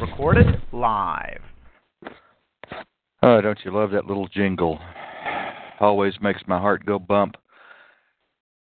[0.00, 1.40] Recorded live.
[3.22, 4.78] Oh, don't you love that little jingle?
[5.80, 7.34] Always makes my heart go bump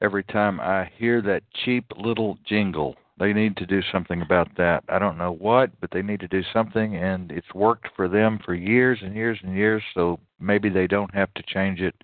[0.01, 2.95] every time I hear that cheap little jingle.
[3.19, 4.85] They need to do something about that.
[4.89, 8.39] I don't know what, but they need to do something, and it's worked for them
[8.45, 11.95] for years and years and years, so maybe they don't have to change it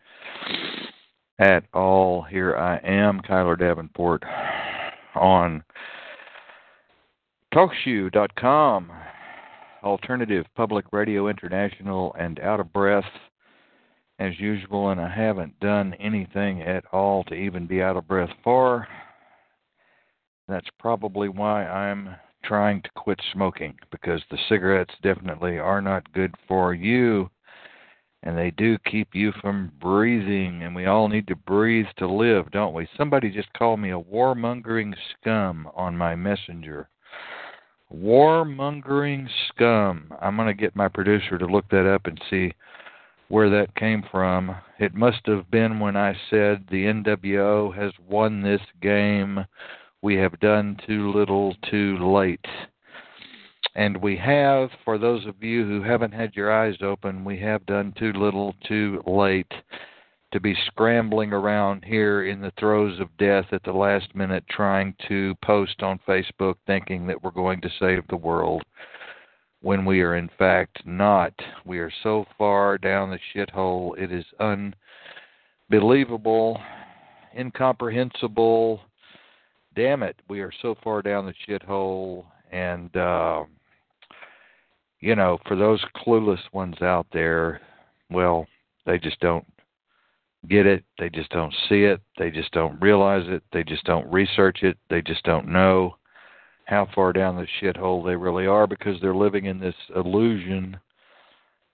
[1.38, 2.22] at all.
[2.22, 4.22] Here I am, Kiler Davenport,
[5.14, 5.62] on
[7.52, 8.92] TalkShoe.com,
[9.82, 13.04] Alternative Public Radio International, and Out of Breath
[14.18, 18.30] as usual, and I haven't done anything at all to even be out of breath
[18.44, 18.86] for.
[20.46, 26.34] That's probably why I'm trying to quit smoking because the cigarettes definitely are not good
[26.48, 27.30] for you
[28.22, 32.50] and they do keep you from breathing and we all need to breathe to live
[32.50, 36.88] don't we somebody just called me a warmongering scum on my messenger
[37.94, 42.52] warmongering scum i'm going to get my producer to look that up and see
[43.30, 44.54] where that came from.
[44.80, 49.46] It must have been when I said the NWO has won this game.
[50.02, 52.44] We have done too little too late.
[53.76, 57.64] And we have, for those of you who haven't had your eyes open, we have
[57.66, 59.52] done too little too late
[60.32, 64.94] to be scrambling around here in the throes of death at the last minute trying
[65.08, 68.62] to post on Facebook thinking that we're going to save the world
[69.62, 71.32] when we are in fact not.
[71.64, 74.24] We are so far down the shithole, it is
[75.68, 76.60] unbelievable,
[77.36, 78.80] incomprehensible.
[79.74, 83.44] Damn it, we are so far down the shithole, and uh,
[85.00, 87.60] you know, for those clueless ones out there,
[88.10, 88.46] well,
[88.86, 89.46] they just don't
[90.48, 90.84] get it.
[90.98, 92.00] They just don't see it.
[92.18, 93.42] They just don't realize it.
[93.52, 94.78] They just don't research it.
[94.88, 95.96] They just don't know
[96.64, 100.78] how far down the shithole they really are because they're living in this illusion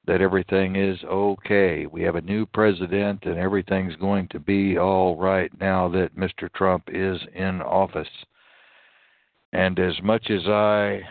[0.06, 1.86] that everything is okay.
[1.86, 6.52] We have a new president and everything's going to be all right now that Mr.
[6.54, 8.08] Trump is in office.
[9.52, 11.02] And as much as I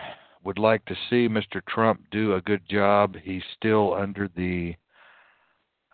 [0.43, 1.61] would like to see Mr.
[1.67, 4.75] Trump do a good job, he's still under the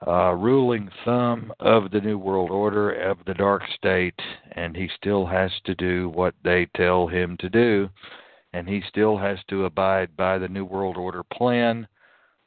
[0.07, 4.19] uh, ruling thumb of the New World Order, of the dark state,
[4.53, 7.89] and he still has to do what they tell him to do,
[8.53, 11.87] and he still has to abide by the New World Order plan,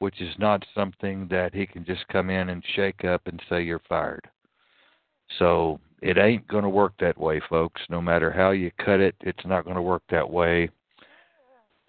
[0.01, 3.63] which is not something that he can just come in and shake up and say
[3.63, 4.29] you're fired.
[5.39, 7.81] So it ain't going to work that way, folks.
[7.89, 10.69] No matter how you cut it, it's not going to work that way.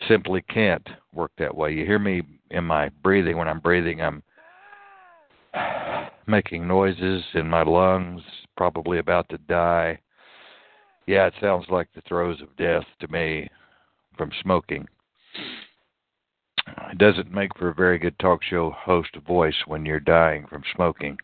[0.08, 1.74] Simply can't work that way.
[1.74, 2.22] You hear me
[2.52, 3.38] in my breathing.
[3.38, 4.24] When I'm breathing, I'm
[6.27, 8.21] making noises in my lungs,
[8.57, 9.99] probably about to die.
[11.07, 13.47] Yeah, it sounds like the throes of death to me
[14.17, 14.88] from smoking.
[16.91, 20.63] It doesn't make for a very good talk show host voice when you're dying from
[20.75, 21.17] smoking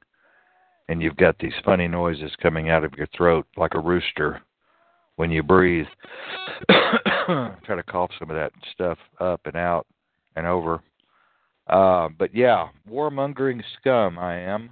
[0.92, 4.42] and you've got these funny noises coming out of your throat like a rooster
[5.16, 5.86] when you breathe.
[6.70, 9.88] Try to cough some of that stuff up and out
[10.36, 10.82] and over.
[11.68, 14.72] Uh, but yeah, warmongering scum I am.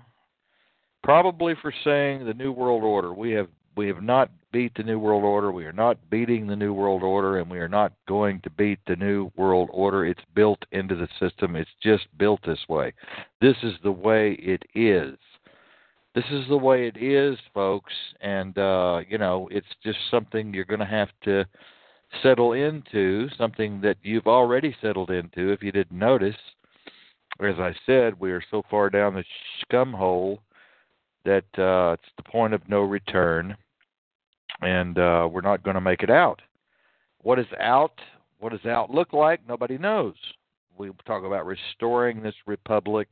[1.03, 3.13] Probably for saying the New World Order.
[3.13, 5.51] We have we have not beat the New World Order.
[5.51, 8.79] We are not beating the New World Order, and we are not going to beat
[8.87, 10.05] the New World Order.
[10.05, 11.55] It's built into the system.
[11.55, 12.93] It's just built this way.
[13.39, 15.17] This is the way it is.
[16.15, 17.93] This is the way it is, folks.
[18.19, 21.45] And uh, you know, it's just something you're going to have to
[22.21, 23.29] settle into.
[23.37, 26.35] Something that you've already settled into, if you didn't notice
[27.47, 29.23] as I said, we are so far down the
[29.61, 30.39] scum hole
[31.25, 33.55] that uh, it's the point of no return,
[34.61, 36.41] and uh, we're not going to make it out.
[37.21, 37.99] What is out?
[38.39, 39.41] What does out look like?
[39.47, 40.15] Nobody knows.
[40.77, 43.07] We talk about restoring this republic.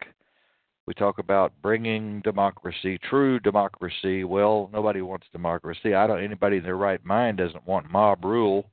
[0.85, 4.24] We talk about bringing democracy, true democracy.
[4.24, 5.94] Well, nobody wants democracy.
[5.94, 6.24] I don't.
[6.24, 8.69] Anybody in their right mind doesn't want mob rule.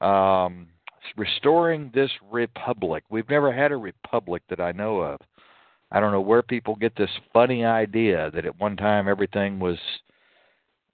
[0.00, 0.66] Um,
[1.16, 3.04] restoring this republic.
[3.10, 5.20] We've never had a republic that I know of.
[5.90, 9.78] I don't know where people get this funny idea that at one time everything was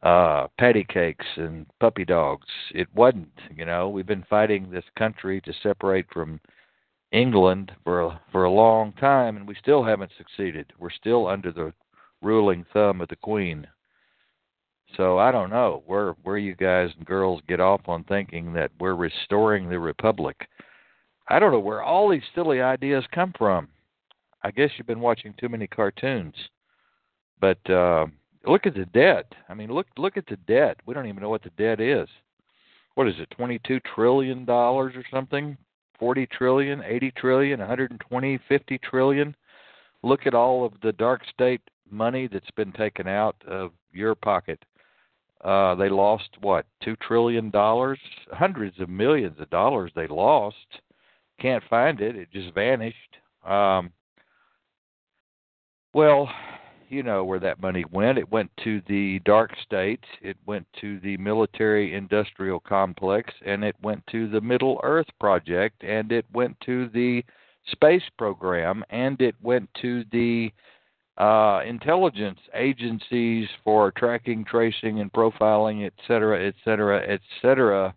[0.02, 2.46] uh patty cakes and puppy dogs.
[2.72, 3.88] It wasn't, you know.
[3.88, 6.40] We've been fighting this country to separate from
[7.10, 10.72] England for a, for a long time and we still haven't succeeded.
[10.78, 11.72] We're still under the
[12.22, 13.66] ruling thumb of the queen.
[14.96, 18.70] So I don't know where where you guys and girls get off on thinking that
[18.80, 20.48] we're restoring the republic.
[21.28, 23.68] I don't know where all these silly ideas come from.
[24.42, 26.34] I guess you've been watching too many cartoons.
[27.40, 28.06] But uh
[28.46, 29.32] look at the debt.
[29.48, 30.78] I mean, look look at the debt.
[30.86, 32.08] We don't even know what the debt is.
[32.94, 33.30] What is it?
[33.30, 35.56] 22 trillion dollars or something?
[35.98, 39.34] 40 trillion, 80 trillion, 120, 50 trillion.
[40.02, 41.60] Look at all of the dark state
[41.90, 44.64] money that's been taken out of your pocket.
[45.44, 46.66] Uh they lost what?
[46.82, 47.98] 2 trillion dollars,
[48.32, 50.56] hundreds of millions of dollars they lost.
[51.40, 52.16] Can't find it.
[52.16, 53.16] It just vanished.
[53.46, 53.92] Um
[55.94, 56.28] well,
[56.88, 58.18] you know where that money went.
[58.18, 60.04] It went to the dark states.
[60.22, 65.82] it went to the military industrial complex, and it went to the Middle Earth project,
[65.84, 67.22] and it went to the
[67.70, 70.50] space program, and it went to the
[71.18, 77.94] uh, intelligence agencies for tracking, tracing, and profiling, et cetera, et cetera, et cetera,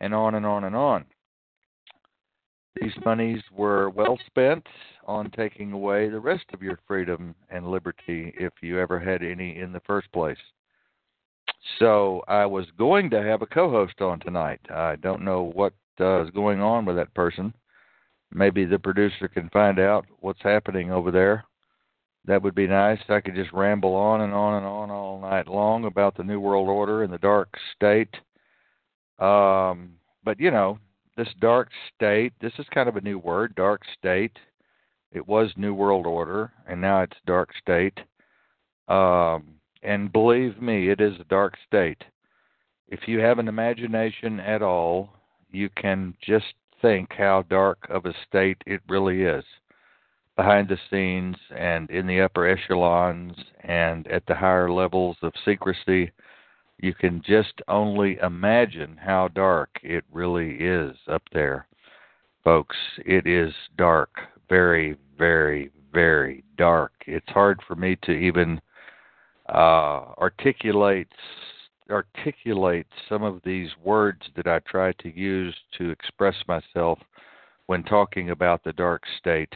[0.00, 1.04] and on and on and on.
[2.80, 4.66] These monies were well spent
[5.06, 9.58] on taking away the rest of your freedom and liberty if you ever had any
[9.58, 10.38] in the first place.
[11.78, 14.60] So I was going to have a co-host on tonight.
[14.70, 17.52] I don't know what uh, is going on with that person.
[18.32, 21.44] Maybe the producer can find out what's happening over there.
[22.24, 23.00] That would be nice.
[23.08, 26.38] I could just ramble on and on and on all night long about the New
[26.38, 28.14] World Order and the dark state.
[29.18, 30.78] Um, but you know,
[31.16, 34.36] this dark state, this is kind of a new word, dark state.
[35.10, 37.98] It was New World Order, and now it's dark state.
[38.88, 42.02] Um, and believe me, it is a dark state.
[42.88, 45.10] If you have an imagination at all,
[45.50, 49.44] you can just think how dark of a state it really is
[50.36, 56.10] behind the scenes and in the upper echelons and at the higher levels of secrecy
[56.82, 61.66] you can just only imagine how dark it really is up there.
[62.42, 64.10] Folks, it is dark,
[64.48, 66.92] very, very, very dark.
[67.06, 68.60] It's hard for me to even
[69.48, 71.08] uh, articulate
[71.90, 76.98] articulate some of these words that I try to use to express myself
[77.66, 79.54] when talking about the dark state,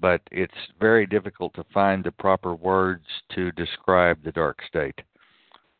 [0.00, 3.04] but it's very difficult to find the proper words
[3.34, 5.00] to describe the dark state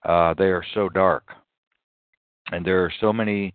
[0.04, 1.24] uh, they are so dark.
[2.52, 3.54] And there are so many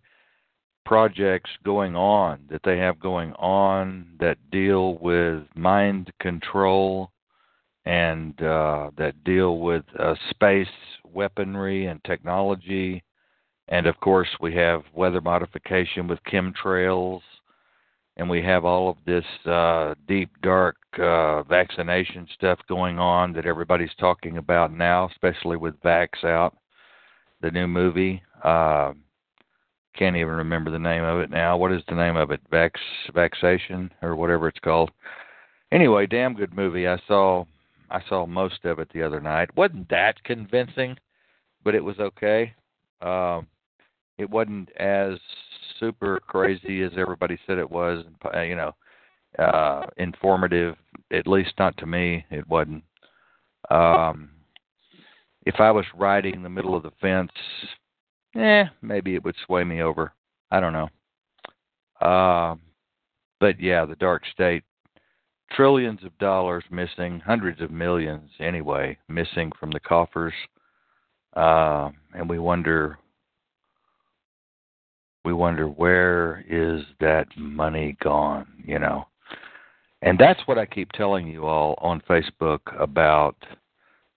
[0.84, 7.12] projects going on that they have going on that deal with mind control
[7.84, 10.66] and uh, that deal with uh, space
[11.04, 13.02] weaponry and technology.
[13.68, 17.20] And of course, we have weather modification with chemtrails
[18.20, 23.46] and we have all of this uh, deep, dark uh, vaccination stuff going on that
[23.46, 26.54] everybody's talking about now, especially with Vax out,
[27.40, 28.22] the new movie.
[28.44, 28.92] Uh,
[29.96, 31.56] can't even remember the name of it now.
[31.56, 32.42] What is the name of it?
[32.52, 32.72] Vax
[33.14, 34.90] Vaxation or whatever it's called.
[35.72, 36.86] Anyway, damn good movie.
[36.86, 37.46] I saw
[37.90, 39.56] I saw most of it the other night.
[39.56, 40.94] wasn't that convincing,
[41.64, 42.52] but it was okay.
[43.00, 43.46] Um,
[44.18, 45.18] it wasn't as
[45.80, 48.04] super crazy as everybody said it was.
[48.32, 48.72] Uh, you know,
[49.38, 50.76] uh, informative.
[51.12, 52.84] At least not to me, it wasn't.
[53.70, 54.30] Um,
[55.46, 57.32] if I was riding the middle of the fence,
[58.36, 60.12] eh, maybe it would sway me over.
[60.50, 60.88] I don't know.
[62.00, 62.56] Uh,
[63.40, 64.62] but yeah, the dark state.
[65.52, 70.34] Trillions of dollars missing, hundreds of millions anyway, missing from the coffers.
[71.34, 72.98] Uh, and we wonder
[75.24, 79.06] we wonder where is that money gone, you know.
[80.02, 83.36] And that's what I keep telling you all on Facebook about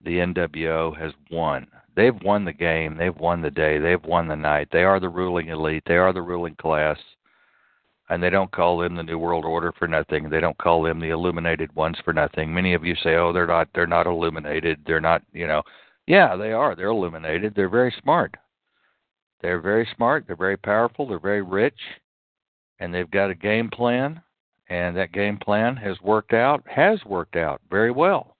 [0.04, 1.68] the NWO has won.
[1.96, 4.70] They've won the game, they've won the day, they've won the night.
[4.72, 6.98] They are the ruling elite, they are the ruling class.
[8.10, 10.30] And they don't call them the New World Order for nothing.
[10.30, 12.54] They don't call them the illuminated ones for nothing.
[12.54, 14.82] Many of you say, "Oh, they're not they're not illuminated.
[14.86, 15.64] They're not, you know."
[16.06, 16.76] Yeah, they are.
[16.76, 17.56] They're illuminated.
[17.56, 18.36] They're very smart.
[19.44, 21.80] They're very smart, they're very powerful, they're very rich,
[22.80, 24.22] and they've got a game plan,
[24.70, 28.38] and that game plan has worked out, has worked out very well.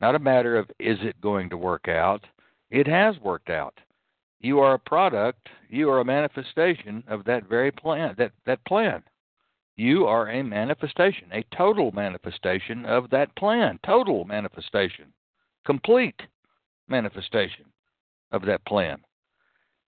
[0.00, 2.24] Not a matter of is it going to work out,
[2.70, 3.80] it has worked out.
[4.38, 9.02] You are a product, you are a manifestation of that very plan, that, that plan.
[9.76, 15.06] You are a manifestation, a total manifestation of that plan, total manifestation,
[15.64, 16.20] complete
[16.88, 17.64] manifestation.
[18.32, 18.98] of that plan.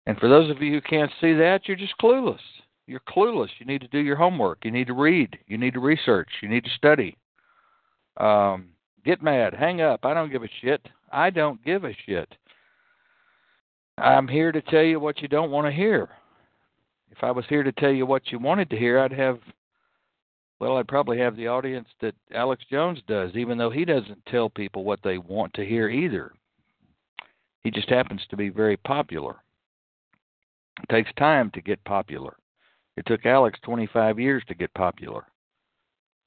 [0.07, 2.39] And for those of you who can't see that, you're just clueless.
[2.87, 3.49] You're clueless.
[3.59, 4.59] You need to do your homework.
[4.63, 5.37] You need to read.
[5.47, 6.29] You need to research.
[6.41, 7.17] You need to study.
[8.17, 8.69] Um,
[9.03, 9.53] get mad.
[9.53, 10.05] Hang up.
[10.05, 10.87] I don't give a shit.
[11.11, 12.29] I don't give a shit.
[13.97, 16.09] I'm here to tell you what you don't want to hear.
[17.11, 19.39] If I was here to tell you what you wanted to hear, I'd have,
[20.59, 24.49] well, I'd probably have the audience that Alex Jones does, even though he doesn't tell
[24.49, 26.33] people what they want to hear either.
[27.63, 29.37] He just happens to be very popular.
[30.83, 32.35] It takes time to get popular.
[32.97, 35.25] It took Alex 25 years to get popular.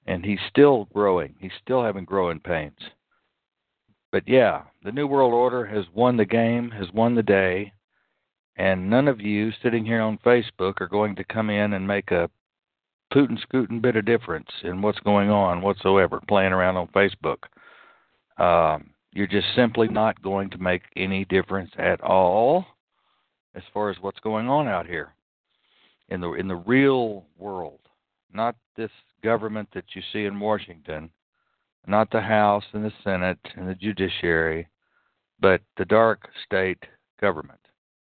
[0.06, 1.34] And he's still growing.
[1.38, 2.78] He's still having growing pains.
[4.10, 7.72] But yeah, the New World Order has won the game, has won the day,
[8.56, 12.10] and none of you sitting here on Facebook are going to come in and make
[12.10, 12.30] a
[13.12, 17.44] Putin scooting bit of difference in what's going on whatsoever, playing around on Facebook.
[18.38, 22.66] Um, you're just simply not going to make any difference at all
[23.58, 25.12] as far as what's going on out here
[26.08, 27.80] in the in the real world,
[28.32, 28.90] not this
[29.22, 31.10] government that you see in Washington,
[31.86, 34.68] not the House and the Senate and the judiciary,
[35.40, 36.78] but the dark state
[37.20, 37.58] government,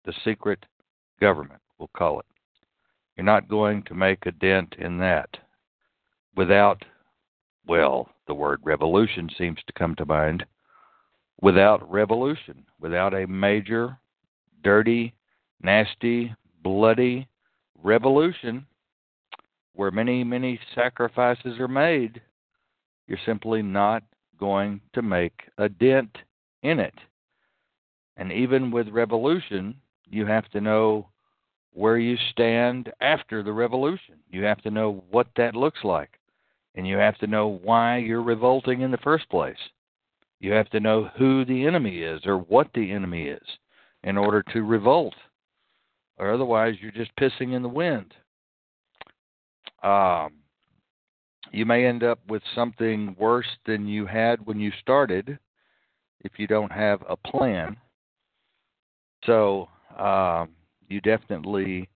[0.05, 0.67] the secret
[1.21, 2.27] government, we'll call it.
[3.17, 5.29] You're not going to make a dent in that
[6.37, 6.85] without,
[7.67, 10.45] well, the word revolution seems to come to mind.
[11.41, 13.99] Without revolution, without a major,
[14.65, 15.15] dirty,
[15.63, 17.29] nasty, bloody
[17.83, 18.67] revolution
[19.75, 22.21] where many, many sacrifices are made,
[23.07, 24.03] you're simply not
[24.39, 26.17] going to make a dent
[26.63, 26.95] in it.
[28.17, 29.75] And even with revolution,
[30.09, 31.09] you have to know
[31.73, 34.15] where you stand after the revolution.
[34.31, 36.21] You have to know what that looks like.
[36.77, 39.57] And you have to know why you're revolting in the first place.
[40.41, 43.47] You have to know who the enemy is or what the enemy is
[44.05, 45.15] in order to revolt
[46.19, 48.15] or otherwise you're just pissing in the wind.
[49.83, 50.35] Um,
[51.53, 55.39] you may end up with something worse than you had when you started
[56.21, 57.77] if you don't have a plan.
[59.27, 59.69] So
[59.99, 60.51] um,
[60.89, 61.89] you definitely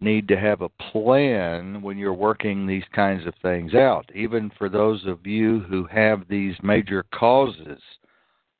[0.00, 4.08] need to have a plan when you're working these kinds of things out.
[4.14, 7.80] Even for those of you who have these major causes,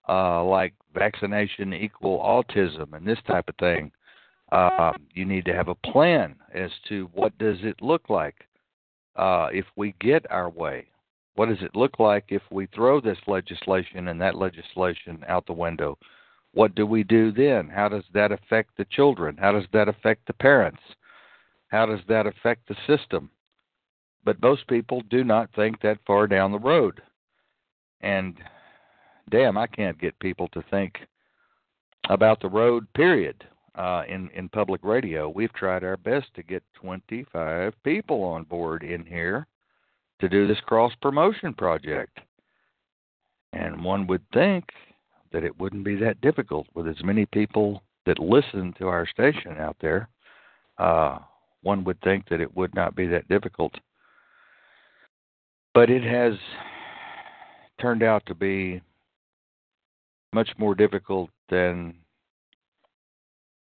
[0.08, 3.92] uh, like vaccination equal autism and this type of thing,
[4.52, 8.46] uh, you need to have a plan as to what does it look like
[9.16, 10.86] uh, if we get our way.
[11.34, 15.52] What does it look like if we throw this legislation and that legislation out the
[15.52, 15.98] window?
[16.52, 17.68] What do we do then?
[17.68, 19.36] How does that affect the children?
[19.36, 20.80] How does that affect the parents?
[21.68, 23.30] How does that affect the system?
[24.24, 27.02] But most people do not think that far down the road.
[28.00, 28.36] And
[29.30, 30.98] damn, I can't get people to think
[32.08, 33.44] about the road, period
[33.78, 35.28] uh, in in public radio.
[35.28, 39.46] We've tried our best to get 25 people on board in here
[40.20, 42.18] to do this cross promotion project,
[43.52, 44.64] and one would think
[45.32, 49.56] that it wouldn't be that difficult with as many people that listen to our station
[49.58, 50.08] out there.
[50.78, 51.18] Uh,
[51.62, 53.74] one would think that it would not be that difficult,
[55.72, 56.34] but it has
[57.80, 58.80] turned out to be
[60.32, 61.94] much more difficult than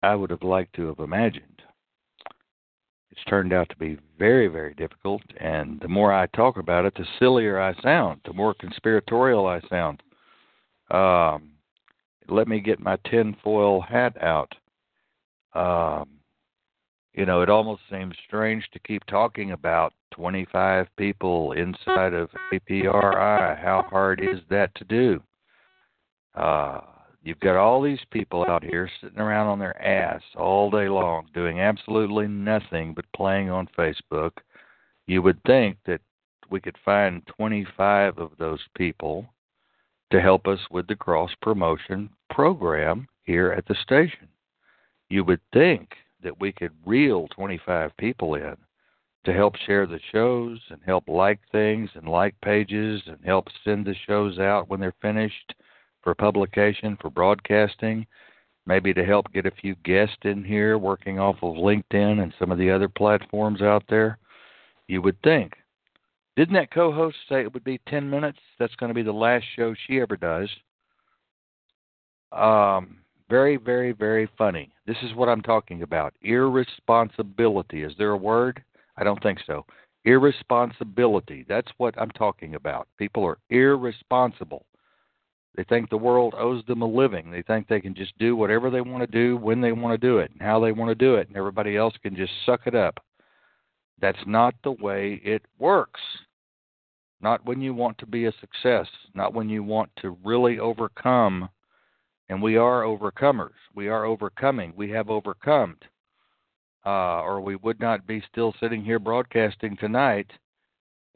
[0.01, 1.61] I would have liked to have imagined.
[3.11, 6.93] It's turned out to be very, very difficult, and the more I talk about it,
[6.95, 10.01] the sillier I sound, the more conspiratorial I sound.
[10.91, 11.51] Um,
[12.29, 14.53] let me get my tinfoil hat out.
[15.53, 16.09] Um,
[17.13, 23.61] you know, it almost seems strange to keep talking about 25 people inside of APRI.
[23.61, 25.21] How hard is that to do?
[26.35, 26.81] Uh,
[27.21, 31.27] You've got all these people out here sitting around on their ass all day long
[31.33, 34.31] doing absolutely nothing but playing on Facebook.
[35.05, 36.01] You would think that
[36.49, 39.25] we could find 25 of those people
[40.11, 44.27] to help us with the cross promotion program here at the station.
[45.09, 48.55] You would think that we could reel 25 people in
[49.25, 53.85] to help share the shows and help like things and like pages and help send
[53.85, 55.53] the shows out when they're finished
[56.01, 58.05] for publication, for broadcasting,
[58.65, 62.51] maybe to help get a few guests in here working off of LinkedIn and some
[62.51, 64.17] of the other platforms out there.
[64.87, 65.53] You would think.
[66.35, 68.39] Didn't that co host say it would be 10 minutes?
[68.59, 70.49] That's going to be the last show she ever does.
[72.31, 74.71] Um, very, very, very funny.
[74.87, 76.13] This is what I'm talking about.
[76.21, 77.83] Irresponsibility.
[77.83, 78.63] Is there a word?
[78.97, 79.65] I don't think so.
[80.05, 81.45] Irresponsibility.
[81.47, 82.87] That's what I'm talking about.
[82.97, 84.65] People are irresponsible.
[85.55, 87.31] They think the world owes them a living.
[87.31, 90.07] They think they can just do whatever they want to do when they want to
[90.07, 92.61] do it and how they want to do it, and everybody else can just suck
[92.65, 92.99] it up.
[93.99, 96.01] That's not the way it works.
[97.21, 101.49] Not when you want to be a success, not when you want to really overcome.
[102.29, 103.57] And we are overcomers.
[103.75, 104.73] We are overcoming.
[104.75, 105.77] We have overcome.
[106.85, 110.31] Uh, or we would not be still sitting here broadcasting tonight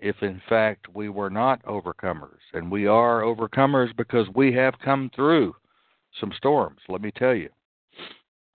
[0.04, 2.42] if in fact we were not overcomers.
[2.52, 5.56] And we are overcomers because we have come through
[6.20, 7.50] some storms, let me tell you.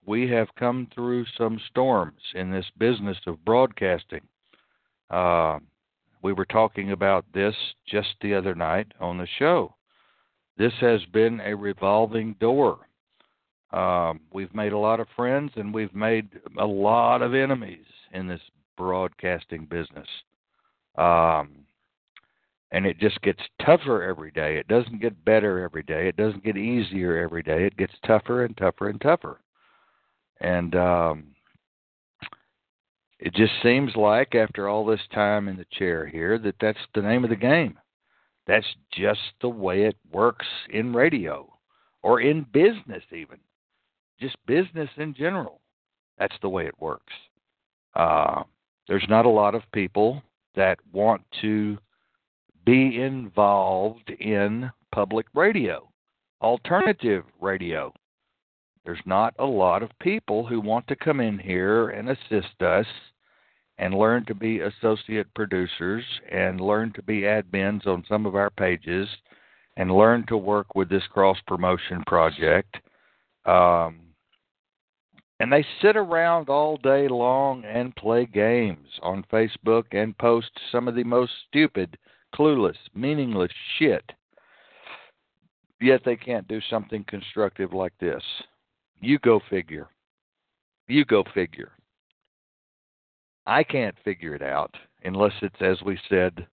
[0.05, 4.21] We have come through some storms in this business of broadcasting.
[5.09, 5.59] Uh,
[6.21, 7.55] we were talking about this
[7.87, 9.75] just the other night on the show.
[10.57, 12.87] This has been a revolving door.
[13.71, 16.29] Um, we've made a lot of friends and we've made
[16.59, 18.41] a lot of enemies in this
[18.77, 20.07] broadcasting business.
[20.97, 21.65] Um,
[22.71, 24.57] and it just gets tougher every day.
[24.57, 26.07] It doesn't get better every day.
[26.07, 27.65] It doesn't get easier every day.
[27.65, 29.39] It gets tougher and tougher and tougher.
[30.39, 31.23] And um,
[33.19, 37.01] it just seems like after all this time in the chair here that that's the
[37.01, 37.77] name of the game.
[38.47, 41.51] That's just the way it works in radio
[42.01, 43.37] or in business, even.
[44.19, 45.61] Just business in general.
[46.17, 47.13] That's the way it works.
[47.95, 48.43] Uh,
[48.87, 50.21] there's not a lot of people
[50.55, 51.77] that want to
[52.65, 55.89] be involved in public radio,
[56.41, 57.93] alternative radio.
[58.85, 62.85] There's not a lot of people who want to come in here and assist us
[63.77, 68.49] and learn to be associate producers and learn to be admins on some of our
[68.49, 69.07] pages
[69.77, 72.75] and learn to work with this cross promotion project.
[73.45, 74.01] Um,
[75.39, 80.87] and they sit around all day long and play games on Facebook and post some
[80.87, 81.97] of the most stupid,
[82.35, 84.03] clueless, meaningless shit.
[85.81, 88.23] Yet they can't do something constructive like this.
[88.99, 89.87] You go figure.
[90.87, 91.71] You go figure.
[93.47, 94.75] I can't figure it out
[95.05, 96.45] unless it's, as we said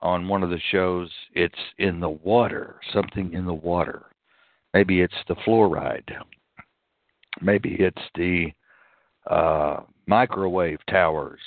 [0.00, 4.06] on one of the shows, it's in the water, something in the water.
[4.74, 6.10] Maybe it's the fluoride
[7.40, 8.52] Maybe it's the
[9.30, 11.40] uh, microwave towers.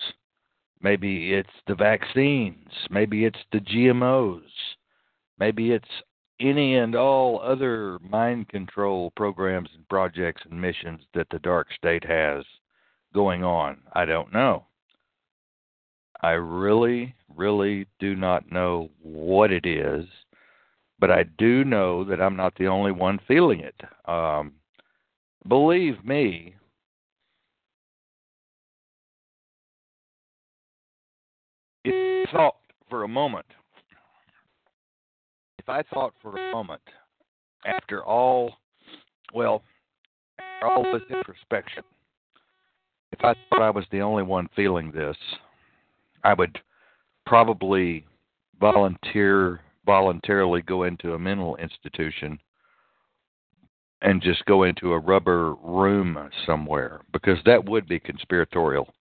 [0.82, 2.70] Maybe it's the vaccines.
[2.90, 4.42] Maybe it's the GMOs.
[5.40, 5.86] Maybe it's
[6.40, 12.04] any and all other mind control programs and projects and missions that the dark state
[12.04, 12.44] has
[13.14, 13.78] going on.
[13.94, 14.66] I don't know.
[16.22, 20.06] I really, really do not know what it is,
[21.00, 23.76] but I do know that I'm not the only one feeling it.
[24.06, 24.54] Um,
[25.48, 26.54] Believe me,
[31.84, 32.56] if I thought
[32.90, 33.46] for a moment,
[35.58, 36.82] if I thought for a moment,
[37.66, 38.54] after all,
[39.34, 39.64] well,
[40.40, 41.84] after all this introspection,
[43.12, 45.18] if I thought I was the only one feeling this,
[46.24, 46.60] I would
[47.26, 48.06] probably
[48.60, 52.38] volunteer voluntarily go into a mental institution
[54.02, 58.94] and just go into a rubber room somewhere because that would be conspiratorial.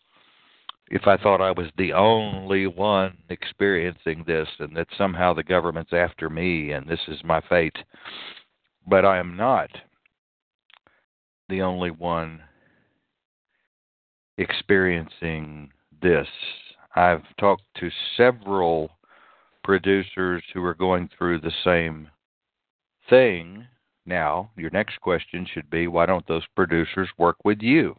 [0.91, 5.93] If I thought I was the only one experiencing this and that somehow the government's
[5.93, 7.77] after me and this is my fate,
[8.87, 9.71] but I am not
[11.49, 12.41] the only one
[14.39, 15.71] experiencing
[16.03, 16.27] this.
[16.97, 18.91] I've talked to several
[19.63, 22.09] producers who are going through the same
[23.09, 23.67] thing
[24.11, 27.97] now, your next question should be why don't those producers work with you?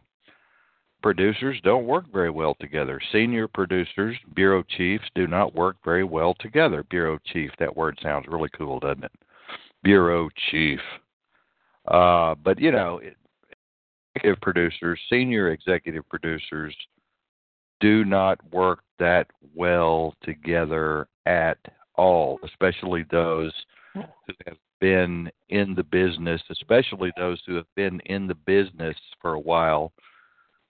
[1.02, 3.00] Producers don't work very well together.
[3.10, 6.84] Senior producers, bureau chiefs, do not work very well together.
[6.84, 9.12] Bureau chief, that word sounds really cool, doesn't it?
[9.82, 10.78] Bureau chief.
[11.88, 13.00] Uh, but, you know,
[14.14, 16.76] executive producers, senior executive producers,
[17.80, 21.58] do not work that well together at
[21.96, 23.52] all, especially those
[23.94, 24.02] who
[24.46, 29.40] have been in the business, especially those who have been in the business for a
[29.40, 29.92] while,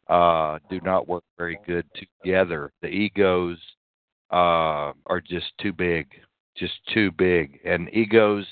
[0.09, 2.71] uh, do not work very good together.
[2.83, 3.57] The egos
[4.31, 6.09] uh, are just too big,
[6.55, 7.59] just too big.
[7.65, 8.45] And egos,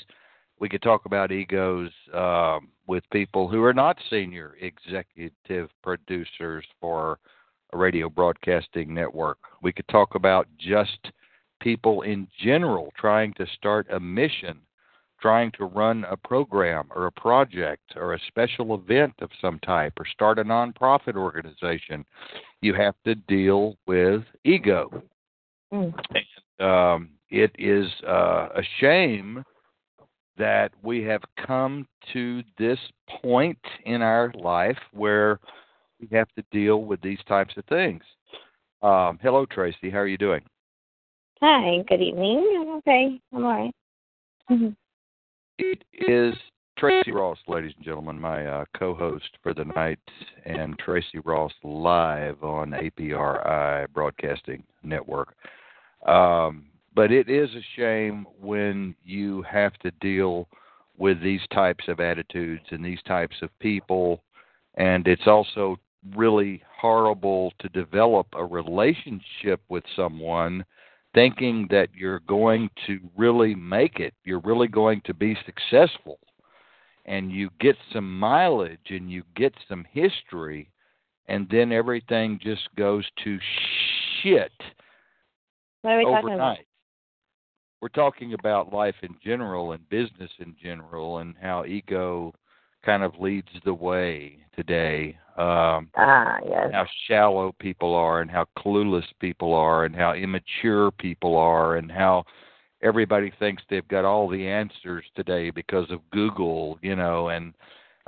[0.58, 7.18] we could talk about egos um, with people who are not senior executive producers for
[7.74, 9.38] a radio broadcasting network.
[9.60, 11.10] We could talk about just
[11.60, 14.60] people in general trying to start a mission
[15.20, 19.92] trying to run a program or a project or a special event of some type
[19.98, 22.04] or start a nonprofit organization,
[22.62, 25.02] you have to deal with ego.
[25.72, 25.92] Mm.
[26.58, 29.44] And um, it is uh, a shame
[30.38, 32.78] that we have come to this
[33.22, 35.38] point in our life where
[36.00, 38.02] we have to deal with these types of things.
[38.82, 39.90] Um, hello, Tracy.
[39.90, 40.40] How are you doing?
[41.42, 41.82] Hi.
[41.88, 42.58] Good evening.
[42.58, 43.20] I'm okay.
[43.32, 43.74] I'm all right.
[44.50, 44.68] Mm-hmm.
[45.62, 46.34] It is
[46.78, 49.98] Tracy Ross, ladies and gentlemen, my uh, co-host for the night,
[50.46, 55.34] and Tracy Ross live on APRI Broadcasting Network.
[56.06, 60.48] Um, but it is a shame when you have to deal
[60.96, 64.22] with these types of attitudes and these types of people,
[64.76, 65.76] and it's also
[66.16, 70.64] really horrible to develop a relationship with someone
[71.14, 76.18] thinking that you're going to really make it, you're really going to be successful
[77.06, 80.70] and you get some mileage and you get some history
[81.26, 83.38] and then everything just goes to
[84.22, 84.52] shit
[85.82, 86.22] what are we overnight.
[86.22, 86.58] talking about?
[87.80, 92.34] We're talking about life in general and business in general and how ego
[92.84, 95.16] kind of leads the way today.
[95.36, 96.70] Um, Ah, yes.
[96.72, 101.90] how shallow people are and how clueless people are and how immature people are and
[101.90, 102.24] how
[102.82, 107.54] everybody thinks they've got all the answers today because of Google, you know, and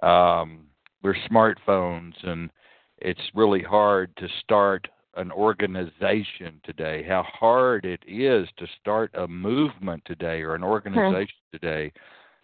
[0.02, 0.66] um
[1.02, 2.50] their smartphones and
[2.98, 7.02] it's really hard to start an organization today.
[7.06, 11.92] How hard it is to start a movement today or an organization today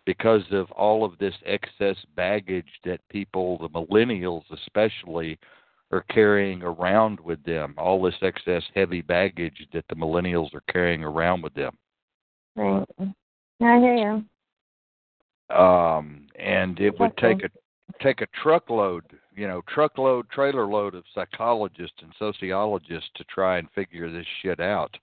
[0.09, 5.39] because of all of this excess baggage that people, the millennials especially,
[5.93, 7.75] are carrying around with them.
[7.77, 11.77] All this excess heavy baggage that the millennials are carrying around with them.
[12.57, 12.89] Right.
[13.61, 14.25] I hear
[15.51, 15.55] you.
[15.55, 17.51] um and it would take a
[18.03, 23.69] take a truckload you know truckload trailer load of psychologists and sociologists to try and
[23.75, 24.97] figure this shit out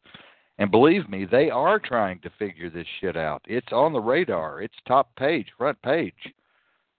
[0.58, 3.42] and believe me they are trying to figure this shit out.
[3.46, 4.62] It's on the radar.
[4.62, 6.34] It's top page front page.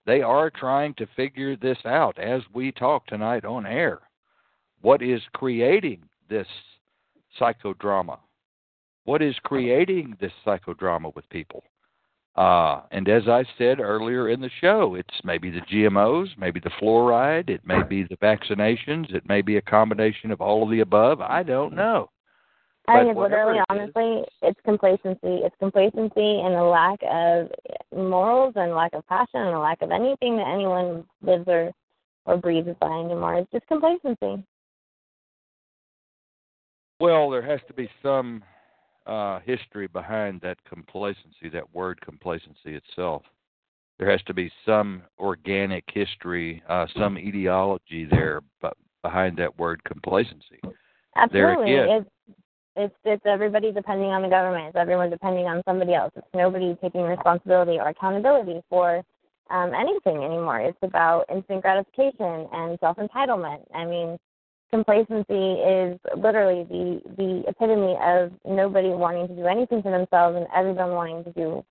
[0.06, 4.00] They are trying to figure this out as we talk tonight on air.
[4.82, 6.46] What is creating this
[7.40, 8.18] psychodrama?
[9.04, 11.64] What is creating this psychodrama with people?
[12.36, 16.70] Uh, and as I said earlier in the show, it's maybe the GMOs, maybe the
[16.80, 20.80] fluoride, it may be the vaccinations, it may be a combination of all of the
[20.80, 21.22] above.
[21.22, 22.10] I don't know.
[22.88, 25.42] I think whatever literally, it is- honestly, it's complacency.
[25.44, 27.50] It's complacency and a lack of
[27.92, 31.72] morals and lack of passion and a lack of anything that anyone lives or
[32.26, 33.36] or breathes by anymore.
[33.36, 34.44] It's just complacency.
[36.98, 38.42] Well, there has to be some
[39.06, 43.22] uh, history behind that complacency, that word complacency itself.
[43.98, 49.82] There has to be some organic history, uh, some ideology there but behind that word
[49.84, 50.60] complacency.
[51.32, 51.74] There Absolutely.
[51.74, 51.88] again.
[51.90, 52.10] It's
[52.76, 54.68] it's it's everybody depending on the government.
[54.68, 56.12] It's everyone depending on somebody else.
[56.16, 59.02] It's nobody taking responsibility or accountability for
[59.50, 60.60] um anything anymore.
[60.60, 63.62] It's about instant gratification and self entitlement.
[63.74, 64.18] I mean,
[64.70, 70.46] complacency is literally the the epitome of nobody wanting to do anything for themselves and
[70.54, 71.64] everyone wanting to do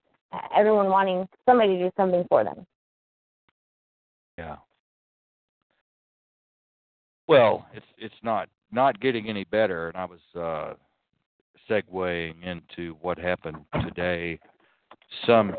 [0.58, 2.66] everyone wanting somebody to do something for them.
[4.38, 4.58] Yeah.
[7.28, 10.74] Well, it's it's not not getting any better, and I was uh,
[11.70, 14.40] segueing into what happened today.
[15.26, 15.56] Some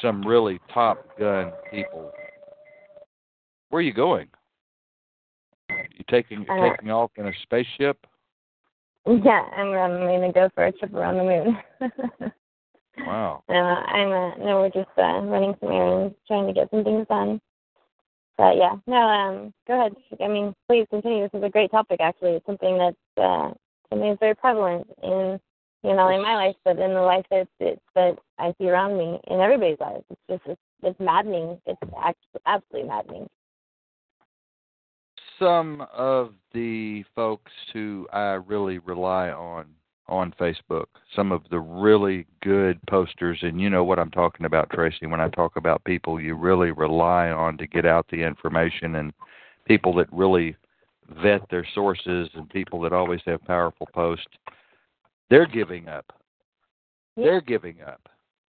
[0.00, 2.12] some really top gun people.
[3.70, 4.28] Where are you going?
[5.68, 8.06] You taking Uh, taking off in a spaceship?
[9.06, 12.32] Yeah, I'm, I'm gonna go for a trip around the moon.
[13.06, 13.42] Wow.
[13.48, 17.06] Uh, I'm uh, no, we're just uh, running some errands, trying to get some things
[17.08, 17.40] done.
[18.36, 19.94] But yeah, no, um, go ahead.
[20.22, 21.22] I mean, please continue.
[21.22, 22.00] This is a great topic.
[22.00, 23.52] Actually, it's something that's uh,
[23.90, 25.40] something that's very prevalent in
[25.82, 28.98] you know in my life, but in the life that that, that I see around
[28.98, 30.04] me in everybody's lives.
[30.10, 31.60] It's just it's, it's maddening.
[31.66, 31.80] It's
[32.46, 33.28] absolutely maddening.
[35.38, 39.66] Some of the folks who I really rely on
[40.06, 44.68] on Facebook, some of the really good posters, and you know what I'm talking about,
[44.70, 48.96] Tracy, when I talk about people you really rely on to get out the information
[48.96, 49.12] and
[49.66, 50.56] people that really
[51.22, 54.26] vet their sources and people that always have powerful posts,
[55.30, 56.12] they're giving up.
[57.16, 58.08] They're giving up.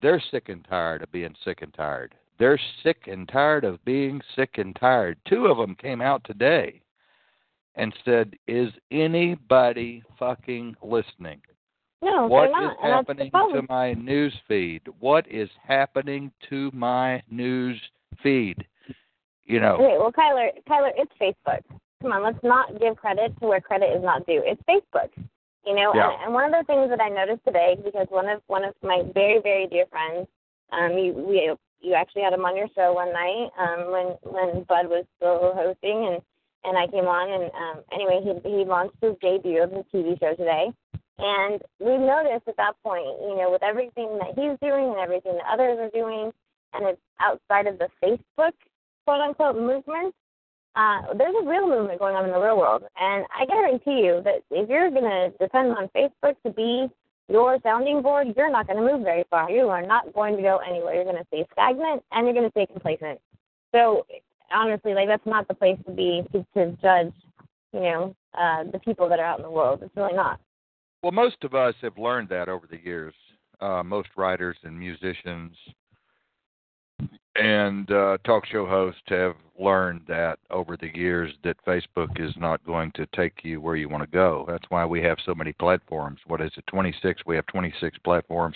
[0.01, 2.15] They're sick and tired of being sick and tired.
[2.39, 5.17] They're sick and tired of being sick and tired.
[5.27, 6.81] Two of them came out today
[7.75, 11.41] and said, "Is anybody fucking listening?
[12.01, 14.81] No, What is happening to my news feed?
[14.99, 17.79] What is happening to my news
[18.23, 18.65] feed?
[19.43, 21.61] You know, Okay, well, Kiler, Kiler, it's Facebook.
[22.01, 24.41] Come on, let's not give credit to where credit is not due.
[24.43, 25.09] It's Facebook.
[25.65, 26.11] You know, Yeah.
[26.11, 28.73] and, and one of the things that I noticed today, because one of one of
[28.81, 30.27] my very very dear friends
[30.71, 34.63] Um, you we you actually had him on your show one night um, when when
[34.63, 36.21] Bud was still hosting, and
[36.63, 40.19] and I came on, and um, anyway, he he launched his debut of his TV
[40.19, 40.71] show today,
[41.17, 45.33] and we noticed at that point, you know, with everything that he's doing and everything
[45.33, 46.31] that others are doing,
[46.73, 48.53] and it's outside of the Facebook
[49.05, 50.15] quote unquote movement.
[50.75, 54.21] Uh, there's a real movement going on in the real world, and I guarantee you
[54.23, 56.87] that if you're going to depend on Facebook to be
[57.31, 59.49] your sounding board, you're not going to move very far.
[59.49, 60.95] You are not going to go anywhere.
[60.95, 63.19] You're going to stay stagnant and you're going to stay complacent.
[63.73, 64.05] So
[64.53, 67.13] honestly, like that's not the place to be to, to judge,
[67.73, 69.79] you know, uh, the people that are out in the world.
[69.81, 70.39] It's really not.
[71.03, 73.13] Well, most of us have learned that over the years.
[73.59, 75.55] Uh, most writers and musicians
[77.35, 82.65] and uh, talk show hosts have learned that over the years that Facebook is not
[82.65, 84.45] going to take you where you want to go.
[84.47, 86.19] That's why we have so many platforms.
[86.27, 86.65] What is it?
[86.67, 87.21] 26.
[87.25, 88.55] We have 26 platforms.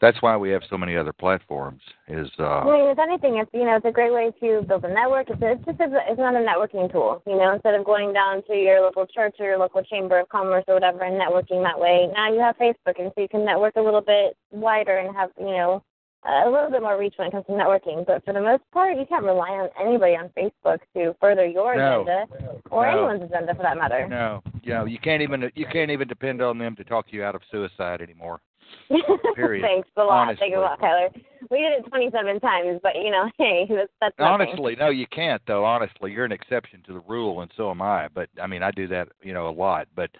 [0.00, 1.82] That's why we have so many other platforms.
[2.08, 4.88] Is uh, mean, if anything, it's you know, it's a great way to build a
[4.88, 5.28] network.
[5.28, 7.22] It's, it's just a, it's not a networking tool.
[7.26, 10.30] You know, instead of going down to your local church or your local chamber of
[10.30, 13.44] commerce or whatever and networking that way, now you have Facebook, and so you can
[13.44, 15.82] network a little bit wider and have you know
[16.24, 18.04] a little bit more reach when it comes to networking.
[18.06, 21.76] But for the most part, you can't rely on anybody on Facebook to further your
[21.76, 22.02] no.
[22.02, 22.26] agenda
[22.70, 22.92] or No.
[22.92, 24.06] anyone's agenda for that matter.
[24.08, 27.24] no, you know, you can't even you can't even depend on them to talk you
[27.24, 28.40] out of suicide anymore.
[29.34, 29.62] Period.
[29.62, 30.28] Thanks a lot.
[30.28, 30.50] Honestly.
[30.50, 31.08] Thanks a lot, Tyler.
[31.50, 34.14] We did it 27 times, but you know, hey, that's that's.
[34.18, 35.64] Honestly, no, you can't though.
[35.64, 38.08] Honestly, you're an exception to the rule, and so am I.
[38.14, 39.88] But I mean, I do that, you know, a lot.
[39.96, 40.10] But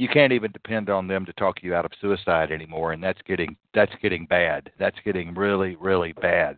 [0.00, 3.20] you can't even depend on them to talk you out of suicide anymore, and that's
[3.28, 4.70] getting that's getting bad.
[4.78, 6.56] That's getting really, really bad.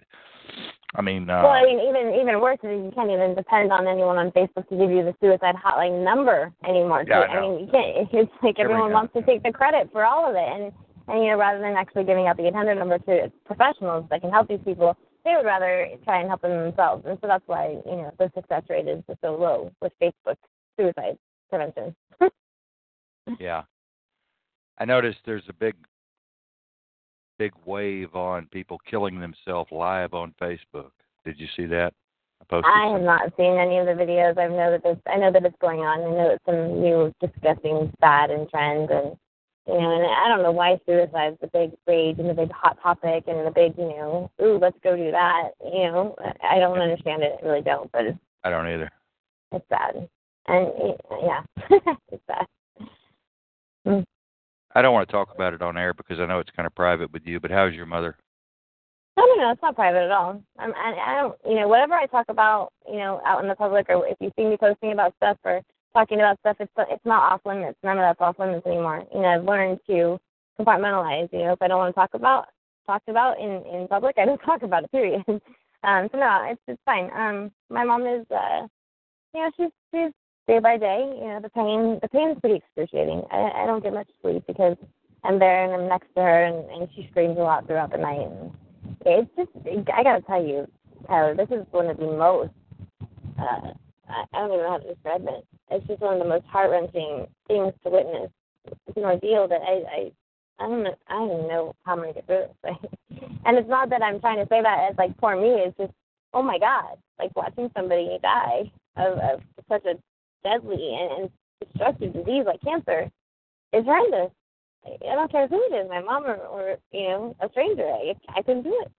[0.95, 3.89] I mean, uh, Well, I mean, even even worse is you can't even depend on
[3.89, 7.05] anyone on Facebook to give you the suicide hotline number anymore.
[7.05, 7.57] Yeah, I know.
[7.59, 8.09] mean, you can't.
[8.13, 10.71] It's like Every everyone wants to take the credit for all of it, and
[11.09, 14.31] and you know, rather than actually giving out the 800 number to professionals that can
[14.31, 17.75] help these people, they would rather try and help them themselves, and so that's why
[17.85, 20.37] you know the success rate is so low with Facebook
[20.79, 21.19] suicide
[21.51, 21.97] prevention.
[23.39, 23.63] Yeah.
[24.79, 25.75] I noticed there's a big
[27.39, 30.91] big wave on people killing themselves live on Facebook.
[31.25, 31.93] Did you see that?
[32.41, 34.39] I posted I have not seen any of the videos.
[34.39, 36.01] I know that there's, I know that it's going on.
[36.01, 39.17] I know it's some new disgusting fad and trend, and
[39.67, 42.79] you know, and I don't know why suicide's the big rage and the big hot
[42.83, 45.51] topic and the big, you know, ooh, let's go do that.
[45.65, 47.39] You know, I don't understand it.
[47.43, 48.03] I really don't, but
[48.45, 48.91] I don't either.
[49.53, 50.09] it's bad,
[50.49, 50.69] and
[51.23, 51.43] yeah,
[52.11, 52.47] it's bad.
[54.75, 56.75] I don't want to talk about it on air because I know it's kind of
[56.75, 58.17] private with you, but how's your mother?
[59.17, 60.43] No, no, no, it's not private at all.
[60.59, 63.55] I'm, I, I don't, you know, whatever I talk about, you know, out in the
[63.55, 65.61] public, or if you see me posting about stuff or
[65.93, 67.79] talking about stuff, it's it's not off limits.
[67.83, 69.05] None of that's off limits anymore.
[69.15, 70.19] You know, I've learned to
[70.59, 71.31] compartmentalize.
[71.33, 72.47] You know, if I don't want to talk about
[72.87, 74.93] talked about in in public, I don't talk about it.
[74.93, 75.23] Period.
[75.29, 77.11] um, so no, it's it's fine.
[77.15, 78.67] Um, my mom is, uh,
[79.35, 80.13] you know, she's she's
[80.47, 81.05] day by day.
[81.19, 83.23] You know, the pain the pain's pretty excruciating.
[83.31, 84.77] I I don't get much sleep because
[85.25, 87.99] I'm there and I'm next to her, and and she screams a lot throughout the
[87.99, 88.27] night.
[88.27, 88.53] And
[89.05, 89.51] it's just
[89.95, 90.67] I gotta tell you,
[91.07, 92.51] Tyler, this is one of the most
[93.39, 93.73] uh
[94.09, 95.47] I, don't even know how to describe it.
[95.71, 98.31] It's just one of the most heart wrenching things to witness.
[98.67, 100.13] It's an ordeal that I I
[100.59, 102.77] I don't know I don't know how I'm gonna get through this.
[103.47, 105.93] and it's not that I'm trying to say that as like poor me, it's just
[106.35, 106.99] oh my God.
[107.19, 109.95] Like watching somebody die of, of such a
[110.45, 113.11] deadly and, and destructive disease like cancer
[113.73, 114.31] is horrendous.
[114.85, 117.87] I don't care who it is, my mom or, or you know, a stranger.
[117.87, 118.91] I, I couldn't do it.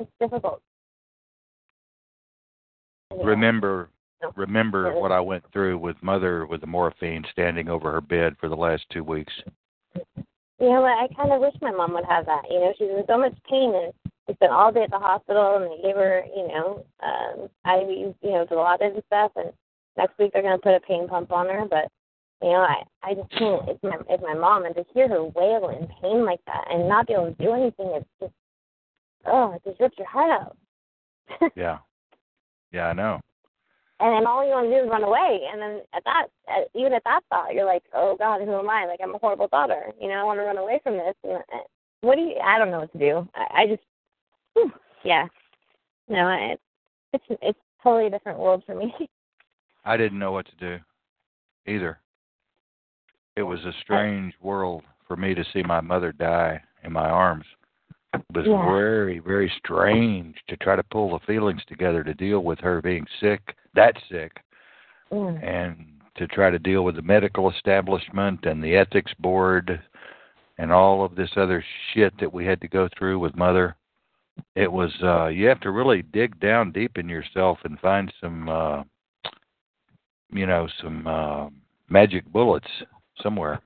[0.00, 0.62] It's difficult.
[3.14, 3.24] Yeah.
[3.24, 3.90] Remember
[4.22, 4.32] No.
[4.34, 5.00] remember Yeah.
[5.00, 8.56] what I went through with mother with the morphine standing over her bed for the
[8.56, 9.32] last 2 weeks.
[9.94, 10.98] You know what?
[10.98, 12.44] I kind of wish my mom would have that.
[12.50, 13.92] You know, she's in so much pain and
[14.26, 18.14] she spent all day at the hospital and they gave her, you know, um, IVs,
[18.22, 19.32] you know, Dilaudid and stuff.
[19.36, 19.52] And
[19.96, 21.64] next week they're going to put a pain pump on her.
[21.68, 21.90] But,
[22.42, 23.68] you know, I, I just can't.
[23.68, 24.64] It's my, it's my mom.
[24.64, 27.52] And to hear her wail in pain like that and not be able to do
[27.52, 28.32] anything, it's just,
[29.26, 30.56] oh, it just rips your heart out.
[31.56, 31.78] Yeah.
[32.72, 33.20] Yeah, I know.
[34.00, 35.40] and then all you want to do is run away.
[35.50, 38.68] And then at that, at, even at that thought, you're like, oh God, who am
[38.68, 38.84] I?
[38.86, 39.92] Like I'm a horrible daughter.
[40.00, 41.14] You know, I want to run away from this.
[41.22, 41.64] And uh,
[42.00, 42.36] what do you?
[42.44, 43.28] I don't know what to do.
[43.34, 43.82] I, I just,
[44.54, 44.72] whew,
[45.04, 45.26] yeah,
[46.08, 46.56] no, I,
[47.12, 48.92] it's it's totally a different world for me.
[49.84, 50.82] I didn't know what to do
[51.66, 51.98] either.
[53.36, 57.44] It was a strange world for me to see my mother die in my arms.
[58.14, 58.64] It was Yeah.
[58.66, 63.06] very, very strange to try to pull the feelings together to deal with her being
[63.20, 64.40] sick, that sick,
[65.10, 65.42] Mm.
[65.42, 69.82] and to try to deal with the medical establishment and the ethics board
[70.58, 71.60] and all of this other
[71.92, 73.76] shit that we had to go through with mother.
[74.56, 78.48] it was uh you have to really dig down deep in yourself and find some
[78.48, 78.82] uh
[80.32, 81.48] you know some uh
[81.88, 82.68] magic bullets
[83.22, 83.60] somewhere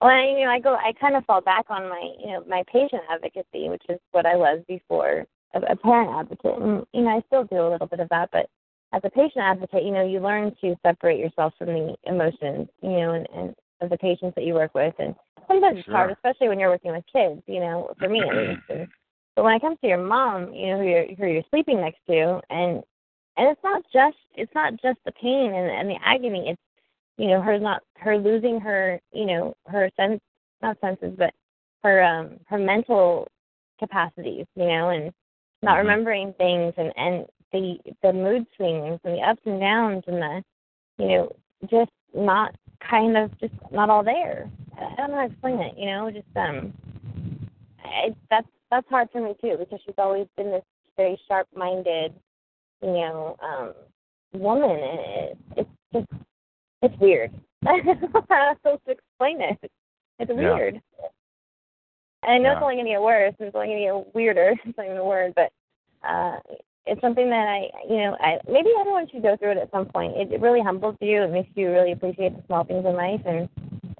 [0.00, 2.44] Well, I, you know, I go, I kind of fall back on my, you know,
[2.46, 7.02] my patient advocacy, which is what I was before a, a parent advocate, and you
[7.02, 8.30] know, I still do a little bit of that.
[8.32, 8.48] But
[8.92, 12.90] as a patient advocate, you know, you learn to separate yourself from the emotions, you
[12.90, 15.14] know, and, and of the patients that you work with, and
[15.46, 17.42] sometimes it's hard, especially when you're working with kids.
[17.46, 18.62] You know, for me at least.
[18.68, 18.88] And,
[19.36, 22.00] but when it comes to your mom, you know, who you're who you're sleeping next
[22.08, 22.82] to, and
[23.38, 26.50] and it's not just it's not just the pain and, and the agony.
[26.50, 26.60] It's
[27.16, 30.20] you know her not her losing her you know her sense
[30.62, 31.32] not senses but
[31.82, 33.26] her um her mental
[33.78, 35.12] capacities you know and
[35.62, 35.82] not Mhm.
[35.82, 40.44] remembering things and and the the mood swings and the ups and downs and the
[40.98, 41.32] you know
[41.70, 45.76] just not kind of just not all there i don't know how to explain it
[45.76, 46.72] you know just um
[47.84, 50.62] it, that's that's hard for me too because she's always been this
[50.96, 52.12] very sharp minded
[52.82, 53.74] you know um
[54.40, 56.06] woman it, it's just
[56.82, 57.32] it's weird.
[57.66, 59.58] I don't know how to explain it.
[60.20, 60.54] It's Yeah.
[60.54, 60.80] weird.
[62.22, 63.34] And I know it's only going to get worse.
[63.38, 64.54] and It's only going to get weirder.
[64.64, 65.50] It's not even a word, but
[66.08, 66.36] uh,
[66.86, 69.86] it's something that I, you know, I maybe everyone should go through it at some
[69.86, 70.16] point.
[70.16, 71.22] It, it really humbles you.
[71.22, 73.20] It makes you really appreciate the small things in life.
[73.26, 73.48] And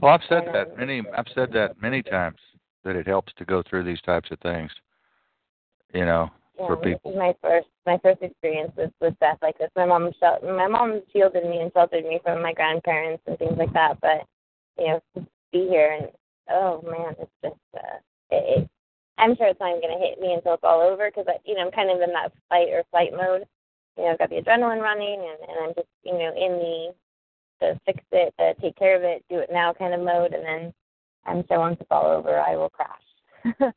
[0.01, 2.39] well i've said And, that um, many i've said that many times
[2.85, 4.71] that it helps to go through these types of things
[5.93, 7.17] you know you For people.
[7.17, 9.71] my first my first experience with with death like this.
[9.77, 13.57] My mom shel- my mom shielded me and sheltered me from my grandparents and things
[13.57, 14.01] like that.
[14.01, 14.27] But
[14.79, 16.09] you know, to be here and
[16.51, 17.99] oh man, it's just uh,
[18.31, 18.71] it, it,
[19.19, 21.55] I'm sure it's not even going to hit me until it's all over because you
[21.55, 23.47] know I'm kind of in that fight or flight mode.
[23.97, 26.95] You know, I've got the adrenaline running and and I'm just you know in the
[27.61, 30.45] the fix it, the take care of it, do it now kind of mode, and
[30.45, 30.75] then
[31.27, 33.03] I'm sure once it's all over, I will crash.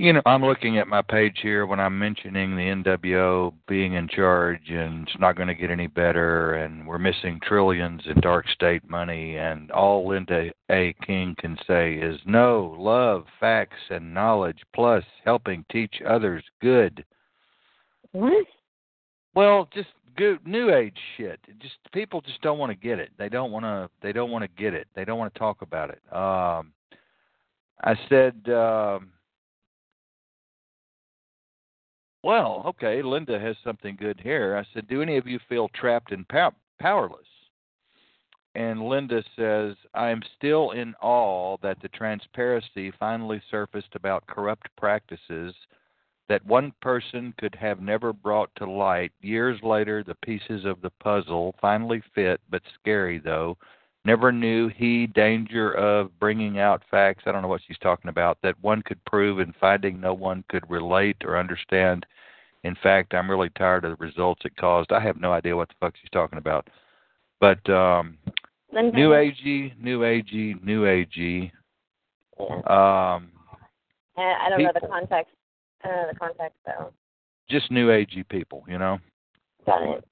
[0.00, 4.08] You know, I'm looking at my page here when I'm mentioning the NWO being in
[4.08, 8.48] charge and it's not going to get any better and we're missing trillions in dark
[8.48, 10.94] state money and all Linda A.
[11.06, 17.04] King can say is no, love, facts, and knowledge plus helping teach others good.
[18.12, 18.46] what?
[19.34, 21.40] Well, just good new age shit.
[21.60, 23.10] Just people just don't want to get it.
[23.18, 24.88] They don't want to they don't want to get it.
[24.96, 26.00] They don't want to talk about it.
[26.10, 26.72] Um
[27.84, 29.10] I said um
[32.22, 34.56] Well, okay, Linda has something good here.
[34.56, 37.26] I said, "Do any of you feel trapped and pow- powerless?"
[38.54, 45.54] And Linda says, "I'm still in awe that the transparency finally surfaced about corrupt practices
[46.28, 49.12] that one person could have never brought to light.
[49.20, 53.56] Years later, the pieces of the puzzle finally fit, but scary though.
[54.06, 57.24] Never knew he danger of bringing out facts.
[57.26, 60.42] I don't know what she's talking about that one could prove and finding no one
[60.48, 62.06] could relate or understand.
[62.64, 64.92] In fact, I'm really tired of the results it caused.
[64.92, 66.68] I have no idea what the fuck she's talking about.
[67.40, 68.16] But um
[68.72, 71.50] Linda, new agey, new agey, new agey.
[72.38, 72.54] Yeah.
[72.54, 73.30] Um
[74.16, 75.34] I I don't know the context.
[75.84, 76.92] I don't know the context though.
[77.50, 78.98] just new agey people, you know.
[79.66, 80.04] Got it.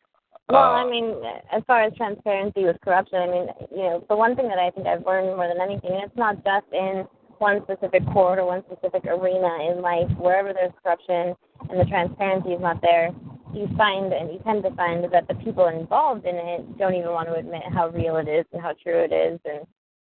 [0.49, 1.15] Well, Uh, I mean,
[1.53, 4.71] as far as transparency with corruption, I mean, you know, the one thing that I
[4.71, 7.07] think I've learned more than anything, and it's not just in
[7.39, 11.37] one specific court or one specific arena in life, wherever there's corruption
[11.71, 13.11] and the transparency is not there,
[13.53, 17.11] you find and you tend to find that the people involved in it don't even
[17.13, 19.67] want to admit how real it is and how true it is, and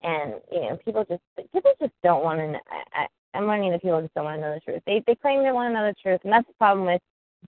[0.03, 1.21] and you know, people just
[1.53, 2.59] people just don't want to.
[2.69, 4.81] I, I, I'm learning that people just don't want to know the truth.
[4.85, 7.01] They they claim they want to know the truth, and that's the problem with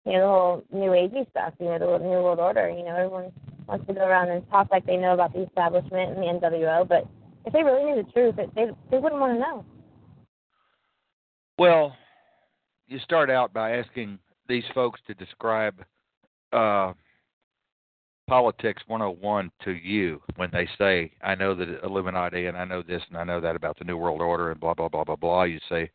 [0.05, 2.95] you know, the whole new agey stuff, you know, the new world order, you know,
[2.95, 3.31] everyone
[3.67, 6.87] wants to go around and talk like they know about the establishment and the NWO,
[6.87, 7.07] but
[7.45, 9.65] if they really knew the truth, they they, wouldn't want to know.
[11.57, 11.95] Well,
[12.87, 15.83] you start out by asking these folks to describe
[16.53, 16.93] uh,
[18.27, 23.01] politics 101 to you when they say, I know the Illuminati and I know this
[23.09, 25.43] and I know that about the New World Order and blah, blah, blah, blah, blah.
[25.43, 25.89] You say,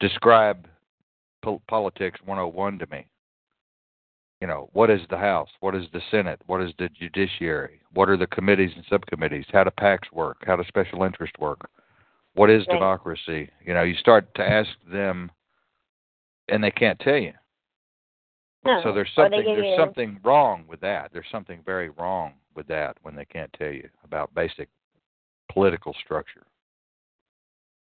[0.00, 0.66] describe
[1.42, 3.06] po- politics 101 to me.
[4.40, 5.48] You know, what is the House?
[5.60, 6.40] What is the Senate?
[6.46, 7.80] What is the judiciary?
[7.92, 9.46] What are the committees and subcommittees?
[9.52, 10.44] How do PACs work?
[10.46, 11.68] How do special interest work?
[12.34, 12.74] What is Right.
[12.74, 13.50] democracy?
[13.64, 15.32] You know, you start to ask them,
[16.48, 17.34] and they can't tell you.
[18.64, 18.80] No.
[18.82, 21.12] So there's something there's you- something wrong with that.
[21.12, 24.68] There's something very wrong with that when they can't tell you about basic
[25.48, 26.46] political structure.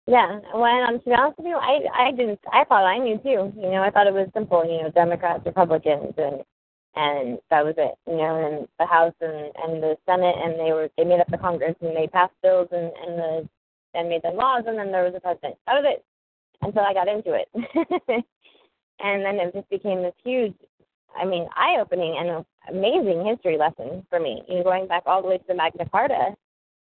[0.07, 2.39] Yeah, well, um, to be honest with you, I I didn't.
[2.51, 3.53] I thought I knew too.
[3.55, 4.65] You know, I thought it was simple.
[4.65, 6.43] You know, Democrats, Republicans, and
[6.95, 7.95] and that was it.
[8.07, 11.29] You know, and the House and and the Senate, and they were they made up
[11.31, 13.49] the Congress and they passed bills and and the
[13.93, 15.55] and made the laws, and then there was a president.
[15.67, 16.05] That was it.
[16.61, 17.47] Until I got into it.
[18.99, 20.53] and then it just became this huge,
[21.15, 24.41] I mean, eye-opening and amazing history lesson for me.
[24.47, 26.35] You know, going back all the way to the Magna Carta,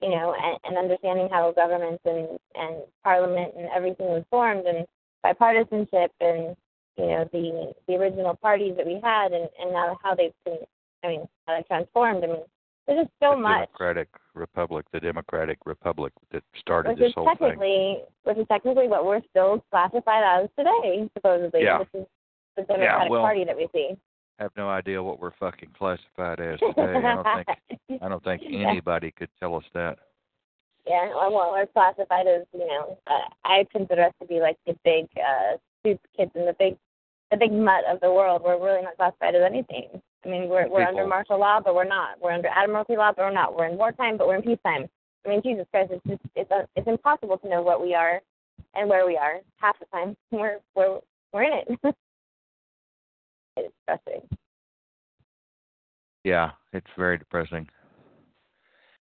[0.02, 4.86] you know, and, and understanding how governments and and parliament and everything was formed and
[5.26, 6.56] bipartisanship and
[6.97, 10.58] you know the the original parties that we had and and now how they've been
[11.04, 12.24] I mean how they transformed.
[12.24, 12.43] I mean
[12.88, 13.68] there's just so the much.
[13.68, 17.36] Democratic Republic, the Democratic Republic that started which this is whole thing.
[17.38, 21.64] technically which is technically what we're still classified as today, supposedly.
[21.64, 21.80] Yeah.
[21.80, 22.06] Which is
[22.56, 23.97] the Democratic well- Party that we see.
[24.40, 26.94] I have no idea what we're fucking classified as today.
[26.96, 30.00] I don't think I don't think anybody could tell us that.
[30.88, 32.98] Yeah, well, well, we're classified as you know.
[33.06, 36.78] Uh, I consider us to be like the big uh, soup kids in the big,
[37.32, 38.42] the big mutt of the world.
[38.44, 40.02] We're really not classified as anything.
[40.26, 42.22] I mean, we're we're under martial law, but we're not.
[42.22, 43.56] We're under admiralty law, but we're not.
[43.56, 44.88] We're in wartime, but we're in peacetime.
[45.26, 48.22] I mean, Jesus Christ, it's just it's uh, it's impossible to know what we are
[48.74, 50.16] and where we are half the time.
[50.32, 51.00] We're we're
[51.34, 51.96] we're in it.
[53.66, 54.30] it's frustrating.
[56.24, 57.68] Yeah, it's very depressing.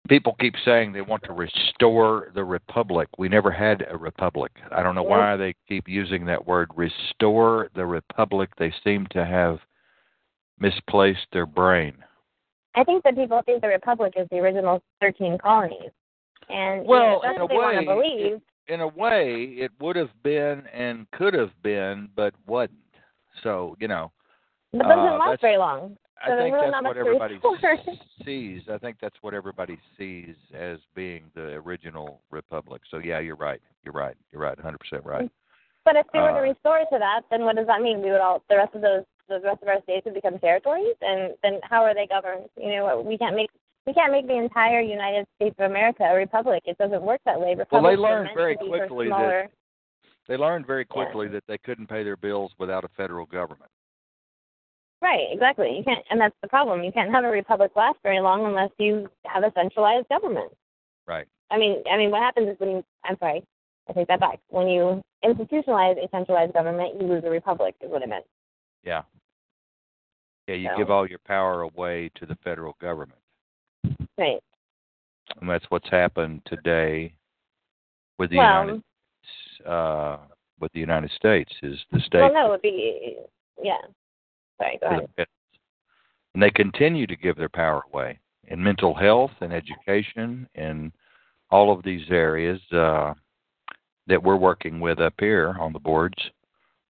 [0.08, 3.10] People keep saying they want to restore the republic.
[3.18, 4.54] We never had a republic.
[4.72, 8.50] I don't know why they keep using that word restore the republic.
[8.58, 9.60] They seem to have
[10.60, 11.96] misplaced their brain.
[12.76, 15.92] I think that people think the republic is the original thirteen colonies,
[16.48, 18.42] and you know, Well, that's in what a they want way, to believe.
[18.70, 22.78] In a way, it would have been and could have been, but wasn't.
[23.44, 24.12] So, you know,
[24.74, 25.98] But it doesn't Uh, last very long.
[26.22, 27.40] I So there's think really that's what everybody
[28.26, 28.62] sees.
[28.70, 32.82] I think that's what everybody sees as being the original republic.
[32.90, 33.62] So yeah, you're right.
[33.84, 34.16] You're right.
[34.32, 34.58] You're right.
[34.58, 35.30] 100% right.
[35.86, 38.02] But if we were to Uh, restore to that, then what does that mean?
[38.02, 40.96] We would all the rest of those the rest of our states would become territories,
[41.02, 42.48] and then how are they governed?
[42.56, 43.50] You know, we can't make
[43.86, 46.64] we can't make the entire United States of America a republic.
[46.66, 47.56] It doesn't work that way.
[47.56, 49.50] Well, they Republics learned very to be for quickly that-
[50.28, 50.94] They learned very Yeah.
[50.94, 53.72] quickly that they couldn't pay their bills without a federal government.
[55.02, 55.76] Right, exactly.
[55.78, 56.84] You can't, and that's the problem.
[56.84, 60.52] You can't have a republic last very long unless you have a centralized government.
[61.08, 61.28] Right.
[61.52, 63.44] I mean, I mean, what happens is when you, I'm sorry,
[63.88, 64.40] I take that back.
[64.50, 67.76] When you institutionalize a centralized government, you lose a republic.
[67.82, 68.26] Is what I meant.
[68.84, 69.04] Yeah.
[70.48, 73.20] Yeah, you So- give all your power away to the federal government.
[74.18, 74.42] Right.
[75.40, 77.14] And that's what's happened today
[78.18, 78.84] with the well, United
[79.66, 80.18] uh
[80.60, 83.18] with the United States is the state well, no, it would be,
[83.62, 83.78] yeah.
[84.60, 85.28] Sorry, go to ahead.
[86.34, 90.92] And they continue to give their power away in mental health and education and
[91.50, 93.14] all of these areas uh,
[94.08, 96.18] that we're working with up here on the boards.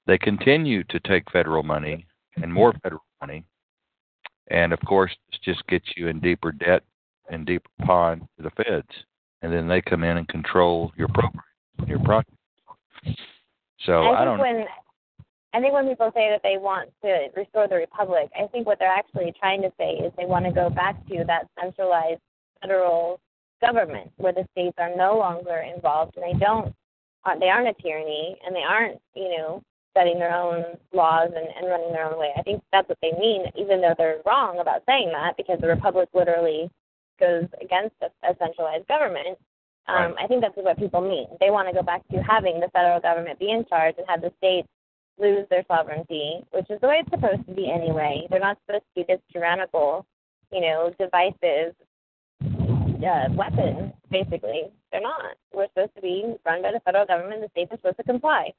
[0.06, 2.06] They continue to take federal money
[2.36, 3.44] and more federal money.
[4.48, 6.82] And of course, this just gets you in deeper debt
[7.30, 8.88] and deeper pond to the feds.
[9.42, 11.42] And then they come in and control your program,
[11.86, 12.36] your project.
[13.84, 14.64] So I I, don't when
[15.55, 18.80] I think when people say that they want to restore the republic, I think what
[18.80, 22.20] they're actually trying to say is they want to go back to that centralized
[22.61, 23.20] federal
[23.64, 26.74] government where the states are no longer involved and they don't
[27.24, 29.62] uh, they aren't a tyranny and they aren't you know
[29.96, 32.32] setting their own laws and, and running their own way.
[32.36, 35.68] I think that's what they mean, even though they're wrong about saying that because the
[35.68, 36.68] republic literally
[37.20, 39.38] goes against a, a centralized government.
[39.86, 41.28] Um, I think that's what people mean.
[41.38, 44.20] They want to go back to having the federal government be in charge and have
[44.20, 44.66] the states
[45.18, 48.26] lose their sovereignty, which is the way it's supposed to be anyway.
[48.30, 50.06] They're not supposed to be this tyrannical,
[50.52, 51.74] you know, divisive
[52.42, 54.64] uh, weapon, basically.
[54.90, 55.36] They're not.
[55.52, 57.42] We're supposed to be run by the federal government.
[57.42, 58.52] The states are supposed to comply.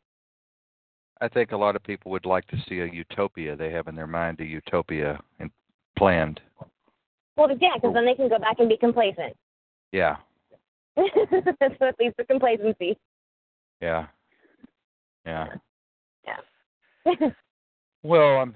[1.22, 3.56] I think a lot of people would like to see a utopia.
[3.56, 5.50] They have in their mind a utopia and
[5.98, 6.42] planned.
[7.38, 9.36] Well, yeah, because then they can go back and be complacent.
[9.92, 10.18] Yeah,
[10.96, 12.98] that's what leads to complacency.
[13.82, 14.08] yeah,
[15.26, 15.48] yeah.
[18.04, 18.54] Well, I'm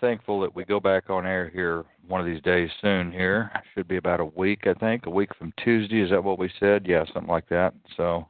[0.00, 3.10] thankful that we go back on air here one of these days soon.
[3.10, 6.00] Here should be about a week, I think, a week from Tuesday.
[6.00, 6.86] Is that what we said?
[6.86, 7.74] Yeah, something like that.
[7.96, 8.28] So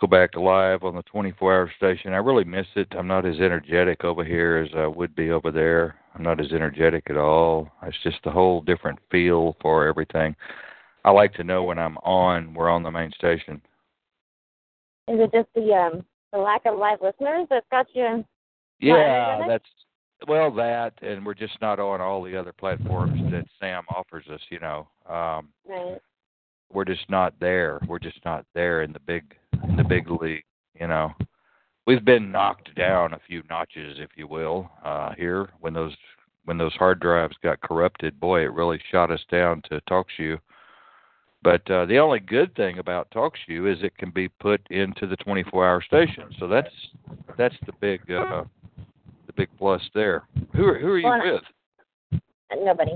[0.00, 2.12] go back live on the 24-hour station.
[2.12, 2.88] I really miss it.
[2.96, 5.96] I'm not as energetic over here as I would be over there.
[6.14, 7.68] I'm not as energetic at all.
[7.82, 10.36] It's just a whole different feel for everything.
[11.04, 13.60] I like to know when I'm on, we're on the main station.
[15.08, 18.24] Is it just the um the lack of live listeners that's got you?
[18.82, 19.64] Yeah, that's
[20.28, 24.40] well that, and we're just not on all the other platforms that Sam offers us.
[24.50, 25.98] You know, um, Right.
[26.72, 27.78] we're just not there.
[27.86, 29.36] We're just not there in the big
[29.68, 30.44] in the big league.
[30.78, 31.12] You know,
[31.86, 35.96] we've been knocked down a few notches, if you will, uh, here when those
[36.44, 38.18] when those hard drives got corrupted.
[38.18, 40.38] Boy, it really shot us down to TalkShoe.
[41.42, 45.16] But uh, the only good thing about TalkShoe is it can be put into the
[45.16, 46.24] 24-hour station.
[46.38, 46.70] So that's
[47.36, 48.44] that's the big uh,
[49.34, 50.24] the big plus there.
[50.54, 51.20] Who are who are you Well,
[52.12, 52.20] with?
[52.64, 52.92] Nobody.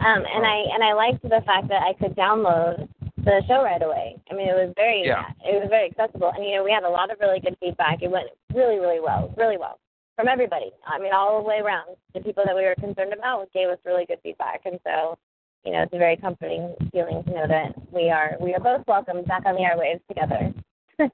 [0.00, 0.48] Um, and Oh.
[0.48, 4.16] I and I liked the fact that I could download the show right away.
[4.30, 5.24] I mean, it was very Yeah.
[5.44, 8.02] it was very accessible, and you know we had a lot of really good feedback.
[8.02, 9.78] It went really really well, really well
[10.16, 10.70] from everybody.
[10.86, 11.96] I mean, all the way around.
[12.14, 15.16] The people that we were concerned about gave us really good feedback, and so
[15.64, 18.86] you know it's a very comforting feeling to know that we are we are both
[18.86, 20.52] welcome back on the airwaves together.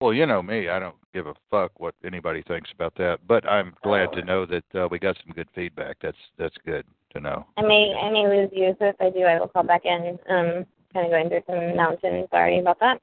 [0.00, 0.68] Well, you know me.
[0.68, 3.18] I don't give a fuck what anybody thinks about that.
[3.26, 5.96] But I'm glad to know that uh, we got some good feedback.
[6.00, 7.44] That's that's good to know.
[7.56, 10.18] I may I may lose you, so if I do, I will call back in.
[10.30, 12.28] Um, kind of going through some mountains.
[12.30, 13.00] Sorry about that.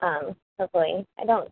[0.00, 1.50] Um, hopefully I don't.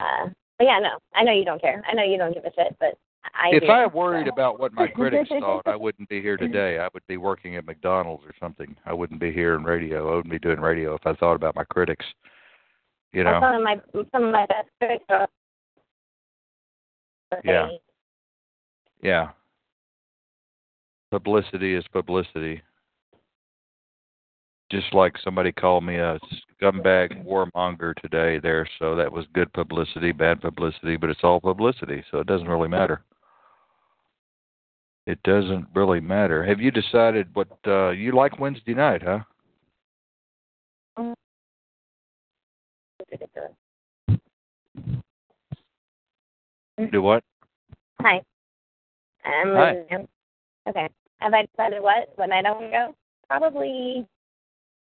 [0.00, 0.28] Uh,
[0.58, 1.82] but yeah, no, I know you don't care.
[1.86, 2.94] I know you don't give a shit, but
[3.34, 3.68] I if do.
[3.68, 6.78] I worried about what my critics thought, I wouldn't be here today.
[6.78, 8.74] I would be working at McDonald's or something.
[8.86, 10.12] I wouldn't be here in radio.
[10.12, 12.06] I wouldn't be doing radio if I thought about my critics.
[13.12, 13.40] You know.
[13.40, 13.76] some of my
[14.12, 15.28] some of my best are.
[17.44, 17.68] Yeah.
[19.02, 19.28] Yeah.
[21.10, 22.62] Publicity is publicity.
[24.70, 26.18] Just like somebody called me a
[26.60, 32.04] scumbag warmonger today there, so that was good publicity, bad publicity, but it's all publicity,
[32.10, 33.02] so it doesn't really matter.
[35.06, 36.44] It doesn't really matter.
[36.44, 39.20] Have you decided what uh you like Wednesday night, huh?
[43.10, 43.52] Ridiculous.
[46.92, 47.24] Do what?
[48.00, 48.22] Hi.
[49.24, 49.72] I'm Hi.
[49.72, 50.08] losing.
[50.68, 50.88] Okay.
[51.18, 52.12] Have I decided what?
[52.16, 52.94] What night I want to go?
[53.28, 54.06] Probably.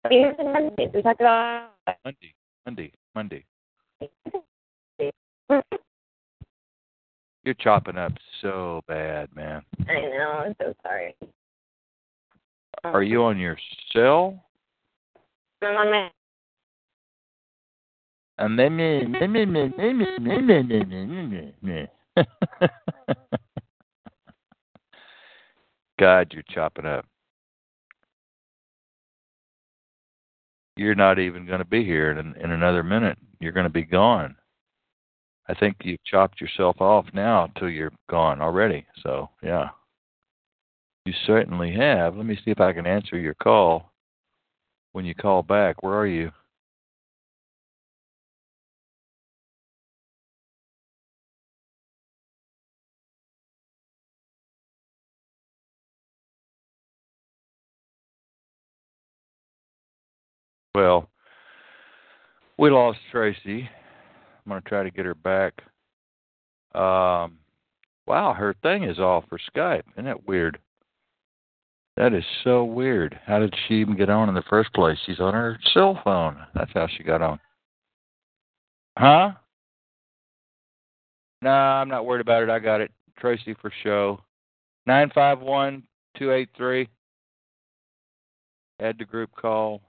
[0.10, 0.89] Wednesdays.
[0.93, 1.70] We talked about.
[2.03, 2.34] Monday.
[2.66, 2.91] Monday.
[3.16, 3.45] Monday.
[7.43, 9.64] You're chopping up so bad, man.
[9.88, 10.43] I know.
[10.45, 11.16] I'm so sorry.
[12.84, 13.57] Are you on your
[13.93, 14.43] cell?
[15.62, 16.12] I'm on my.
[25.99, 27.05] God, you're chopping up.
[30.77, 33.17] You're not even going to be here in in another minute.
[33.41, 34.35] You're going to be gone.
[35.49, 38.85] I think you've chopped yourself off now till you're gone already.
[39.03, 39.69] So yeah,
[41.05, 42.15] you certainly have.
[42.15, 43.91] Let me see if I can answer your call
[44.93, 45.83] when you call back.
[45.83, 46.31] Where are you?
[60.76, 61.09] Well,
[62.57, 63.70] we lost Tracy.
[64.45, 65.53] I'm going to try to get her back.
[66.76, 67.39] Um,
[68.05, 69.84] wow, her thing is off for Skype.
[69.93, 70.59] Isn't that weird?
[71.97, 73.20] That is so weird.
[73.26, 74.97] How did she even get on in the first place?
[75.05, 76.38] She's on her cell phone.
[76.55, 77.39] That's how she got on.
[78.97, 79.32] Huh?
[81.41, 82.49] No, I'm not worried about it.
[82.49, 82.91] I got it.
[83.17, 84.22] Tracy for show.
[84.86, 85.84] Nine five one
[86.17, 86.88] two eight three.
[88.82, 89.82] Add to group call.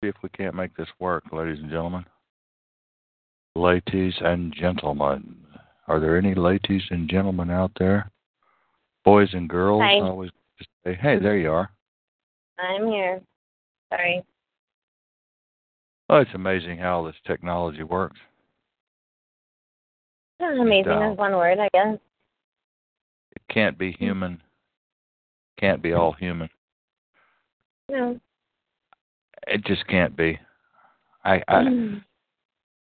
[0.00, 2.04] See if we can't make this work, ladies and gentlemen.
[3.56, 5.36] Ladies and gentlemen.
[5.88, 8.10] Are there any ladies and gentlemen out there?
[9.04, 9.82] Boys and girls?
[9.82, 9.96] Hi.
[9.96, 10.30] I always
[10.84, 11.70] say, hey, there you are.
[12.58, 13.20] I'm here.
[13.92, 14.22] Sorry.
[16.10, 18.18] Oh, it's amazing how this technology works.
[20.40, 21.12] Amazing Down.
[21.12, 21.98] is one word, I guess.
[23.32, 24.40] It can't be human.
[25.58, 26.48] Can't be all human.
[27.90, 28.20] No.
[29.46, 30.38] It just can't be.
[31.24, 32.00] I I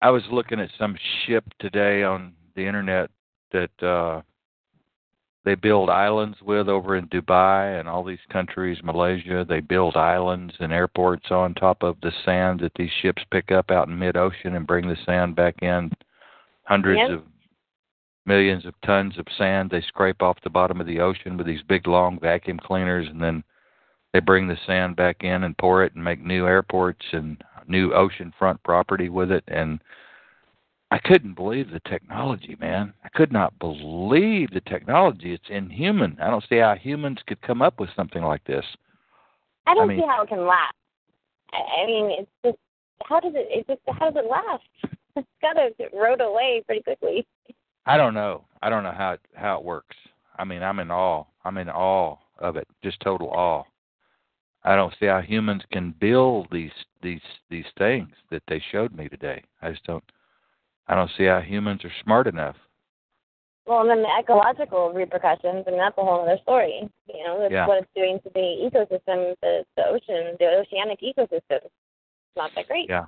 [0.03, 3.11] I was looking at some ship today on the internet
[3.53, 4.22] that uh
[5.44, 10.53] they build islands with over in Dubai and all these countries, Malaysia, they build islands
[10.59, 14.16] and airports on top of the sand that these ships pick up out in mid
[14.16, 15.92] ocean and bring the sand back in.
[16.64, 17.11] Hundreds Yep.
[17.11, 17.22] of
[18.26, 21.62] millions of tons of sand they scrape off the bottom of the ocean with these
[21.62, 23.44] big long vacuum cleaners and then
[24.16, 27.36] they bring the sand back in and pour it and make new airports and
[27.68, 29.78] new oceanfront property with it and
[30.90, 32.94] I couldn't believe the technology, man.
[33.04, 35.34] I could not believe the technology.
[35.34, 36.16] It's inhuman.
[36.22, 38.64] I don't see how humans could come up with something like this.
[39.66, 40.74] I don't I mean- see how it can last.
[41.52, 42.58] I, mean, it's just
[43.04, 43.48] how does it?
[43.50, 44.94] It just how does it last?
[45.16, 47.26] It's got to rode away pretty quickly.
[47.86, 48.44] I don't know.
[48.60, 49.96] I don't know how it, how it works.
[50.38, 51.24] I mean, I'm in awe.
[51.42, 52.68] I'm in awe of it.
[52.84, 53.64] Just total awe.
[54.66, 59.08] I don't see how humans can build these these these things that they showed me
[59.08, 59.42] today.
[59.62, 60.04] I just don't.
[60.88, 62.56] I don't see how humans are smart enough.
[63.66, 66.88] Well, and then the ecological repercussions, and that's a whole other story.
[67.12, 67.66] You know, that's Yeah.
[67.66, 71.60] what it's doing to the ecosystem, the, the ocean, the oceanic ecosystem.
[72.36, 72.88] not that great.
[72.88, 73.06] Yeah.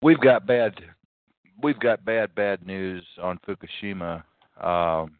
[0.00, 0.74] We've got bad
[1.62, 4.22] we've got bad bad news on Fukushima.
[4.60, 5.16] Um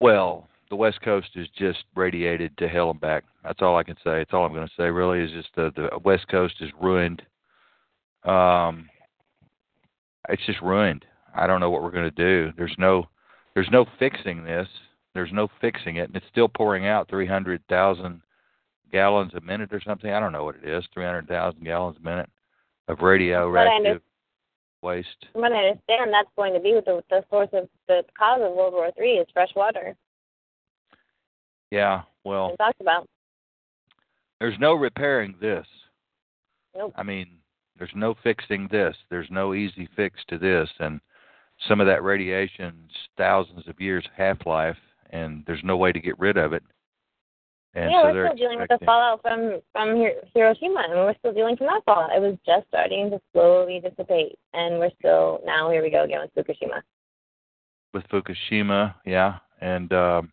[0.00, 3.24] well, the West Coast is just radiated to hell and back.
[3.44, 4.20] That's all I can say.
[4.20, 4.84] It's all I'm going to say.
[4.84, 7.22] Really, is just the the West Coast is ruined.
[8.24, 8.88] Um,
[10.28, 11.04] it's just ruined.
[11.34, 12.52] I don't know what we're going to do.
[12.56, 13.08] There's no
[13.54, 14.68] there's no fixing this.
[15.14, 18.20] There's no fixing it, and it's still pouring out 300,000
[18.92, 20.10] gallons a minute or something.
[20.10, 20.84] I don't know what it is.
[20.94, 22.30] 300,000 gallons a minute
[22.88, 24.02] of radioactive
[24.82, 25.26] waste.
[25.32, 28.52] From what I understand, that's going to be the the source of the cause of
[28.54, 29.96] World War Three is fresh water.
[31.70, 33.06] Yeah, well, We talked about.
[34.40, 35.66] there's no repairing this.
[36.76, 36.94] Nope.
[36.96, 37.38] I mean,
[37.78, 38.96] there's no fixing this.
[39.10, 41.00] There's no easy fix to this, and
[41.68, 44.76] some of that radiation's thousands of years half life,
[45.10, 46.62] and there's no way to get rid of it.
[47.74, 51.14] And yeah, so we're still dealing with the fallout from from Hir- Hiroshima, and we're
[51.18, 52.16] still dealing from that fallout.
[52.16, 56.20] It was just starting to slowly dissipate, and we're still now here we go again
[56.22, 56.80] with Fukushima.
[57.92, 60.32] with Fukushima, yeah, and um,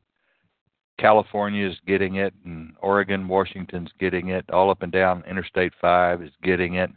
[0.97, 4.49] California is getting it, and Oregon, Washington's getting it.
[4.49, 6.89] All up and down Interstate Five is getting it.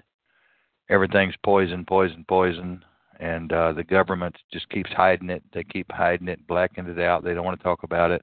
[0.89, 2.85] Everything's poison, poison, poison,
[3.21, 5.43] and uh, the government just keeps hiding it.
[5.53, 7.25] They keep hiding it, blacking it out.
[7.25, 8.23] They don't want to talk about it.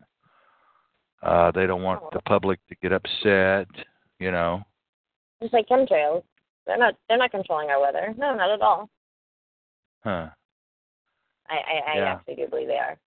[1.21, 3.67] Uh, they don't want the public to get upset.
[4.19, 4.63] You know,
[5.41, 6.23] Just like chemtrails,
[6.65, 8.13] they're not they're not controlling our weather.
[8.17, 8.89] No, not at all.
[10.03, 10.29] huh?
[11.49, 12.13] I I, I Yeah.
[12.13, 12.97] actually do believe they are.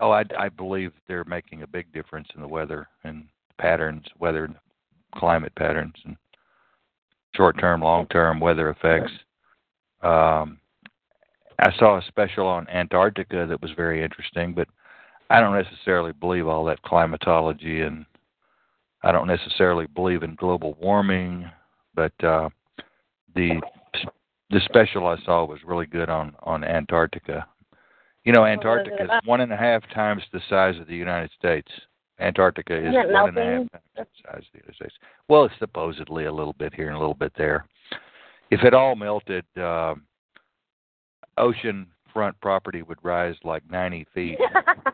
[0.00, 3.26] Oh, I, I believe they're making a big difference in the weather and
[3.58, 4.48] patterns, weather,
[5.14, 6.16] climate patterns, and
[7.36, 9.12] short-term, long-term weather effects.
[10.02, 10.58] Um,
[11.58, 14.68] I saw a special on Antarctica that was very interesting, but
[15.28, 18.06] I don't necessarily believe all that climatology, and
[19.02, 21.50] I don't necessarily believe in global warming.
[21.94, 22.48] But uh,
[23.34, 23.60] the
[24.50, 27.46] the special I saw was really good on on Antarctica.
[28.24, 31.70] You know, Antarctica is one and a half times the size of the United States.
[32.18, 33.68] Antarctica is one and a half melting?
[33.70, 34.94] times the size of the United States.
[35.28, 37.66] Well, it's supposedly a little bit here and a little bit there.
[38.50, 40.02] If it all melted, um,
[41.38, 44.38] ocean front property would rise like 90 feet,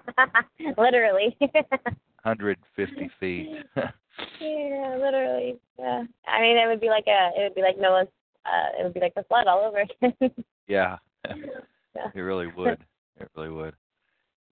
[0.79, 1.37] literally.
[1.41, 3.49] 150 feet.
[3.77, 5.57] yeah, literally.
[5.79, 6.05] Yeah.
[6.29, 8.09] I mean, it would be like a it would be like Noah's.
[8.45, 10.31] Uh, it would be like the flood all over again.
[10.68, 12.11] yeah, Yeah.
[12.14, 12.79] it really would.
[13.19, 13.75] It really would.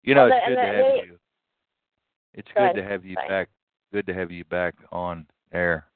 [0.03, 1.19] You know, Well, it's good to have the- you.
[2.35, 3.29] It's Go good to have you Sorry.
[3.29, 3.49] back.
[3.93, 5.87] Good to have you back on air.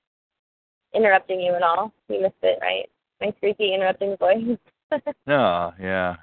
[0.94, 1.92] Interrupting you and all.
[2.08, 2.88] You missed it, right?
[3.20, 4.58] My squeaky interrupting voice.
[5.26, 6.16] No, yeah,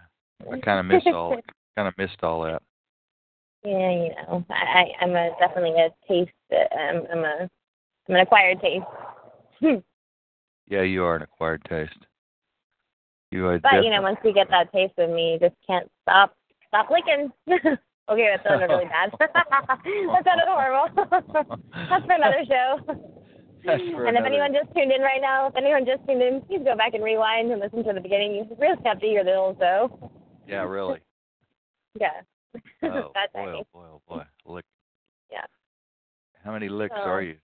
[0.52, 1.36] I kind of missed all.
[1.76, 2.64] Kind of missed all that.
[3.64, 6.32] Yeah, you know, I, I I'm a definitely a taste.
[6.52, 7.50] I'm I'm a
[8.08, 8.86] I'm an acquired taste.
[10.68, 12.08] Yeah, you are an acquired taste.
[13.36, 13.60] You are.
[13.60, 16.38] But you know, once you get that taste of me, you just can't stop
[16.70, 17.30] stop licking.
[17.52, 19.12] okay, that sounded really bad.
[19.20, 20.88] that sounded horrible.
[21.90, 22.80] That's for another show.
[23.66, 26.42] That's for and if anyone just tuned in right now, if anyone just tuned in,
[26.48, 28.36] please go back and rewind and listen to the beginning.
[28.36, 30.12] You really have to hear the whole show.
[30.48, 31.02] Yeah, really.
[32.00, 32.22] Yeah.
[32.84, 34.24] Oh That's boy, oh boy, oh boy.
[34.46, 34.66] Lick.
[35.30, 35.44] Yeah.
[36.46, 37.10] How many licks Oh.
[37.10, 37.36] are you?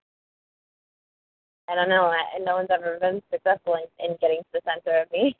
[1.67, 2.05] I don't know.
[2.05, 5.35] I, no one's ever been successful in, in getting to the center of me.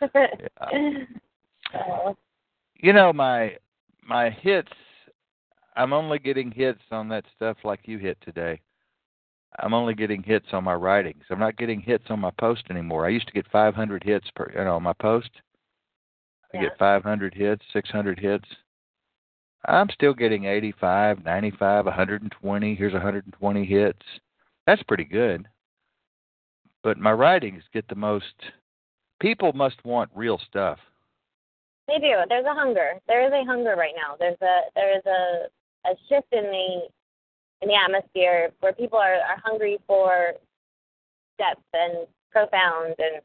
[2.76, 3.56] you know my
[4.06, 4.72] my hits.
[5.76, 8.60] I'm only getting hits on that stuff like you hit today.
[9.58, 11.24] I'm only getting hits on my writings.
[11.30, 13.06] I'm not getting hits on my post anymore.
[13.06, 15.30] I used to get 500 hits per, you know, on my post.
[16.52, 16.62] I Yeah.
[16.64, 18.48] get 500 hits, 600 hits.
[19.64, 22.74] I'm still getting 85, 95, 120.
[22.74, 24.02] Here's 120 hits.
[24.66, 25.48] That's pretty good.
[26.86, 28.32] But my writings get the most.
[29.18, 30.78] People must want real stuff.
[31.88, 32.14] They do.
[32.28, 32.92] There's a hunger.
[33.08, 34.14] There is a hunger right now.
[34.16, 35.48] There's a there is a
[35.88, 36.82] a shift in the
[37.60, 40.34] in the atmosphere where people are are hungry for
[41.38, 43.20] depth and profound and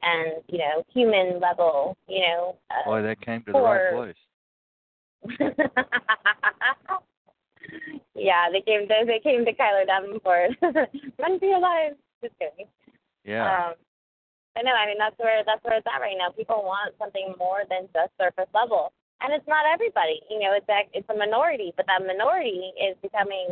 [0.00, 1.98] and you know human level.
[2.08, 2.56] You know.
[2.70, 4.16] Uh, Boy, that came to the right place.
[8.14, 8.88] yeah, they came.
[8.88, 10.52] They, they came to Kiler Davenport.
[11.18, 11.96] Run for your lives.
[12.22, 12.66] Just kidding.
[13.24, 13.68] Yeah.
[13.68, 13.74] Um,
[14.54, 16.30] but no, I mean that's where that's where it's at right now.
[16.30, 20.20] People want something more than just surface level, and it's not everybody.
[20.30, 23.48] You know, it's a, it's a minority, but that minority is becoming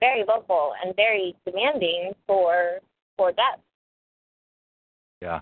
[0.00, 2.80] very vocal and very demanding for
[3.16, 3.62] for depth.
[5.22, 5.40] yeah.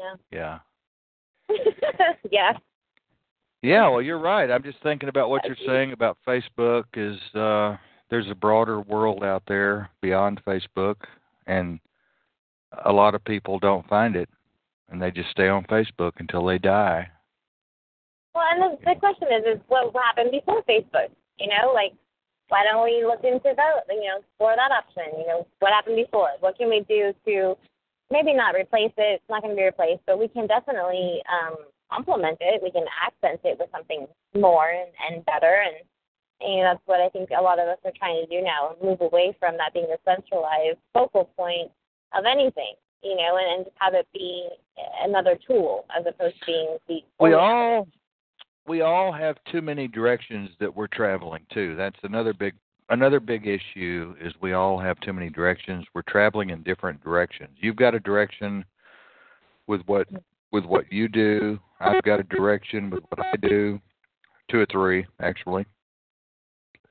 [0.00, 0.14] Yeah.
[0.30, 0.58] Yeah.
[2.30, 2.52] yeah.
[3.62, 4.50] Yeah, well, you're right.
[4.50, 6.84] I'm just thinking about what you're saying about Facebook.
[6.94, 7.76] Is uh,
[8.10, 10.96] there's a broader world out there beyond Facebook,
[11.46, 11.80] and
[12.84, 14.28] a lot of people don't find it,
[14.90, 17.08] and they just stay on Facebook until they die.
[18.34, 21.10] Well, and the, the question is, is what happened before Facebook?
[21.38, 21.92] You know, like
[22.52, 23.88] why don't we look into that?
[23.88, 25.18] You know, explore that option.
[25.18, 26.28] You know, what happened before?
[26.40, 27.56] What can we do to
[28.10, 29.20] maybe not replace it?
[29.20, 31.56] It's not going to be replaced, but we can definitely um,
[31.90, 32.62] complement it.
[32.62, 35.64] We can accent it with something more and, and better.
[35.64, 35.80] And,
[36.44, 38.42] and you know, that's what I think a lot of us are trying to do
[38.42, 41.70] now, move away from that being the centralized focal point
[42.16, 42.74] of anything.
[43.02, 44.48] You know, and, and just have it be
[45.02, 47.00] another tool as opposed to being the.
[47.18, 47.88] We all
[48.66, 51.74] we all have too many directions that we're traveling to.
[51.76, 52.54] That's another big
[52.90, 55.84] another big issue is we all have too many directions.
[55.94, 57.50] We're traveling in different directions.
[57.60, 58.64] You've got a direction
[59.66, 60.06] with what
[60.52, 61.58] with what you do.
[61.80, 63.80] I've got a direction with what I do.
[64.50, 65.66] Two or three, actually.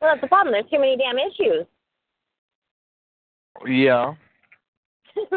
[0.01, 0.53] Well, that's the problem.
[0.53, 1.67] There's too many damn issues.
[3.67, 4.13] Yeah.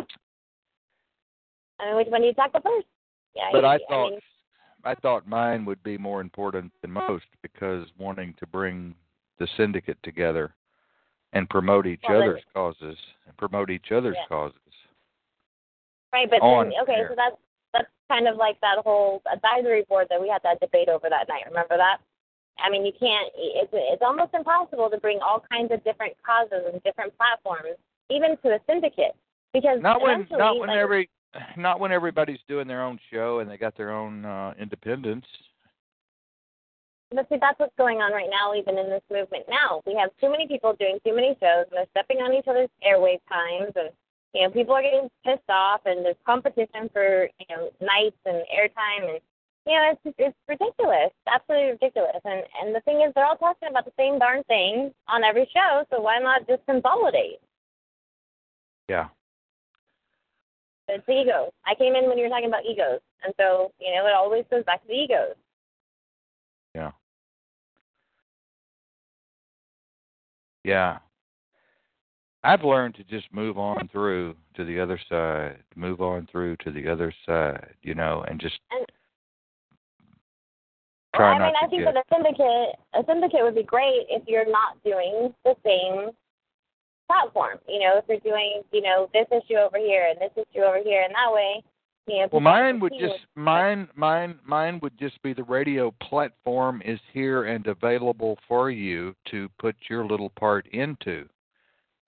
[1.81, 2.87] I mean, which one do you tackle first?
[3.35, 3.51] Yeah.
[3.53, 4.21] But I, I thought mean,
[4.85, 8.95] I thought mine would be more important than most because wanting to bring
[9.39, 10.55] the syndicate together
[11.33, 12.97] and promote each Well, other's causes
[13.27, 14.27] and promote each other's Yeah.
[14.29, 14.59] causes.
[16.13, 17.09] Right, but then, okay, air.
[17.09, 17.37] so that's
[17.73, 21.29] that's kind of like that whole advisory board that we had that debate over that
[21.29, 21.43] night.
[21.47, 21.99] Remember that?
[22.59, 23.31] I mean, you can't.
[23.37, 27.77] It's it's almost impossible to bring all kinds of different causes and different platforms,
[28.11, 29.17] even to a syndicate,
[29.53, 31.11] because Not when not when like, every
[31.57, 35.27] not when everybody's doing their own show and they got their own uh independence.
[37.11, 39.45] But see, that's what's going on right now, even in this movement.
[39.49, 42.47] Now we have too many people doing too many shows, and they're stepping on each
[42.49, 43.91] other's airwave times, and
[44.33, 48.43] you know, people are getting pissed off, and there's competition for you know nights and
[48.51, 49.21] airtime, and
[49.67, 52.21] you know, it's just, it's ridiculous, absolutely ridiculous.
[52.25, 55.49] And and the thing is, they're all talking about the same darn thing on every
[55.53, 57.41] show, so why not just consolidate?
[58.89, 59.09] Yeah.
[60.89, 61.51] It's the egos.
[61.67, 64.45] I came in when you were talking about egos, and so you know, it always
[64.51, 65.35] goes back to the egos.
[66.75, 66.91] Yeah.
[70.65, 70.99] Yeah.
[72.43, 76.71] I've learned to just move on through to the other side, move on through to
[76.71, 78.87] the other side, you know, and just And-
[81.19, 81.95] well, I mean, I think get.
[81.95, 86.11] that a syndicate, a syndicate would be great if you're not doing the same
[87.07, 87.59] platform.
[87.69, 90.79] You know, if you're doing, you know, this issue over here and this issue over
[90.83, 91.63] here, and that way,
[92.07, 92.29] you know.
[92.33, 97.45] Well, mine would just mine mine mine would just be the radio platform is here
[97.45, 101.29] and available for you to put your little part into,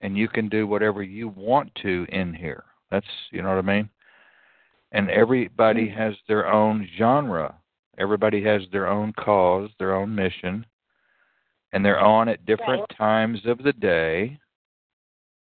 [0.01, 2.63] and you can do whatever you want to in here.
[2.91, 3.89] That's you know what I mean.
[4.91, 5.97] And everybody Mm-hmm.
[5.97, 7.55] has their own genre.
[7.97, 10.65] Everybody has their own cause, their own mission,
[11.73, 12.97] and they're on at different Right.
[12.97, 14.39] times of the day.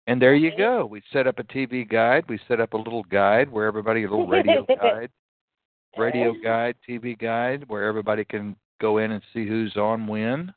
[0.08, 0.86] And there you go.
[0.86, 2.26] We set up a TV guide.
[2.30, 5.10] We set up a little guide where everybody, a little radio guide,
[5.98, 10.54] radio guide, TV guide, where everybody can go in and see who's on when,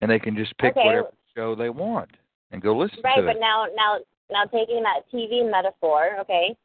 [0.00, 0.86] and they can just pick Okay.
[0.86, 2.10] whatever show they want
[2.52, 3.98] and go listen Right, to but now, now,
[4.30, 6.56] now, taking that TV metaphor, okay.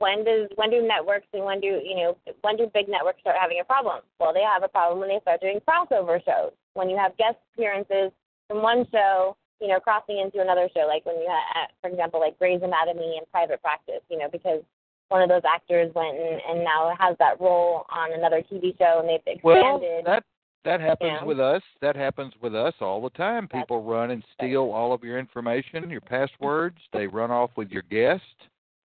[0.00, 3.36] When does when do networks and when do you know when do big networks start
[3.38, 4.00] having a problem?
[4.18, 6.52] Well, they have a problem when they start doing crossover shows.
[6.72, 8.10] When you have guest appearances
[8.48, 12.18] from one show, you know, crossing into another show, like when you have, for example,
[12.18, 14.62] like Grey's Anatomy and Private Practice, you know, because
[15.10, 19.00] one of those actors went and, and now has that role on another TV show
[19.00, 19.42] and they've expanded.
[19.44, 20.24] Well, that
[20.64, 21.24] that happens Yeah.
[21.24, 21.62] with us.
[21.82, 23.44] That happens with us all the time.
[23.50, 26.78] That's- People run and steal all of your information, your passwords.
[26.94, 28.22] They run off with your guest.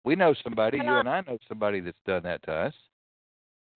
[0.04, 0.78] We know somebody.
[0.78, 2.74] You and I know somebody that's done that to us.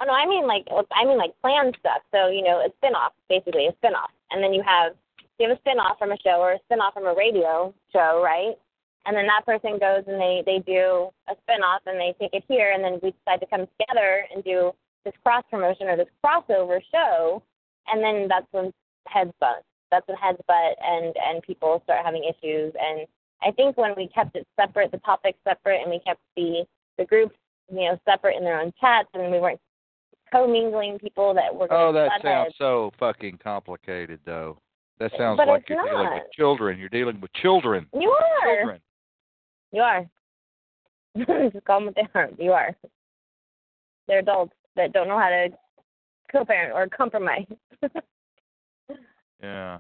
[0.02, 2.02] Oh no, I mean like I mean like planned stuff.
[2.12, 4.94] So you know, a spin-off, basically a spin-off, and then you have
[5.40, 8.56] you have a spin-off from a show or a spin-off from a radio show, right?
[9.06, 12.44] And then that person goes and they they do a spin-off and they take it
[12.50, 14.72] here, and then we decide to come together and do
[15.06, 17.44] this cross promotion or this crossover show,
[17.88, 18.74] and then that's when
[19.08, 19.64] heads butt.
[19.92, 22.74] That's when heads butt and and people start having issues.
[22.80, 23.08] And
[23.46, 26.66] I think when we kept it separate, the topics separate, and we kept the
[26.98, 27.36] the groups
[27.70, 29.60] you know separate in their own chats, and we weren't
[30.32, 32.56] commingling people that were going Oh, that sounds heads.
[32.58, 34.58] so fucking complicated, though.
[35.00, 36.80] That sounds But like you're dealing with children.
[36.80, 37.86] You're dealing with children.
[37.94, 38.58] You are.
[38.58, 38.80] Children.
[39.72, 40.06] You are.
[41.52, 42.30] Just call them what they are.
[42.40, 42.76] You are.
[44.08, 45.50] They're adults that don't know how to
[46.32, 47.46] co-parent or compromise.
[49.44, 49.80] Yeah.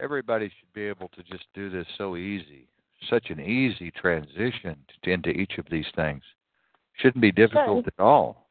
[0.00, 2.68] Everybody should be able to just do this so easy.
[3.08, 6.22] Such an easy transition to, into each of these things.
[6.98, 8.48] Shouldn't be difficult at all.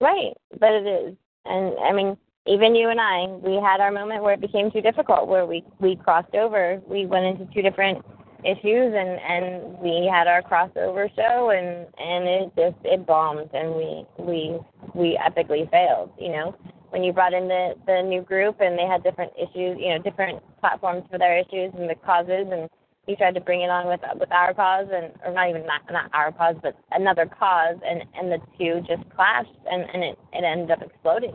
[0.00, 1.16] right, but it is.
[1.44, 2.16] And I mean,
[2.46, 5.64] even you and I, we had our moment where it became too difficult, where we
[5.80, 6.80] we crossed over.
[6.86, 8.04] We went into two different
[8.44, 13.74] issues, and and we had our crossover show, and and it just it bombed, and
[13.74, 14.58] we we
[14.94, 16.10] we epically failed.
[16.18, 16.56] You know,
[16.90, 19.98] when you brought in the the new group, and they had different issues, you know,
[20.02, 22.68] different platforms for their issues and the causes, and
[23.06, 25.82] you tried to bring it on with with our cause, and or not even not
[25.90, 30.18] not our cause, but another cause, and and the two just clashed, and and it
[30.32, 31.34] it ended up exploding.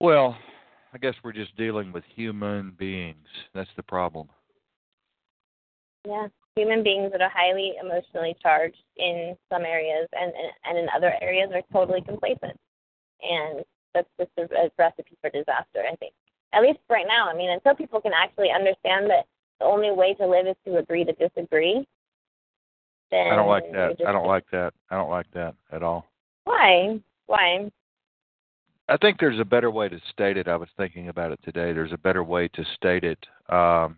[0.00, 0.36] Well,
[0.92, 3.26] I guess we're just dealing with human beings.
[3.54, 4.28] That's the problem.
[6.06, 10.32] Yeah, human beings that are highly emotionally charged in some areas, and
[10.64, 12.58] and in other areas are totally complacent,
[13.22, 13.64] and
[13.94, 15.84] that's just a, a recipe for disaster.
[15.90, 16.12] I think,
[16.52, 17.28] at least right now.
[17.28, 19.26] I mean, until people can actually understand that
[19.60, 21.86] the only way to live is to agree to disagree.
[23.10, 23.96] Then I don't like that.
[24.06, 24.74] I don't like that.
[24.90, 26.06] I don't like that at all.
[26.44, 27.00] Why?
[27.26, 27.70] Why?
[28.88, 30.48] I think there's a better way to state it.
[30.48, 31.72] I was thinking about it today.
[31.72, 33.18] There's a better way to state it.
[33.48, 33.96] Um,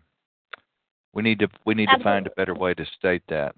[1.13, 3.55] we need to we need to find a better way to state that.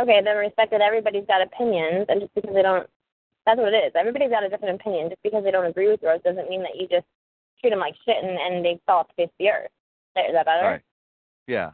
[0.00, 2.88] Okay, then respect that everybody's got opinions, and just because they don't,
[3.50, 3.92] that's what it is.
[3.96, 5.08] Everybody's got a different opinion.
[5.10, 7.06] Just because they don't agree with yours doesn't mean that you just
[7.60, 9.70] treat them like shit and, and they fall off the face of the earth.
[10.16, 10.66] Is that better?
[10.66, 10.82] Right.
[11.46, 11.70] Yeah.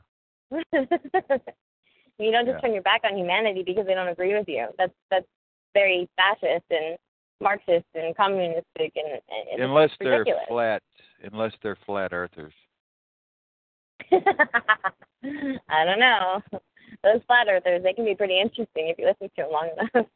[0.51, 2.61] you don't just Yeah.
[2.61, 4.69] turn your back on humanity because they don't agree with you.
[4.79, 5.27] That's that's
[5.75, 6.97] very fascist and
[7.43, 8.65] Marxist and communistic
[8.97, 9.21] and,
[9.53, 10.83] and unless they're flat
[11.31, 12.55] unless they're flat earthers.
[14.13, 16.41] I don't know.
[17.03, 20.07] Those flat earthers, they can be pretty interesting if you listen to them long enough.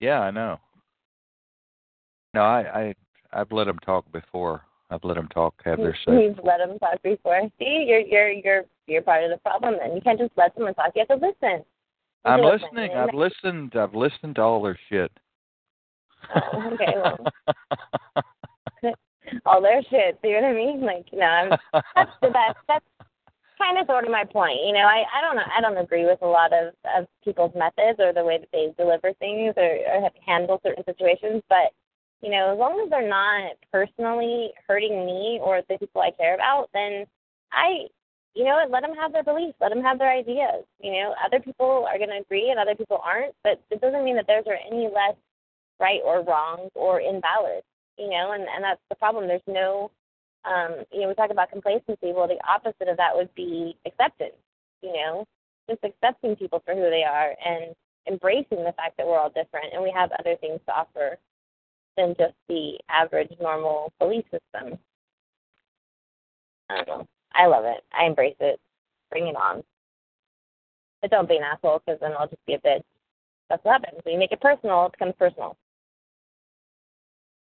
[0.00, 0.58] Yeah, I know.
[2.34, 2.94] No, I I
[3.32, 4.62] I've let them talk before.
[4.90, 6.24] I've let them talk, have their say.
[6.24, 7.40] You've let them talk before.
[7.58, 9.76] See, you're you're you're you're part of the problem.
[9.78, 10.92] Then you can't just let someone talk.
[10.94, 11.64] You have to listen.
[12.24, 12.68] You I'm listen.
[12.72, 12.96] listening.
[12.96, 13.76] I've listened.
[13.76, 15.12] I've listened to all their shit.
[16.34, 17.18] Oh, okay, well.
[19.46, 20.18] all their shit.
[20.22, 20.80] See what I mean?
[20.80, 21.50] Like, you know, I'm,
[21.94, 22.58] that's the best.
[22.66, 22.84] That's
[23.58, 24.58] kind of sort of my point.
[24.64, 25.48] You know, I I don't know.
[25.56, 28.72] I don't agree with a lot of of people's methods or the way that they
[28.78, 31.74] deliver things or, or handle certain situations, but
[32.20, 36.34] you know, as long as they're not personally hurting me or the people I care
[36.34, 37.06] about, then
[37.52, 37.86] I,
[38.34, 40.64] you know, let them have their beliefs, let them have their ideas.
[40.80, 44.04] You know, other people are going to agree and other people aren't, but it doesn't
[44.04, 45.14] mean that theirs are any less
[45.78, 47.62] right or wrong or invalid.
[47.96, 49.26] You know, and and that's the problem.
[49.26, 49.90] There's no,
[50.44, 52.12] um, you know, we talk about complacency.
[52.12, 54.36] Well, the opposite of that would be acceptance.
[54.82, 55.26] You know,
[55.68, 57.74] just accepting people for who they are and
[58.06, 61.18] embracing the fact that we're all different and we have other things to offer
[61.96, 64.78] than just the average normal belief system.
[66.70, 67.06] I don't know.
[67.32, 67.84] I love it.
[67.92, 68.60] I embrace it.
[69.10, 69.62] Bring it on.
[71.02, 72.82] But don't be an asshole because then I'll just be a bitch.
[73.48, 74.00] That's what happens.
[74.04, 75.56] When you make it personal, it becomes personal.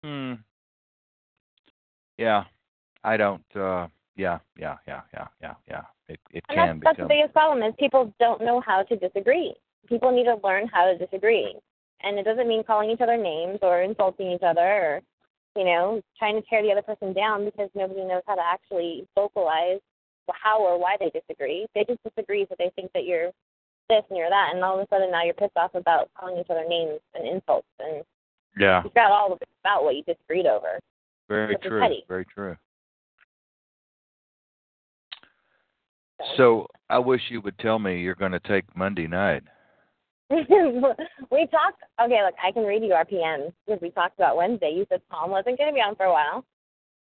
[0.03, 0.33] Hmm.
[2.17, 2.45] Yeah.
[3.07, 3.43] I don't.
[3.55, 3.87] uh
[4.17, 4.39] Yeah.
[4.57, 4.75] Yeah.
[4.87, 5.01] Yeah.
[5.13, 5.27] Yeah.
[5.41, 5.53] Yeah.
[5.69, 5.83] Yeah.
[6.09, 8.95] It it And can that's, that's the biggest problem is people don't know how to
[8.97, 9.55] disagree.
[9.87, 11.55] People need to learn how to disagree.
[12.03, 15.01] And it doesn't mean calling each other names or insulting each other or,
[15.55, 19.07] you know, trying to tear the other person down because nobody knows how to actually
[19.15, 19.79] vocalize
[20.43, 21.65] how or why they disagree.
[21.73, 23.31] They just disagree so they think that you're
[23.89, 26.37] this and you're that and all of a sudden now you're pissed off about calling
[26.37, 28.03] each other names and insults and
[28.59, 28.83] Yeah.
[28.83, 30.77] you forgot all of it about what you disagreed over.
[31.29, 32.03] Very true.
[32.09, 32.57] Very true.
[36.35, 39.43] So I wish you would tell me you're going to take Monday night.
[40.29, 40.39] we
[41.47, 41.83] talked.
[42.01, 44.73] Okay, look, I can read you our PMs because we talked about Wednesday.
[44.75, 46.43] You said Tom wasn't going to be on for a while.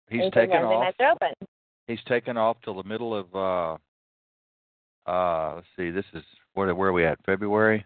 [0.09, 0.83] He's and you said taking off.
[0.83, 1.47] nights are open.
[1.87, 3.33] He's taken off till the middle of.
[3.35, 5.89] uh uh Let's see.
[5.89, 7.17] This is where where are we at?
[7.25, 7.85] February.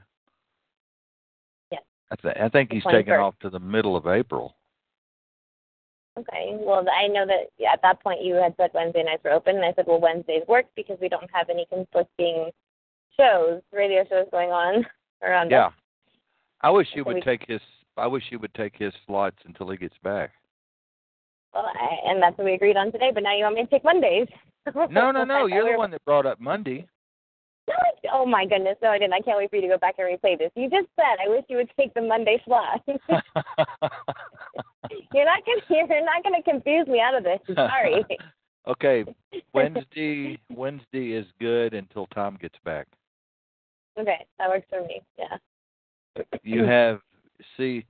[1.72, 1.84] Yes.
[2.12, 4.57] I, th- I think he's taken off to the middle of April.
[6.18, 6.56] Okay.
[6.60, 9.56] Well, I know that yeah, at that point you had said Wednesday nights were open,
[9.58, 12.50] and I said, well, Wednesdays work because we don't have any conflicting
[13.20, 14.86] shows, radio shows going on
[15.24, 15.68] around Yeah.
[15.68, 15.74] us.
[16.62, 17.62] I wish you So would we- take his.
[17.98, 20.32] I wish you would take his slots until he gets back.
[21.54, 23.10] Well, I, and that's what we agreed on today.
[23.14, 24.28] But now you want me to take Mondays?
[24.92, 25.46] No, no, no.
[25.46, 26.86] You're the one that brought up Monday.
[27.70, 29.14] No, I, oh my goodness, no, I didn't.
[29.14, 30.52] I can't wait for you to go back and replay this.
[30.56, 32.82] You just said I wish you would take the Monday slot.
[35.14, 37.40] you're not gonna you're not gonna confuse me out of this.
[37.56, 38.06] Sorry.
[38.68, 39.06] okay,
[39.54, 40.40] Wednesday.
[40.50, 42.88] Wednesday is good until Tom gets back.
[44.00, 45.02] okay, that works for me.
[45.18, 45.38] Yeah.
[46.44, 47.02] You have
[47.56, 47.86] see.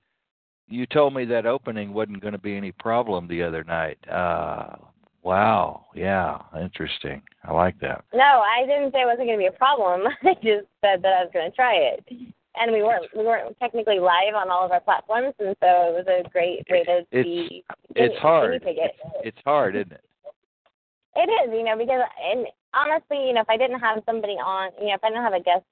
[0.70, 3.96] You told me that opening wasn't going to be any problem the other night.
[4.06, 4.76] Uh,
[5.22, 5.86] wow.
[5.94, 6.42] Yeah.
[6.62, 7.22] Interesting.
[7.42, 8.04] I like that.
[8.12, 10.02] No, I didn't say it wasn't going to be a problem.
[10.22, 12.34] I just said that I was going to try it.
[12.60, 15.94] And we weren't we weren't technically live on all of our platforms, and so it
[15.94, 17.64] was a great way to It's- be.
[17.96, 18.62] It's hard.
[18.62, 18.76] pig.
[19.24, 20.04] It's hard, isn't it?
[21.16, 24.70] It is, you know, because and honestly, you know, if I didn't have somebody on,
[24.80, 25.64] you know, if I didn't have a guest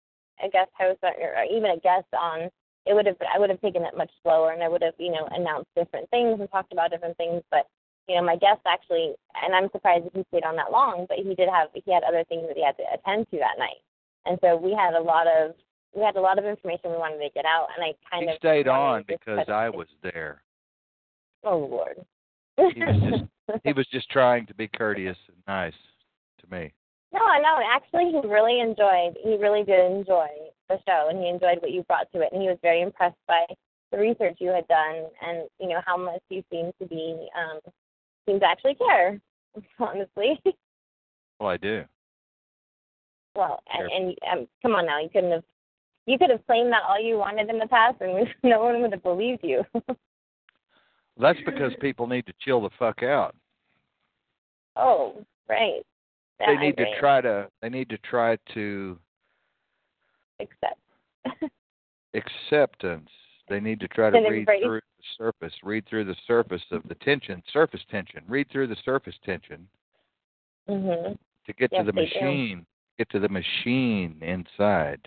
[0.42, 2.50] a guest host or, or even a guest on,
[2.84, 5.10] it would have I would have taken it much slower and I would have, you
[5.12, 7.42] know, announced different things and talked about different things.
[7.50, 7.66] But
[8.08, 11.18] you know, my guest actually, and I'm surprised that he stayed on that long, but
[11.18, 13.82] he did have he had other things that he had to attend to that night,
[14.26, 15.54] and so we had a lot of
[15.94, 18.30] we had a lot of information we wanted to get out, and I kind He
[18.30, 20.42] of stayed on because I was there.
[21.44, 22.04] Oh Lord.
[22.56, 25.74] He was just he was just trying to be courteous and nice
[26.40, 26.72] to me.
[27.12, 30.26] No, no, actually he really enjoyed he really did enjoy
[30.68, 33.16] the show and he enjoyed what you brought to it and he was very impressed
[33.28, 33.44] by
[33.92, 37.60] the research you had done and, you know, how much you seem to be um
[38.28, 39.20] seem to actually care,
[39.78, 40.40] honestly.
[41.38, 41.84] Well, I do.
[43.36, 45.44] well and, and um come on now, you couldn't have
[46.06, 48.92] you could have claimed that all you wanted in the past and no one would
[48.92, 49.64] have believed you.
[51.18, 53.34] That's because people need to chill the fuck out.
[54.76, 55.82] oh, right.
[56.38, 58.98] They need to try to they need to try to
[60.38, 60.78] accept.
[62.14, 63.08] acceptance.
[63.48, 64.62] They need to try to read embrace.
[64.62, 68.76] through the surface, read through the surface of the tension, surface tension, read through the
[68.84, 69.66] surface tension
[70.68, 71.16] mhm.
[71.46, 72.20] to get Yes, to the they do.
[72.20, 72.66] machine,
[72.98, 75.00] get to the machine inside.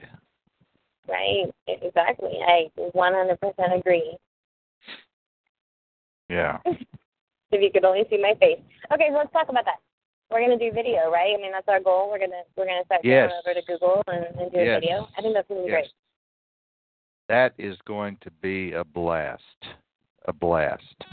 [1.10, 1.52] Right.
[1.68, 2.40] Exactly.
[2.46, 4.18] I 100% agree.
[6.30, 6.60] Yeah.
[6.66, 8.60] if you could only see my face.
[8.94, 9.80] Okay, so let's talk about that.
[10.32, 11.34] We're gonna do video, right?
[11.36, 12.10] I mean, that's our goal.
[12.12, 13.30] We're gonna we're gonna start Yes.
[13.30, 15.08] going over to Google and, and do a video.
[15.18, 15.82] I think that's gonna be Yes.
[15.82, 15.94] great.
[17.30, 19.66] That is going to be a blast.
[20.26, 21.06] A blast.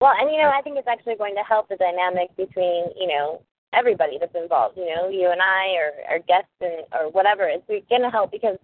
[0.00, 3.06] Well, and you know, I think it's actually going to help the dynamic between you
[3.06, 4.76] know everybody that's involved.
[4.76, 7.48] You know, you and I, or our guests, and or whatever.
[7.48, 8.58] It's gonna help because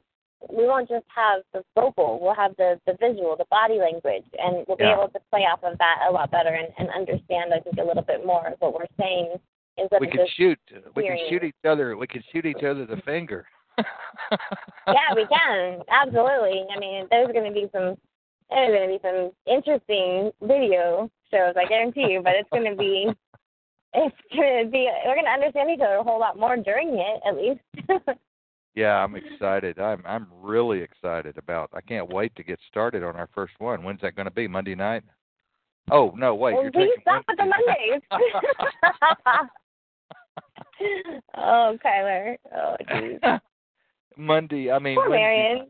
[0.51, 2.19] we won't just have the vocal.
[2.21, 5.61] We'll have the the visual, the body language, and we'll be able to play off
[5.65, 7.53] of that a lot better and, and understand.
[7.53, 9.35] I think a little bit more of what we're saying
[9.77, 10.59] instead We can shoot.
[10.95, 11.97] We can shoot each other.
[11.97, 13.47] We can shoot each other the finger.
[14.87, 16.65] yeah, we can absolutely.
[16.75, 17.97] I mean, there's going to be some
[18.51, 22.23] there's going to be some interesting video shows, I guarantee you.
[22.23, 23.09] But it's going to be
[23.95, 26.99] it's going to be we're going to understand each other a whole lot more during
[26.99, 27.61] it, at least.
[28.79, 29.81] Yeah, I'm excited.
[29.81, 31.69] I'm I'm really excited about.
[31.73, 33.83] I can't wait to get started on our first one.
[33.83, 34.47] When's that going to be?
[34.47, 35.03] Monday night?
[35.91, 36.55] Oh no, wait.
[36.55, 38.03] well, taking stop with the Mondays.
[41.37, 42.37] oh, Kiler.
[42.55, 43.41] Oh, jeez.
[44.17, 44.71] Monday.
[44.71, 45.25] I mean Poor Wednesday.
[45.25, 45.67] Marion.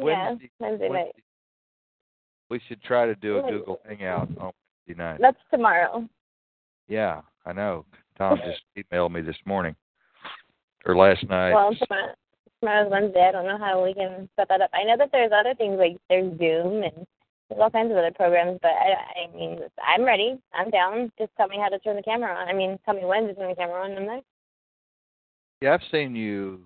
[0.00, 0.50] Wednesday.
[0.58, 1.14] Yeah, Wednesday night.
[2.50, 3.58] We should try to do a Wednesday.
[3.58, 4.50] Google Hangout on
[4.88, 5.20] Wednesday night.
[5.20, 6.08] That's tomorrow.
[6.88, 7.84] Yeah, I know.
[8.18, 9.76] Tom just emailed me this morning
[10.86, 11.52] or last night.
[11.52, 12.14] Well, tomorrow,
[12.60, 13.28] tomorrow's Wednesday.
[13.28, 14.70] I don't know how we can set that up.
[14.72, 17.06] I know that there's other things like there's Zoom and
[17.48, 20.38] there's all kinds of other programs, but I, I mean, I'm ready.
[20.54, 21.12] I'm down.
[21.18, 22.48] Just tell me how to turn the camera on.
[22.48, 23.96] I mean, tell me when to turn the camera on.
[23.96, 24.20] I'm there.
[25.60, 26.60] yeah, I've seen you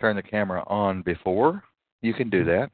[0.00, 1.62] turn the camera on before.
[2.02, 2.70] You can do that.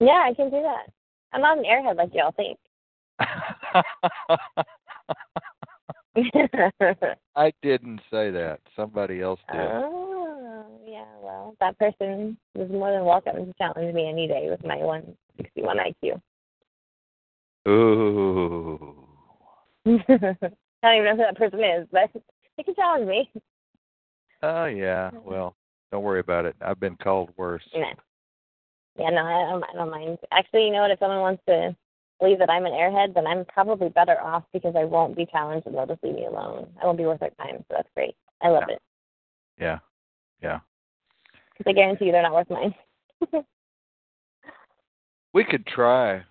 [0.00, 0.90] Yeah, I can do that.
[1.32, 2.58] I'm not an airhead like y'all think.
[7.36, 8.60] I didn't say that.
[8.76, 9.60] Somebody else did.
[9.60, 11.04] oh, yeah.
[11.20, 15.76] Well, that person was more than welcome to challenge me any day with my 161
[15.78, 16.20] IQ.
[17.68, 18.94] Ooh.
[19.86, 19.94] I
[20.82, 22.10] don't even know who that person is, but
[22.56, 23.30] they can challenge me.
[24.42, 25.10] Oh yeah.
[25.24, 25.56] Well,
[25.90, 26.54] don't worry about it.
[26.60, 27.62] I've been called worse.
[27.74, 27.86] No.
[28.98, 30.18] Yeah, no, I don't, I don't mind.
[30.32, 30.90] Actually, you know what?
[30.90, 31.74] If someone wants to
[32.20, 35.66] believe that I'm an airhead, then I'm probably better off because I won't be challenged
[35.66, 36.66] and they'll just leave me alone.
[36.82, 38.14] I won't be worth their time, so that's great.
[38.42, 38.74] I love Yeah.
[38.74, 38.82] it
[39.60, 39.78] Yeah.
[40.42, 40.60] Yeah.
[41.56, 42.74] because I guarantee you they're not worth mine.
[45.34, 46.22] We could try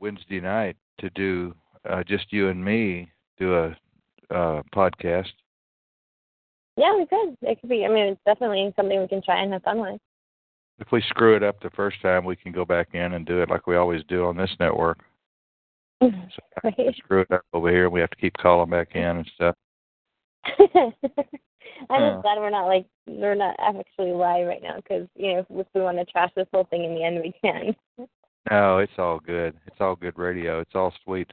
[0.00, 1.54] Wednesday night to do
[1.88, 3.76] uh, just you and me do a
[4.34, 5.32] uh, podcast.
[6.76, 7.36] yeah, we could.
[7.42, 7.84] It could be.
[7.84, 10.00] I mean, it's definitely something we can try and have fun with.
[10.78, 13.40] If we screw it up the first time, we can go back in and do
[13.40, 14.98] it like we always do on this network.
[16.00, 16.08] So
[16.64, 16.94] Right.
[16.96, 17.90] screw it up over here.
[17.90, 19.56] We have to keep calling back in and stuff.
[21.90, 25.38] I'm just glad we're not like we're not actually live right now because you know
[25.40, 27.76] if, if we want to trash this whole thing in the end we can.
[28.50, 29.54] No, it's all good.
[29.66, 30.60] It's all good radio.
[30.60, 31.30] It's all sweet.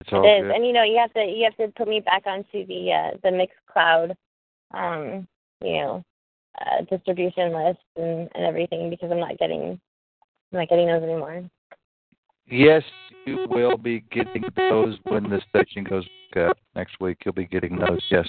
[0.00, 0.50] It's all It is, good.
[0.56, 3.16] and you know, you have to you have to put me back onto the uh,
[3.22, 4.16] the mixed cloud,
[4.72, 5.26] um,
[5.60, 6.04] you know,
[6.60, 9.80] uh, distribution list and, and everything because I'm not getting
[10.52, 11.48] I'm not getting those anymore.
[12.50, 12.82] Yes,
[13.26, 17.18] you will be getting those when the station goes back up next week.
[17.24, 18.00] You'll be getting those.
[18.10, 18.26] Yes.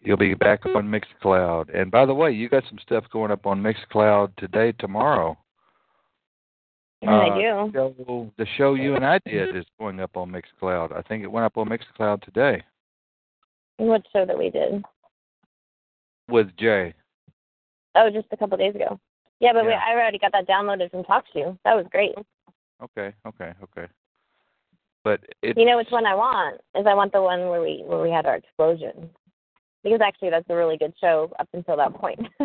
[0.00, 1.74] You'll be back on Mixcloud.
[1.78, 5.36] And by the way, you got some stuff going up on Mixcloud today, tomorrow.
[7.02, 7.72] And I Uh, do.
[7.72, 10.92] The show, the show you and I did is going up on Mixcloud.
[10.96, 12.62] I think it went up on Mixcloud today
[13.76, 14.84] What show that we did?
[16.28, 16.94] with Jay.
[17.94, 18.98] Oh, just a couple days ago.
[19.40, 21.58] Yeah, but We, I already got that downloaded from Talk to You.
[21.64, 22.14] That was great.
[22.82, 23.86] Okay, okay, okay.
[25.04, 26.60] But it, You know which one I want?
[26.74, 29.10] Is I want the one where we where we had our explosion.
[29.82, 32.20] Because actually, that's a really good show up until that point.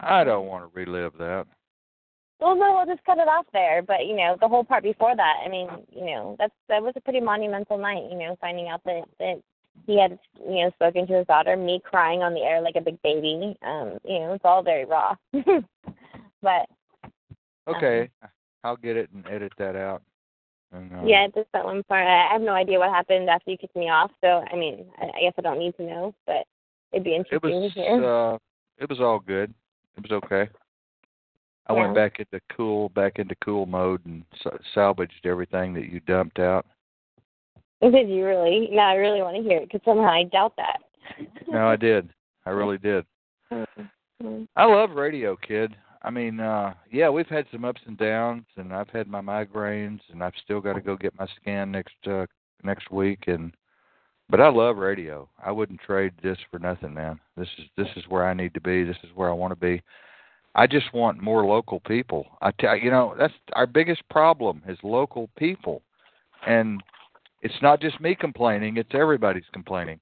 [0.00, 1.46] I don't want to relive that.
[2.38, 3.80] Well, no, we'll just cut it off there.
[3.82, 6.92] But you know, the whole part before that, I mean, you know, that's that was
[6.96, 8.10] a pretty monumental night.
[8.10, 9.40] You know, finding out that that
[9.86, 12.80] he had, you know, spoken to his daughter, me crying on the air like a
[12.80, 13.56] big baby.
[13.62, 15.14] Um, you know, it's all very raw.
[15.32, 16.66] but
[17.68, 18.08] Okay,
[18.64, 20.02] I'll get it and edit that out.
[20.72, 22.06] And, uh, yeah, just that one part.
[22.06, 24.10] I have no idea what happened after you kicked me off.
[24.20, 26.44] So I mean, I, I guess I don't need to know, but
[26.92, 28.04] it'd be interesting It was to hear.
[28.04, 28.38] uh,
[28.78, 29.52] it was all good.
[29.96, 30.50] It was okay.
[31.68, 34.22] I went back into cool, back into cool mode, and
[34.72, 36.64] salvaged everything that you dumped out.
[37.82, 38.68] Did you really?
[38.70, 40.78] No, I really want to hear it because somehow I doubt that.
[41.48, 42.08] No, I did.
[42.44, 43.04] I really did.
[43.50, 45.76] I love radio, kid.
[46.06, 50.00] I mean, uh yeah, we've had some ups and downs and I've had my migraines
[50.12, 52.26] and I've still got to go get my scan next uh
[52.62, 53.52] next week and
[54.30, 55.28] but I love radio.
[55.44, 57.18] I wouldn't trade this for nothing, man.
[57.36, 58.84] This is this is where I need to be.
[58.84, 59.82] This is where I want to be.
[60.54, 62.26] I just want more local people.
[62.40, 65.82] I tell you know, that's our biggest problem is local people.
[66.46, 66.80] And
[67.42, 69.98] it's not just me complaining, it's everybody's complaining.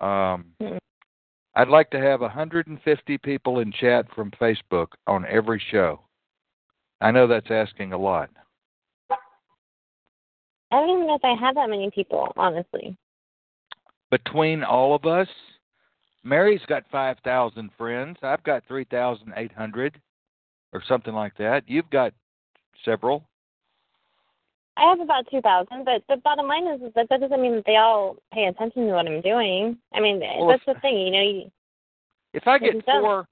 [0.00, 0.81] Um Mhm.
[1.54, 6.00] I'd like to have 150 people in chat from Facebook on every show.
[7.00, 8.30] I know that's asking a lot.
[9.10, 9.16] I
[10.70, 12.96] don't even know if I have that many people, honestly.
[14.10, 15.28] Between all of us,
[16.24, 18.16] Mary's got 5,000 friends.
[18.22, 20.00] I've got 3,800
[20.72, 21.64] or something like that.
[21.66, 22.14] You've got
[22.84, 23.24] several.
[24.76, 27.56] I have about two thousand, but the bottom line is, is that that doesn't mean
[27.56, 29.76] that they all pay attention to what I'm doing.
[29.92, 31.22] I mean, Well, that's if- the thing, you know.
[31.22, 31.50] You,
[32.32, 33.26] If I get four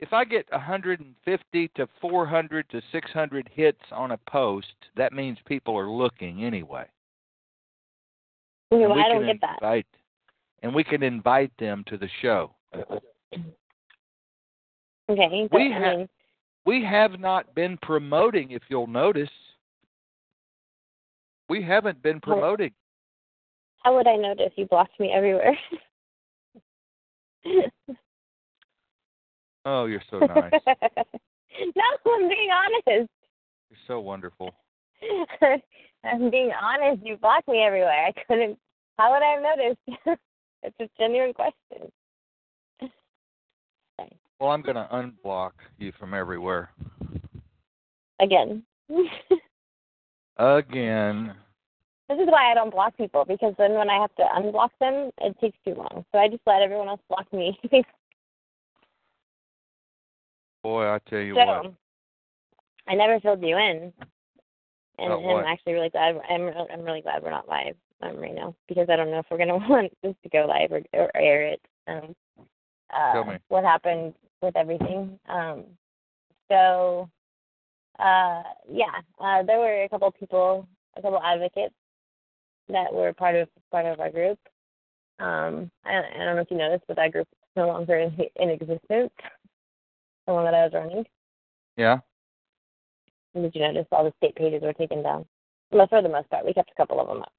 [0.00, 5.78] if I get 150 to 400 to 600 hits on a post, that means people
[5.78, 6.84] are looking anyway.
[8.70, 9.58] Well, we I don't get that.
[9.62, 9.86] invite,
[10.62, 12.54] And we can invite them to the show.
[15.08, 16.08] Okay, We I mean,
[16.66, 19.30] We have not been promoting, if you'll notice.
[21.48, 22.72] We haven't been promoting.
[23.82, 25.56] how would I notice you blocked me everywhere?
[29.66, 30.52] Oh, you're so nice.
[30.66, 33.10] no, I'm being honest.
[33.70, 34.54] You're so wonderful.
[36.04, 37.02] I'm being honest.
[37.04, 38.06] You blocked me everywhere.
[38.06, 38.58] I couldn't.
[38.98, 40.20] How would I have noticed?
[40.62, 41.90] it's a genuine question.
[44.40, 46.70] Well, I'm going to unblock you from everywhere.
[48.20, 48.64] Again.
[50.36, 51.34] Again.
[52.08, 55.10] This is why I don't block people because then when I have to unblock them,
[55.20, 56.04] it takes too long.
[56.12, 57.58] So I just let everyone else block me.
[60.62, 61.72] Boy, I tell you so what.
[62.86, 63.92] I never filled you in,
[64.98, 65.24] and, About?
[65.24, 66.20] I'm actually really glad.
[66.28, 69.26] I'm I'm really glad we're not live um, right now because I don't know if
[69.30, 71.60] we're gonna want this to go live or, or air it.
[71.88, 72.14] Um,
[72.94, 73.38] uh, Tell me.
[73.48, 75.18] what happened with everything.
[75.28, 75.64] Um,
[76.50, 77.08] so
[77.98, 80.66] uh, yeah, uh, there were a couple people,
[80.96, 81.74] a couple advocates
[82.68, 84.38] that were part of part of our group.
[85.20, 88.16] Um, I, I don't know if you noticed, but that group is no longer in,
[88.36, 89.12] in existence.
[90.26, 91.04] The one that I was running.
[91.76, 91.98] Yeah.
[93.34, 95.26] Did you notice all the state pages were taken down?
[95.70, 97.32] Well, for the most part, we kept a couple of them up.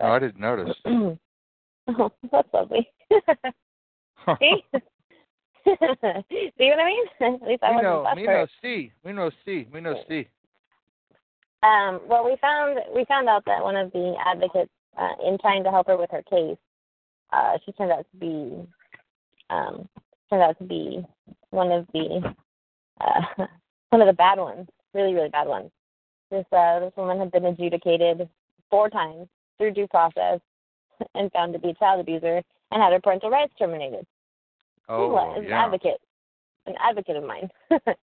[0.00, 0.74] Oh, I didn't notice.
[0.86, 2.88] oh, that's lovely.
[4.38, 4.64] See?
[5.64, 7.04] See what I mean?
[7.42, 8.92] At least I we wasn't know, we know C.
[9.04, 9.66] we know C.
[9.72, 10.28] we know see.
[11.62, 15.62] Um, well, we found we found out that one of the advocates, uh, in trying
[15.64, 16.58] to help her with her case,
[17.32, 18.66] uh, she turned out to be
[19.50, 19.88] um,
[20.28, 21.04] turned out to be
[21.50, 22.34] one of the
[23.00, 23.20] uh,
[23.90, 25.70] one of the bad ones, really really bad ones.
[26.30, 28.28] This uh, this woman had been adjudicated
[28.68, 29.28] four times
[29.58, 30.40] through due process
[31.14, 34.06] and found to be a child abuser and had her parental rights terminated.
[34.92, 36.00] Oh, was an advocate,
[36.66, 37.48] an advocate of mine.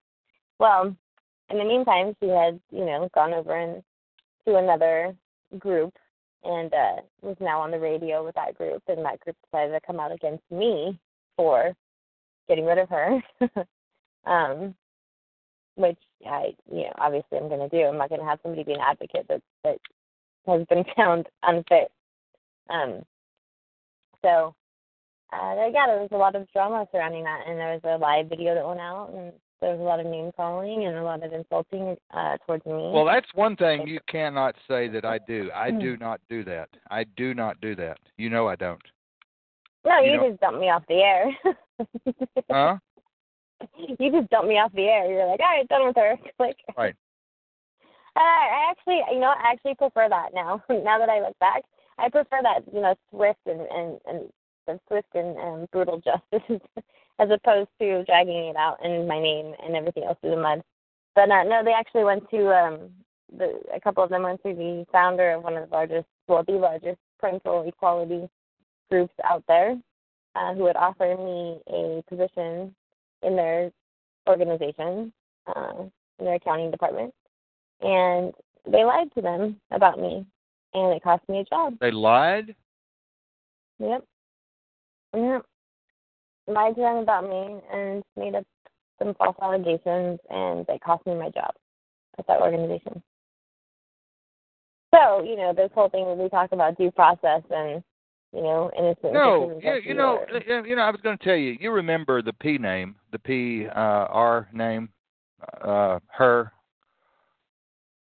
[0.59, 0.95] well,
[1.49, 3.83] in the meantime, she had, you know, gone over and
[4.45, 5.15] to another
[5.57, 5.93] group
[6.43, 9.85] and uh, was now on the radio with that group, and that group decided to
[9.85, 10.97] come out against me
[11.35, 11.75] for
[12.47, 13.21] getting rid of her.
[14.25, 14.73] um,
[15.75, 17.85] which I, you know, obviously I'm going to do.
[17.85, 19.77] I'm not going to have somebody be an advocate that that
[20.45, 21.91] has been found unfit.
[22.69, 23.03] Um,
[24.21, 24.53] So,
[25.33, 28.27] uh, yeah, there was a lot of drama surrounding that, and there was a live
[28.29, 29.31] video that went out, and
[29.61, 32.91] there was a lot of name calling and a lot of insulting uh, towards me.
[32.93, 35.51] Well, that's one thing you cannot say that I do.
[35.53, 35.79] I Hmm.
[35.79, 36.69] do not do that.
[36.89, 37.97] I do not do that.
[38.17, 38.81] You know I don't.
[39.85, 41.25] no, you you, know- just dumped me off the air.
[42.49, 42.77] Huh?
[43.99, 45.09] you just dumped me off the air.
[45.11, 46.15] You're like, all right, done with her.
[46.39, 46.95] Like, Right.
[48.15, 50.63] I, I actually, you know, I actually prefer that now.
[50.69, 51.63] now that I look back,
[51.97, 54.29] I prefer that, you know, swift and and and
[54.69, 56.61] the swift and um, brutal justice,
[57.19, 60.63] as opposed to dragging it out and my name and everything else through the mud.
[61.15, 62.89] But uh, no, they actually went to um
[63.37, 66.43] the a couple of them went to the founder of one of the largest, well,
[66.43, 68.29] the largest parental equality
[68.89, 69.77] groups out there,
[70.35, 72.73] uh, who had offered me a position
[73.21, 73.71] in their
[74.27, 75.11] organization,
[75.47, 75.83] uh,
[76.19, 77.13] in their accounting department,
[77.81, 78.33] and
[78.65, 80.25] they lied to them about me,
[80.73, 81.75] and it cost me a job.
[81.79, 82.55] They lied?
[83.79, 84.03] Yep.
[85.15, 85.45] Yep.
[86.47, 88.43] Lied to them about me and made up
[88.97, 91.51] some false allegations, and they cost me my job
[92.17, 93.01] at that organization.
[94.93, 97.83] So, you know, this whole thing that we talk about due process and,
[98.33, 99.13] you know, innocent.
[99.13, 100.83] No, you, you know, guilty you know.
[100.83, 101.57] I was going to tell you.
[101.59, 103.69] You remember the P name, the P uh,
[104.09, 104.89] R name,
[105.61, 106.51] uh, her.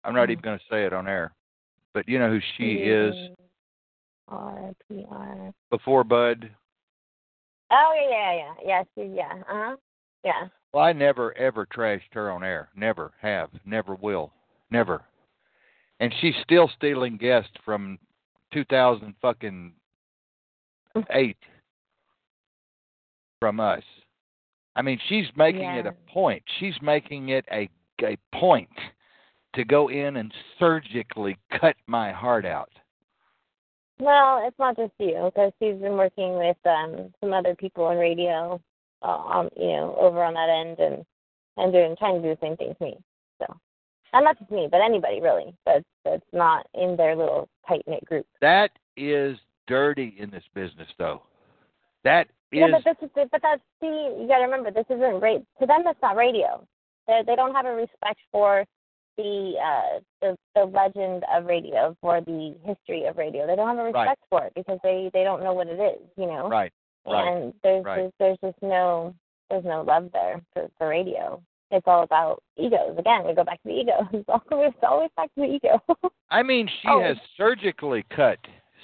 [0.03, 0.31] I'm not Mhm.
[0.31, 1.33] even going to say it on air,
[1.93, 3.13] but you know who she is
[4.29, 5.53] R P R.
[5.69, 6.49] before Bud.
[7.71, 8.83] Oh yeah, yeah, yeah, yeah.
[8.95, 9.33] She, yeah.
[9.41, 9.75] Uh huh.
[10.23, 10.47] Yeah.
[10.73, 12.69] Well, I never ever trashed her on air.
[12.75, 13.49] Never have.
[13.65, 14.31] Never will.
[14.69, 15.01] Never.
[15.99, 17.97] And she's still stealing guests from
[18.53, 19.73] 2000 fucking
[21.11, 21.37] eight
[23.39, 23.83] from us.
[24.75, 26.43] I mean, she's making it a point.
[26.59, 27.69] She's making it a
[28.03, 28.69] a point
[29.55, 32.69] to go in and surgically cut my heart out.
[33.99, 37.97] Well, it's not just you because she's been working with um some other people in
[37.97, 38.61] radio,
[39.01, 41.05] uh, on you know over on that end and
[41.57, 42.97] and doing trying to do the same thing to me.
[43.39, 43.45] So,
[44.13, 48.05] and not just me, but anybody really that's that's not in their little tight knit
[48.05, 48.25] group.
[48.41, 49.37] That is
[49.67, 51.23] dirty in this business, though.
[52.03, 55.21] That is Yeah, but this is but that's see you got to remember this isn't
[55.21, 55.81] right to them.
[55.83, 56.65] That's not radio.
[57.07, 58.63] They they don't have a respect for
[59.17, 63.45] the uh the the legend of radio for the history of radio.
[63.47, 64.03] They don't have a Right.
[64.05, 66.07] respect for it because they they don't know what it is.
[66.17, 66.47] You know.
[66.49, 66.71] right.
[67.05, 67.27] Right.
[67.27, 68.03] and there's right.
[68.05, 69.13] just, there's just no
[69.49, 71.41] there's no love there for, for radio.
[71.71, 72.95] It's all about egos.
[72.97, 74.07] Again, we go back to the ego.
[74.13, 75.81] It's always it's always back to the ego.
[76.29, 77.01] I mean, she Oh.
[77.01, 78.39] has surgically cut,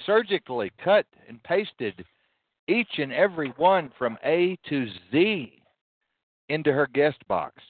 [0.06, 2.04] surgically cut and pasted
[2.66, 5.52] each and every one from A to Z
[6.48, 7.62] into her guest box.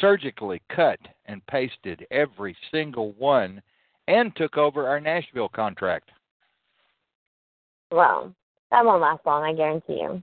[0.00, 0.98] Surgically cut
[1.28, 3.62] and pasted every single one
[4.08, 6.10] and took over our Nashville contract.
[7.92, 8.34] well,
[8.70, 10.22] that won't last long, I guarantee you.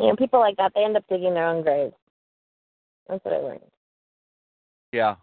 [0.00, 1.94] You know, people like that they end up digging their own graves.
[3.08, 3.60] That's what I learned.
[4.92, 5.16] Yeah.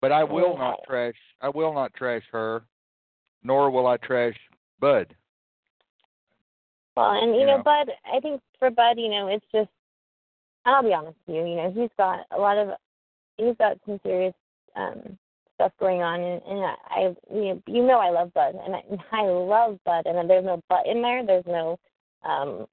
[0.00, 2.62] But I will not trash I will not trash her,
[3.42, 4.36] nor will I trash
[4.80, 5.14] Bud.
[6.96, 7.62] Well, and you, You know, know.
[7.62, 9.70] Bud, I think for Bud, you know, it's just.
[10.64, 11.44] I'll be honest with you.
[11.44, 12.68] You know, he's got a lot of,
[13.36, 14.34] he's got some serious
[14.76, 15.18] um
[15.54, 17.14] stuff going on, and, and I, I,
[17.70, 18.82] you know, I love Bud, and I,
[19.12, 21.24] I love Bud, and there's no but in there.
[21.24, 21.78] There's no,
[22.24, 22.66] um,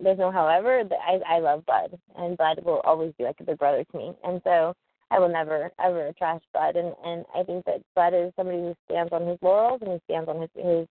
[0.00, 0.82] there's no however.
[1.06, 4.12] I, I love Bud, and Bud will always be like a big brother to me,
[4.24, 4.74] and so
[5.10, 8.74] I will never ever trash Bud, and and I think that Bud is somebody who
[8.90, 10.86] stands on his laurels and he stands on his his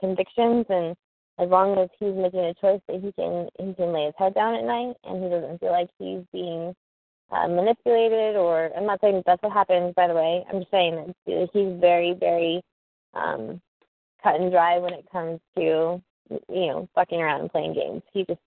[0.00, 0.96] convictions and
[1.38, 4.34] as long as he's making a choice that he can he can lay his head
[4.34, 6.74] down at night and he doesn't feel like he's being
[7.30, 10.70] uh, manipulated or I'm not saying that that's what happens by the way I'm just
[10.70, 12.62] saying that he's very very
[13.14, 13.60] um
[14.22, 16.00] cut and dry when it comes to
[16.30, 18.40] you know fucking around and playing games he just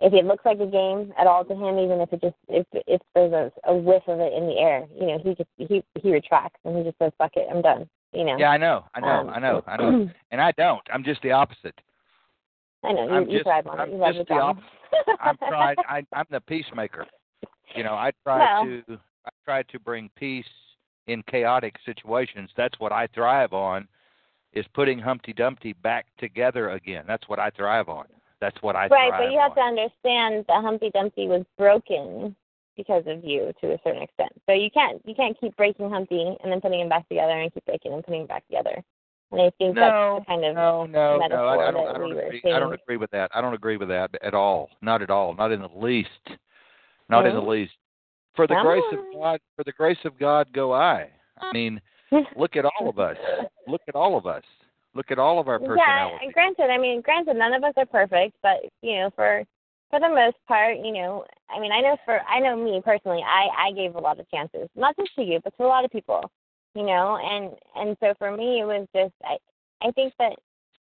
[0.00, 2.66] if it looks like a game at all to him even if it just if
[2.86, 5.82] if there's a, a whiff of it in the air you know he just he
[6.00, 8.84] he retracts and he just says fuck it I'm done you know Yeah, I know.
[8.94, 9.06] I know.
[9.08, 9.62] Um, I know.
[9.66, 10.10] I know.
[10.30, 10.82] And I don't.
[10.92, 11.78] I'm just the opposite.
[12.84, 13.92] I know you, I'm you just- thrive on I'm it.
[13.92, 14.58] You love the job.
[15.20, 17.06] I'm tried I I'm the peacemaker.
[17.74, 18.64] You know, I try Well.
[18.64, 20.48] to I try to bring peace
[21.06, 22.50] in chaotic situations.
[22.56, 23.88] That's what I thrive on
[24.52, 27.04] is putting Humpty Dumpty back together again.
[27.06, 28.06] That's what I thrive on.
[28.40, 32.36] That's what I right, but you have to understand that Humpty Dumpty was broken
[32.76, 34.30] because of you to a certain extent.
[34.46, 37.52] So you can't you can't keep breaking Humpty and then putting him back together and
[37.52, 38.82] keep breaking and putting him back together.
[39.32, 41.46] And I think No, that's the kind of No, no, no.
[41.46, 41.88] I, I don't.
[41.88, 42.42] I don't we agree.
[42.52, 43.30] I don't agree with that.
[43.34, 44.70] I don't agree with that at all.
[44.80, 45.34] Not at all.
[45.34, 46.08] Not in the least.
[47.08, 47.72] Not in the least.
[48.36, 48.98] For the grace of.
[49.14, 51.08] God, for the grace of God, go I.
[51.40, 51.80] I mean,
[52.36, 53.16] look at all of us.
[53.66, 54.42] Look at all of us.
[54.94, 56.20] Look at all of our Yeah, personalities.
[56.22, 59.44] and granted, I mean, granted, none of us are perfect, but you know, for
[59.90, 63.22] for the most part, you know, I mean, I know for I know me personally,
[63.26, 65.84] I I gave a lot of chances, not just to you, but to a lot
[65.84, 66.30] of people,
[66.74, 69.36] you know, and and so for me, it was just I
[69.86, 70.36] I think that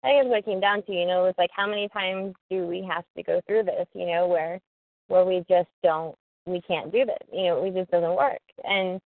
[0.03, 2.35] I think it's what it came down to, you know, was like how many times
[2.49, 4.59] do we have to go through this, you know, where
[5.07, 6.15] where we just don't
[6.45, 9.01] we can't do this, you know, it just doesn't work, and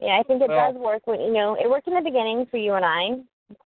[0.00, 2.46] yeah, I think it Well- does work when you know it worked in the beginning
[2.46, 3.22] for you and I,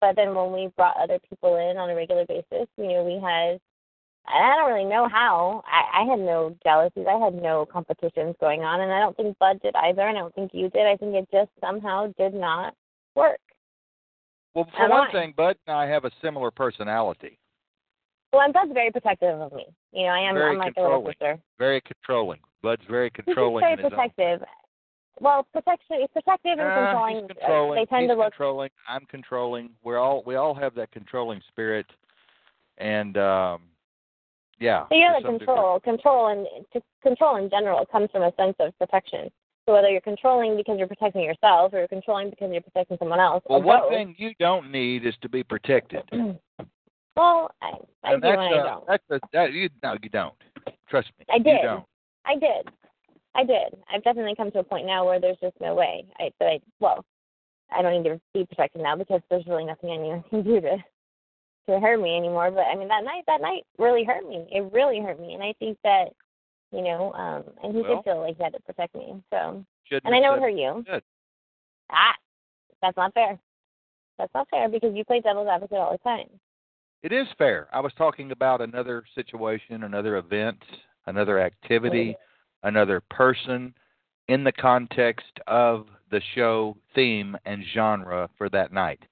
[0.00, 3.18] but then when we brought other people in on a regular basis, you know, we
[3.20, 3.60] had
[4.26, 5.62] I don't really know how.
[5.66, 7.06] I, I had no jealousies.
[7.08, 10.20] I had no competitions going on, and I don't think Bud did either, and I
[10.22, 10.86] don't think you did.
[10.86, 12.74] I think it just somehow did not
[13.14, 13.40] work.
[14.54, 15.12] Well, for one I?
[15.12, 17.38] thing, Bud and I have a similar personality.
[18.34, 19.66] Well, and Bud's very protective of me.
[19.92, 20.34] You know, I am.
[20.34, 21.38] Very I'm like a little sister.
[21.58, 22.40] Very controlling.
[22.62, 23.62] Bud's very controlling.
[23.64, 24.48] He's very in his own protective.
[25.20, 27.16] Well, protection, protective and Uh, controlling.
[27.16, 27.78] he's controlling.
[27.80, 28.32] They tend he's to look.
[28.32, 28.70] controlling.
[28.88, 29.70] I'm controlling.
[29.84, 31.86] We're all we all have that controlling spirit,
[32.78, 33.62] and um,
[34.58, 34.86] yeah.
[34.88, 35.46] So you're to the some degree.
[35.46, 35.80] control.
[35.80, 39.30] Control and just control in general comes from a sense of protection.
[39.66, 43.20] So whether you're controlling because you're protecting yourself, or you're controlling because you're protecting someone
[43.20, 43.90] else, Well, one both.
[43.90, 46.02] thing you don't need is to be protected.
[47.16, 47.72] well, I,
[48.04, 48.86] I and do and I a, don't.
[48.86, 50.34] that's a, that you no you don't.
[50.88, 51.26] Trust me.
[51.30, 51.62] I You did.
[51.62, 51.84] don't.
[52.24, 52.68] I did.
[53.34, 53.76] I did.
[53.92, 56.04] I've definitely come to a point now where there's just no way.
[56.18, 57.04] I, that I well,
[57.76, 60.76] I don't need to be protected now because there's really nothing anyone can do to
[61.68, 62.50] to hurt me anymore.
[62.50, 64.46] But I mean, that night, that night really hurt me.
[64.50, 66.08] It really hurt me, and I think that
[66.72, 69.22] you know, um, and he Well- did feel like he had to protect me.
[69.30, 69.64] So,
[70.04, 70.84] and I know it hurt you.
[70.88, 71.02] Good.
[71.90, 72.14] Ah,
[72.82, 73.38] that's not fair.
[74.18, 76.28] That's not fair because you play devil's advocate all the time.
[77.04, 77.68] It is fair.
[77.70, 80.56] I was talking about another situation, another event,
[81.04, 82.16] another activity,
[82.62, 83.74] another person
[84.28, 89.02] in the context of the show theme and genre for that night.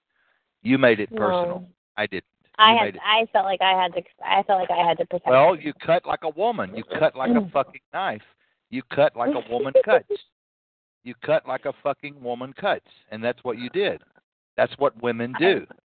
[0.63, 1.61] You made it personal.
[1.61, 1.67] No.
[1.99, 2.25] I didn't.
[2.59, 2.99] I had.
[3.05, 4.03] I felt like I had to.
[4.25, 5.29] I felt like I had to protect.
[5.29, 6.75] Well, you cut like a woman.
[6.75, 7.53] You cut like a mm.
[7.53, 8.23] fucking knife.
[8.71, 10.09] You cut like a woman cuts.
[11.05, 14.01] You cut like a fucking woman cuts, and that's what you did.
[14.57, 15.67] That's what women do.
[15.69, 15.77] They-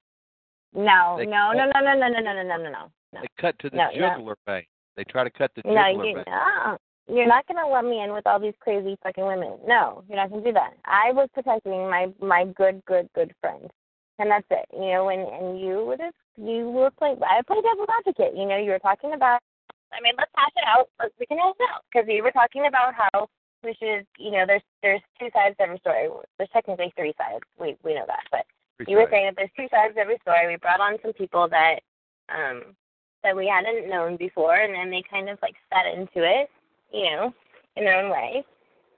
[0.77, 2.91] no, no, no, no, no, no, no, no, no, no, no.
[3.13, 3.21] No.
[3.21, 4.35] They cut to the No, no.
[4.45, 4.63] vein.
[4.95, 6.23] They try to cut the No, jugular you, vein.
[6.27, 6.77] no,
[7.07, 9.57] you're not gonna let me in with all these crazy fucking women.
[9.65, 10.73] No, you're not gonna do that.
[10.85, 13.71] I was protecting my my good, good, good friend,
[14.19, 14.67] and that's it.
[14.73, 17.17] You know, and and you were just you were playing.
[17.23, 18.35] I played devil's advocate.
[18.35, 19.39] You know, you were talking about.
[19.93, 20.89] I mean, let's hash it out.
[20.99, 23.27] Let's, we can hash it out because you were talking about how
[23.63, 24.05] we should.
[24.19, 26.09] You know, there's there's two sides to every story.
[26.37, 27.43] There's technically three sides.
[27.57, 28.45] We we know that, but
[28.87, 30.47] you were saying that there's two sides to every story.
[30.47, 31.79] We brought on some people that
[32.29, 32.75] um
[33.23, 36.49] that we hadn't known before and then they kind of like set into it,
[36.91, 37.33] you know,
[37.75, 38.43] in their own way.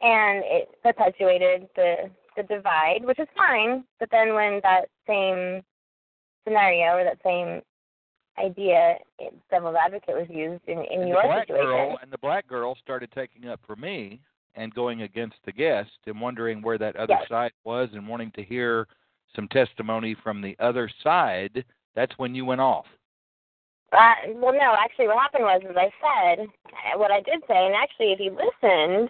[0.01, 3.83] And it perpetuated the the divide, which is fine.
[3.99, 5.61] But then when that same
[6.45, 7.61] scenario or that same
[8.37, 11.65] idea, it, devil's advocate was used in, in and your the black situation.
[11.65, 14.21] girl and the black girl started taking up for me
[14.55, 17.29] and going against the guest and wondering where that other Yes.
[17.29, 18.87] side was and wanting to hear
[19.35, 21.63] some testimony from the other side.
[21.95, 22.85] That's when you went off.
[23.91, 26.47] Uh, well, no, actually, what happened was, as I said,
[26.95, 29.09] what I did say, and actually, if you listened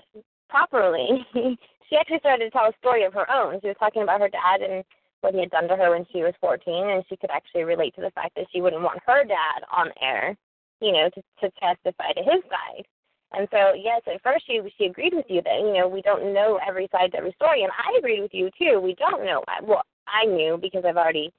[0.49, 1.25] properly,
[1.89, 3.59] she actually started to tell a story of her own.
[3.61, 4.83] She was talking about her dad and
[5.21, 7.93] what he had done to her when she was 14, and she could actually relate
[7.95, 10.37] to the fact that she wouldn't want her dad on air,
[10.79, 12.85] you know, to, to testify to his side.
[13.31, 16.33] And so, yes, at first she she agreed with you that you know we don't
[16.33, 18.79] know every side to every story, and I agreed with you too.
[18.79, 19.43] We don't know.
[19.63, 21.31] Well, I knew because I've already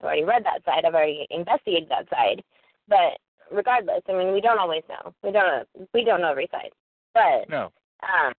[0.00, 0.84] I've already read that side.
[0.86, 2.42] I've already investigated that side.
[2.88, 3.18] But
[3.50, 5.12] regardless, I mean, we don't always know.
[5.22, 5.86] We don't know.
[5.92, 6.70] We don't know every side.
[7.12, 7.70] But No.
[8.02, 8.32] um,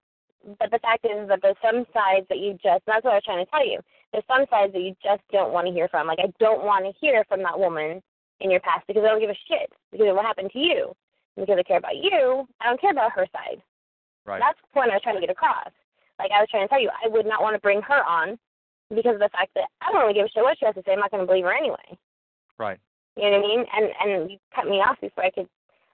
[0.58, 2.82] but the fact is that there's some sides that you just.
[2.86, 3.78] That's what I was trying to tell you.
[4.12, 6.08] There's some sides that you just don't want to hear from.
[6.08, 8.02] Like I don't want to hear from that woman
[8.40, 10.92] in your past because I don't give a shit because of what happened to you.
[11.36, 13.62] And because I care about you, I don't care about her side.
[14.24, 14.40] Right.
[14.40, 15.70] That's the point I was trying to get across.
[16.18, 18.38] Like I was trying to tell you, I would not want to bring her on
[18.94, 20.82] because of the fact that I don't really give a shit what she has to
[20.86, 20.92] say.
[20.92, 21.98] I'm not going to believe her anyway.
[22.58, 22.78] right.
[23.16, 23.64] You know what I mean?
[23.74, 25.48] And and you cut me off before I could.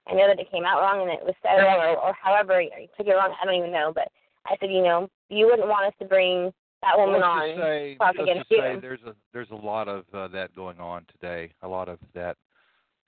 [0.09, 2.61] I know that it came out wrong and it was said wrong, or, or however
[2.61, 3.33] you took it wrong.
[3.41, 3.93] I don't even know.
[3.95, 4.09] But
[4.47, 6.53] I said, you know, you wouldn't want us to bring
[6.83, 7.49] that woman let's on.
[7.49, 8.81] just say, talk let's against just say you.
[8.81, 11.53] there's a there's a lot of uh, that going on today.
[11.63, 12.37] A lot of that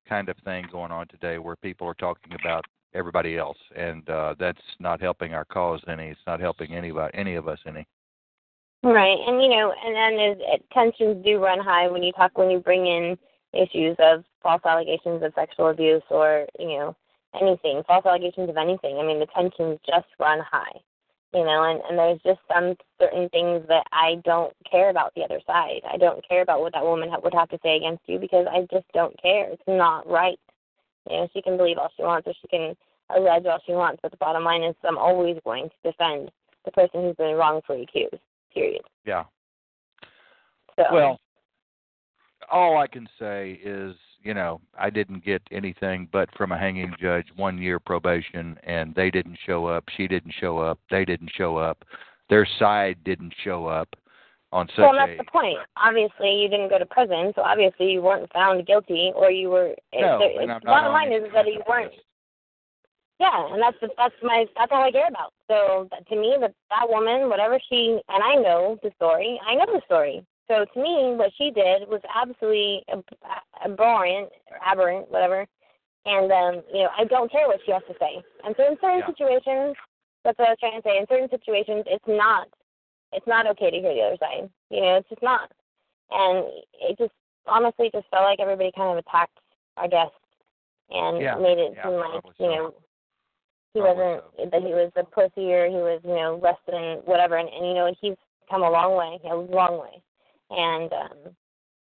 [0.09, 2.65] kind of thing going on today, where people are talking about
[2.95, 6.09] everybody else, and uh, that's not helping our cause any.
[6.09, 7.87] It's not helping anybody, any of us any.
[8.83, 12.51] Right, and you know, and then there's, tensions do run high when you talk when
[12.51, 13.17] you bring in
[13.53, 16.97] issues of false allegations of sexual abuse or you know
[17.41, 18.99] anything, false allegations of anything.
[18.99, 20.81] I mean, the tensions just run high.
[21.35, 25.23] You know, and, and there's just some certain things that I don't care about the
[25.23, 25.81] other side.
[25.93, 28.47] I don't care about what that woman ha- would have to say against you because
[28.49, 29.51] I just don't care.
[29.51, 30.39] It's not right.
[31.11, 32.77] You know, she can believe all she wants or she can
[33.15, 36.31] allege all she wants, but the bottom line is I'm always going to defend
[36.65, 38.23] the person who's been wrongfully accused.
[38.53, 38.83] Period.
[39.05, 39.25] Yeah.
[40.77, 41.21] So Well,
[42.51, 43.95] all I can say is,
[44.25, 48.95] you know, I didn't get anything but from a hanging judge one year probation, and
[48.95, 49.85] they didn't show up.
[49.97, 50.79] She didn't show up.
[50.91, 51.85] They didn't show up.
[52.31, 53.89] Their side didn't show up
[54.51, 55.59] on such well, that's a the point.
[55.77, 59.75] Obviously, you didn't go to prison, so obviously you weren't found guilty, or you were.
[59.93, 60.19] Eh, no.
[60.23, 61.93] it, and I'm the not bottom line is that you weren't.
[63.21, 65.33] Yeah, and that's that's my that's all I care about.
[65.49, 69.67] So to me, that that woman, whatever she and I know the story, I know
[69.67, 70.25] the story.
[70.49, 72.85] So to me, what she did was absolutely
[73.65, 75.47] abhorrent, or aberrant, whatever.
[76.07, 78.23] And um, you know, I don't care what she has to say.
[78.45, 79.07] And so in certain Yeah.
[79.07, 79.77] situations,
[80.23, 80.99] that's what I was trying to say.
[80.99, 82.49] In certain situations, it's not,
[83.13, 84.51] it's not okay to hear the other side.
[84.71, 85.51] You know, it's just not.
[86.11, 86.45] And
[86.81, 87.13] it just
[87.47, 89.39] honestly just felt like everybody kind of attacked
[89.77, 90.13] our guest
[90.91, 92.47] and Yeah, made it yeah, seem like you so.
[92.47, 92.75] know
[93.75, 96.99] he Probably wasn't that he was a pussy or he was you know less than
[97.05, 98.17] whatever and, and you know he's
[98.49, 100.03] come a long way a long way
[100.51, 101.35] and um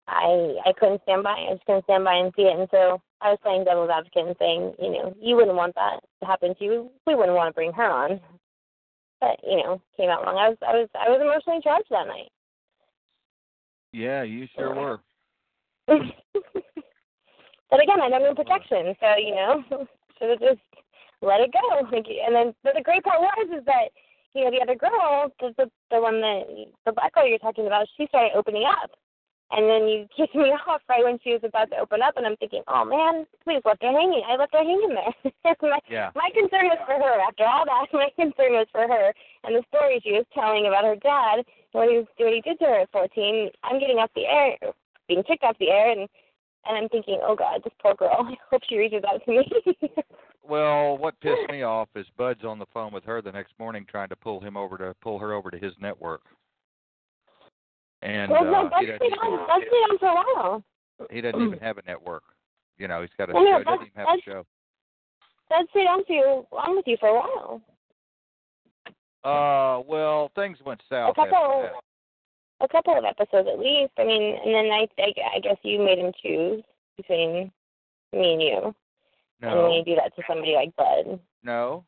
[0.07, 2.57] i i couldn't stand by i just couldn't stand by and see it.
[2.57, 5.99] And so i was playing devil's advocate and saying you know you wouldn't want that
[6.21, 6.91] to happen to you.
[7.07, 8.19] We wouldn't want to bring her on.
[9.19, 10.37] But you know came out wrong.
[10.37, 12.31] I was i was i was emotionally charged that night.
[13.93, 14.99] Yeah, you sure were.
[15.87, 19.63] but again, I don't need protection, so you know,
[20.17, 20.61] should have just
[21.21, 21.87] let it go.
[21.91, 23.89] And then, but the great part was is that
[24.33, 26.43] you know the other girl, the the, the one that
[26.85, 28.91] the black girl you're talking about, she started opening up,
[29.51, 32.25] and then you kicked me off right when she was about to open up, and
[32.25, 34.23] I'm thinking, oh man, please left her hanging.
[34.27, 35.55] I left her hanging there.
[35.61, 36.11] my, Yeah.
[36.15, 37.19] my concern was for her.
[37.27, 39.13] After all that, my concern was for her
[39.43, 42.59] and the story she was telling about her dad, what he was, what he did
[42.59, 43.49] to her at 14.
[43.63, 44.57] I'm getting off the air,
[45.07, 46.07] being kicked off the air, and
[46.67, 48.17] and I'm thinking, oh God, this poor girl.
[48.29, 49.43] I hope she reaches out to me.
[50.51, 53.85] Well, what pissed me off is Bud's on the phone with her the next morning
[53.89, 56.23] trying to pull him over to pull her over to his network.
[58.01, 59.47] And well, no, uh, that's he been doesn't, on.
[59.47, 60.63] That's been on for a while.
[61.09, 62.23] he doesn't even have a network.
[62.77, 63.57] You know, he's got a Well, no, show.
[63.59, 64.45] He doesn't even have a show.
[65.49, 67.61] That's been on for you, on with you for a while.
[69.23, 71.69] Uh, well, things went south a couple,
[72.59, 73.93] a couple of episodes at least.
[73.97, 76.61] I mean, and then I, I, I guess you made him choose
[76.97, 77.51] between
[78.11, 78.75] me and you.
[79.41, 81.83] And when you do that to somebody like Bud, no.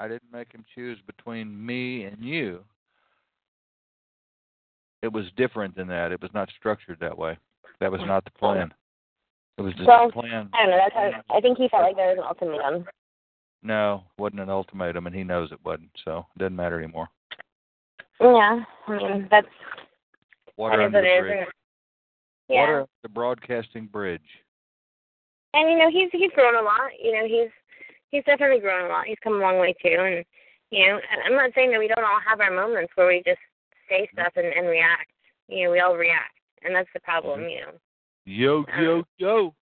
[0.00, 2.60] I didn't make him choose between me and you.
[5.02, 6.12] It was different than that.
[6.12, 7.38] It was not structured that way.
[7.80, 8.74] That was not the plan.
[9.56, 10.50] It was just Well, the plan.
[10.52, 10.76] I don't know.
[10.76, 12.84] That's how, I think he felt like there was an ultimatum.
[13.62, 15.90] No, wasn't an ultimatum, and he knows it wasn't.
[16.04, 17.08] So it doesn't matter anymore.
[18.20, 19.46] Yeah, I mean that's
[20.58, 21.48] Water that under the bridge.
[22.48, 22.60] Yeah.
[22.60, 24.20] Water the broadcasting bridge.
[25.54, 26.90] And you know, he's he's grown a lot.
[27.02, 27.50] You know, he's
[28.10, 29.06] he's definitely grown a lot.
[29.06, 29.96] He's come a long way too.
[29.98, 30.24] And
[30.70, 33.40] you know, I'm not saying that we don't all have our moments where we just
[33.88, 35.10] say stuff and, and react.
[35.48, 37.40] You know, we all react, and that's the problem.
[37.40, 37.50] Mm-hmm.
[37.50, 37.72] You know.
[38.26, 39.54] Yo, yo, um, yo.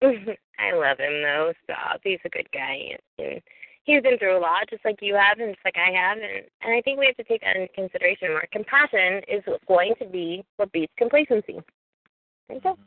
[0.58, 1.52] I love him though.
[1.64, 2.00] Stop.
[2.02, 3.42] He's a good guy, and
[3.84, 6.18] he's been through a lot, just like you have, and just like I have.
[6.18, 8.30] And and I think we have to take that into consideration.
[8.30, 11.60] More compassion is going to be what beats complacency.
[12.50, 12.70] You go.
[12.70, 12.82] Mm-hmm.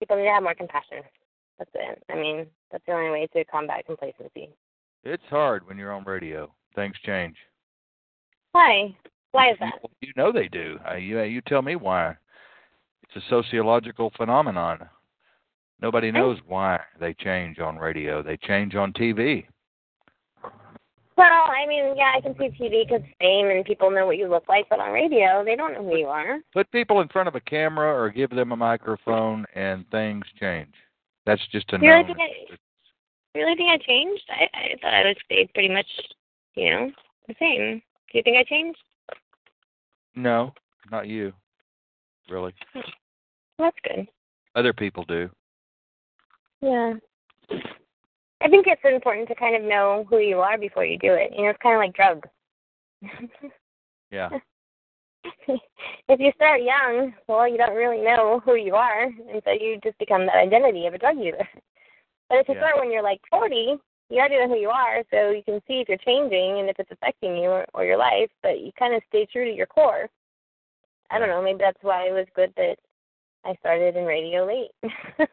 [0.00, 1.02] People need to have more compassion.
[1.58, 2.02] That's it.
[2.10, 4.48] I mean, that's the only way to combat complacency.
[5.04, 6.50] It's hard when you're on radio.
[6.74, 7.36] Things change.
[8.52, 8.96] Why?
[9.32, 9.74] Why is that?
[9.82, 10.78] You, you know they do.
[10.88, 12.16] Uh, you you tell me why.
[13.02, 14.88] It's a sociological phenomenon.
[15.80, 18.22] Nobody knows why they change on radio.
[18.22, 19.46] They change on TV.
[21.20, 24.16] Well, uh, I mean, yeah, I can see TV because fame and people know what
[24.16, 26.38] you look like, but on radio, they don't know who you are.
[26.54, 30.72] Put people in front of a camera or give them a microphone, and things change.
[31.26, 34.22] That's just a You really think I, really think I changed?
[34.30, 35.86] I, I thought I would stay pretty much,
[36.54, 36.90] you know,
[37.28, 37.82] the same.
[38.10, 38.80] Do you think I changed?
[40.16, 40.54] No,
[40.90, 41.34] not you.
[42.30, 42.54] Really,
[43.58, 44.08] That's good.
[44.54, 45.28] other people do.
[46.62, 46.94] Yeah.
[48.42, 51.32] I think it's important to kind of know who you are before you do it.
[51.36, 52.28] You know, it's kind of like drugs.
[54.10, 54.30] Yeah.
[56.08, 59.78] if you start young, well, you don't really know who you are, and so you
[59.82, 61.46] just become that identity of a drug user.
[62.28, 62.60] But if you Yeah.
[62.60, 63.76] start when you're like 40,
[64.08, 66.78] you already know who you are, so you can see if you're changing and if
[66.78, 69.66] it's affecting you or, or your life, but you kind of stay true to your
[69.66, 70.08] core.
[71.10, 72.76] I don't know, maybe that's why it was good that
[73.44, 74.70] I started in radio late.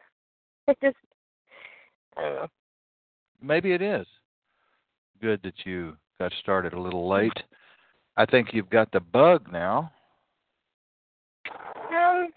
[0.66, 0.96] it just,
[2.16, 2.48] I don't know.
[3.42, 4.06] Maybe it is
[5.20, 7.32] good that you got started a little late.
[8.16, 9.92] I think you've got the bug now.
[11.90, 12.28] Um,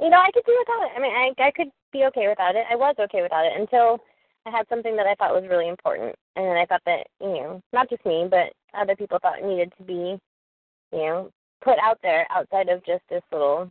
[0.00, 0.92] you know, I could do without it.
[0.96, 2.64] I mean, I I could be okay without it.
[2.70, 3.98] I was okay without it until
[4.46, 7.28] I had something that I thought was really important, and then I thought that you
[7.28, 10.18] know, not just me, but other people thought it needed to be,
[10.92, 11.30] you know,
[11.62, 13.70] put out there outside of just this little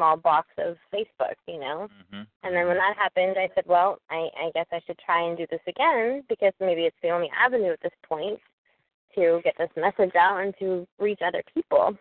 [0.00, 1.88] small box of Facebook, you know.
[1.92, 2.22] Mm-hmm.
[2.42, 5.36] And then when that happened, I said, well, I, I guess I should try and
[5.36, 8.38] do this again because maybe it's the only avenue at this point
[9.14, 11.94] to get this message out and to reach other people.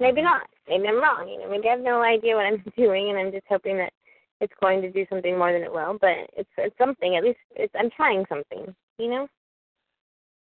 [0.00, 0.42] Maybe not.
[0.68, 1.28] Maybe I'm wrong.
[1.28, 3.92] You know, maybe I have no idea what I'm doing, and I'm just hoping that
[4.40, 5.98] it's going to do something more than it will.
[6.00, 7.16] But it's it's something.
[7.16, 8.74] At least it's I'm trying something.
[8.98, 9.28] You know.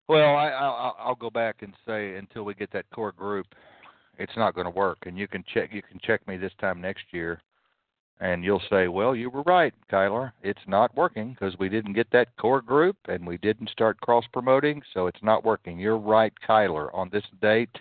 [0.08, 3.46] Well, I, I'll, I'll go back and say until we get that core group,
[4.20, 4.98] it's not going to work.
[5.06, 7.40] And you can check you can check me this time next year,
[8.20, 10.32] and you'll say, well, you were right, Kiler.
[10.42, 14.24] It's not working because we didn't get that core group and we didn't start cross
[14.32, 15.78] promoting, so it's not working.
[15.78, 16.94] You're right, Kiler.
[16.94, 17.76] On this date,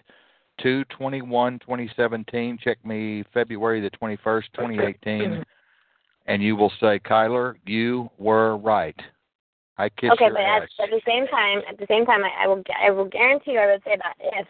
[0.62, 2.58] two twenty one twenty seventeen.
[2.64, 5.42] Check me February the twenty first, twenty eighteen, mm-hmm.
[6.28, 9.00] and you will say, Kiler, you were right.
[9.78, 10.64] I kiss okay, your but ass.
[10.80, 13.52] at, at the same time, at the same time, I, I will I will guarantee
[13.52, 14.48] you, I would say that if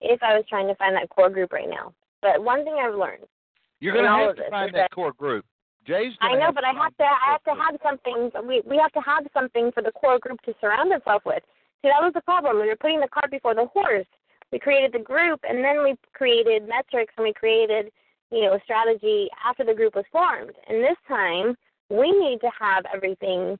[0.00, 1.92] if I was trying to find that core group right now.
[2.22, 3.24] But one thing I've learned.
[3.80, 5.44] You're going to have to find that that- core group.
[5.86, 6.12] Jay's.
[6.20, 7.04] I know, but I have to.
[7.04, 8.30] I have to have something.
[8.46, 11.42] We we have to have something for the core group to surround itself with.
[11.80, 12.60] See, that was the problem.
[12.60, 14.06] We were putting the cart before the horse.
[14.52, 17.90] We created the group, and then we created metrics, and we created,
[18.30, 20.52] you know, a strategy after the group was formed.
[20.68, 21.54] And this time,
[21.88, 23.58] we need to have everything,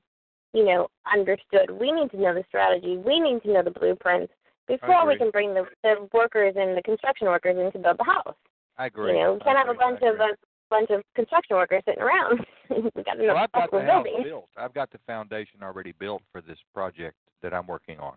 [0.53, 1.71] you know, understood.
[1.71, 2.97] We need to know the strategy.
[2.97, 4.33] We need to know the blueprints
[4.69, 8.03] before we can bring the, the workers and the construction workers in to build the
[8.03, 8.35] house.
[8.77, 9.11] I agree.
[9.11, 10.37] You know, we can't have a bunch of a
[10.69, 12.45] bunch of construction workers sitting around.
[12.69, 14.23] we got to know Well, I've got the we're house building.
[14.23, 14.49] built.
[14.55, 18.13] I've got the foundation already built for this project that I'm working on.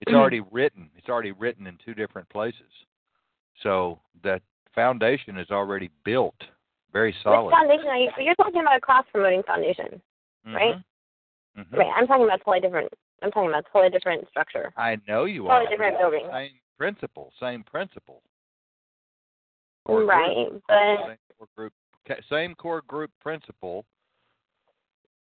[0.00, 0.88] It's already written.
[0.96, 2.72] It's already written in two different places.
[3.62, 4.40] So that
[4.74, 6.36] foundation is already built,
[6.92, 7.46] very solid.
[7.46, 8.10] Which foundation are you?
[8.18, 10.00] You're talking about a cross promoting foundation,
[10.46, 10.76] right?
[10.76, 10.84] Mhm.
[11.58, 11.76] Mhm.
[11.76, 11.92] right?
[11.96, 12.92] I'm talking about totally different.
[13.22, 14.72] I'm talking about totally different structure.
[14.76, 15.70] I know you Totally are.
[15.70, 16.30] different it's the building.
[16.32, 17.32] Same principle.
[17.40, 18.22] Same principle.
[19.84, 21.72] Core group, right, but Same core group.
[22.30, 23.84] Same core group principle.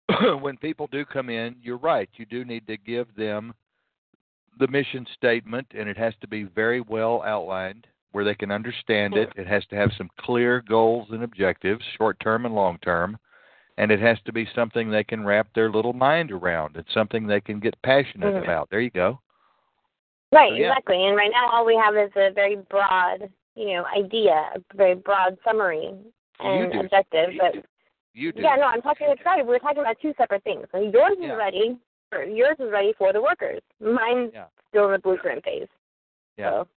[0.41, 2.09] when people do come in, you're right.
[2.15, 3.53] You do need to give them
[4.59, 9.15] the mission statement, and it has to be very well outlined where they can understand
[9.15, 9.29] it.
[9.29, 9.41] Mm-hmm.
[9.41, 13.17] It has to have some clear goals and objectives, short term and long term.
[13.77, 16.77] And it has to be something they can wrap their little mind around.
[16.77, 18.43] It's something they can get passionate Mhm.
[18.43, 18.69] about.
[18.69, 19.19] There you go.
[20.31, 20.67] right, So, yeah.
[20.69, 21.05] exactly.
[21.05, 24.95] And right now, all we have is a very broad, you know, idea, a very
[24.95, 25.93] broad summary
[26.39, 27.33] and objective.
[27.33, 27.63] You But do.
[28.15, 28.41] You do.
[28.41, 30.67] yeah, no, I'm talking about sorry, we're talking about two separate things.
[30.73, 31.77] Yours is ready.
[32.11, 33.61] For, yours is ready for the workers.
[33.79, 34.45] Mine's Yeah.
[34.69, 35.67] still in the blueprint phase.
[36.37, 36.49] Yeah.
[36.49, 36.67] So.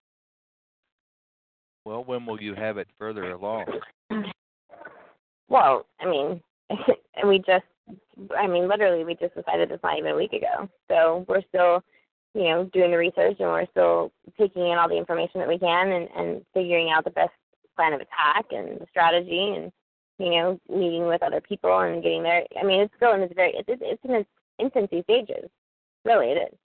[1.85, 3.65] Well, when will you have it further along?
[5.49, 6.43] Well, I mean,
[7.15, 7.65] and we just,
[8.37, 10.69] I mean, literally, we just decided this not even a week ago.
[10.89, 11.83] So we're still,
[12.33, 15.59] you know, doing the research and we're still taking in all the information that we
[15.59, 17.31] can and, and figuring out the best
[17.75, 19.71] plan of attack and the strategy and,
[20.19, 22.43] you know, meeting with other people and getting there.
[22.59, 24.29] I mean, it's still in its very, it's, it's in its
[24.59, 25.49] infancy stages.
[26.03, 26.57] Really, it is.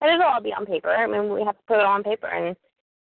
[0.00, 0.90] And it'll all be on paper.
[0.90, 2.54] I mean, we have to put it all on paper and,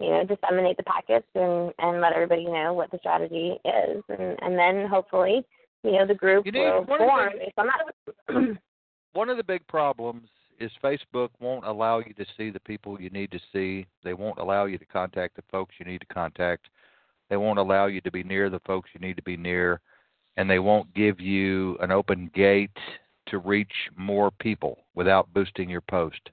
[0.01, 4.03] you know, disseminate the packets and, and let everybody know what the strategy is.
[4.09, 5.47] And, and then hopefully,
[5.83, 8.59] you know, the group You need- will one of the form things- based on that.
[9.13, 10.29] One of the big problems
[10.59, 13.87] is Facebook won't allow you to see the people you need to see.
[14.03, 16.69] They won't allow you to contact the folks you need to contact.
[17.29, 19.81] They won't allow you to be near the folks you need to be near.
[20.37, 22.79] And they won't give you an open gate
[23.27, 26.31] to reach more people without boosting your post.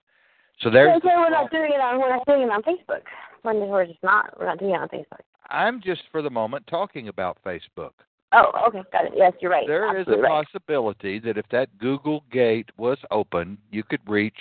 [0.60, 3.04] So there's okay, the we're not doing it on we're not doing it on Facebook.
[3.44, 4.38] We're just not.
[4.40, 5.22] We're not doing it on Facebook.
[5.50, 7.92] I'm just for the moment talking about Facebook.
[8.32, 9.14] Oh, okay, got it.
[9.16, 9.66] Yes, you're right.
[9.66, 10.46] There is a Absolutely right.
[10.46, 14.38] possibility that if that Google Gate was open, you could reach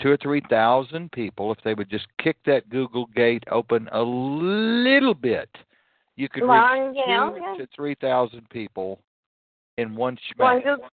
[0.00, 4.02] two or three thousand people if they would just kick that Google Gate open a
[4.02, 5.50] little bit.
[6.16, 7.54] You could Well, reach know, two yeah.
[7.64, 8.98] to three thousand people
[9.76, 10.56] in one Well.
[10.60, 10.88] Google,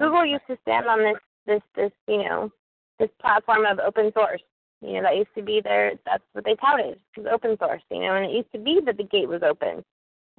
[0.00, 1.16] Google used to stand on this
[1.46, 2.50] this this you know
[2.98, 4.42] this platform of open source.
[4.80, 7.82] You know that used to be their that's what they touted It was open source.
[7.90, 9.84] You know, and it used to be that the gate was open,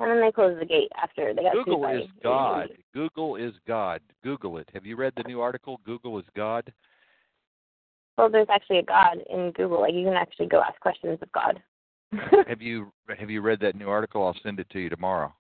[0.02, 2.69] and then they closed the gate after they got Google is God.
[2.94, 4.02] Google is God.
[4.23, 4.69] Google it.
[4.73, 5.80] Have you read the new article?
[5.86, 6.72] Google is God.
[8.18, 9.82] Well, there's actually a God in Google.
[9.82, 11.61] Like you can actually go ask questions of God.
[12.48, 14.26] Have you have you read that new article?
[14.26, 15.34] I'll send it to you tomorrow.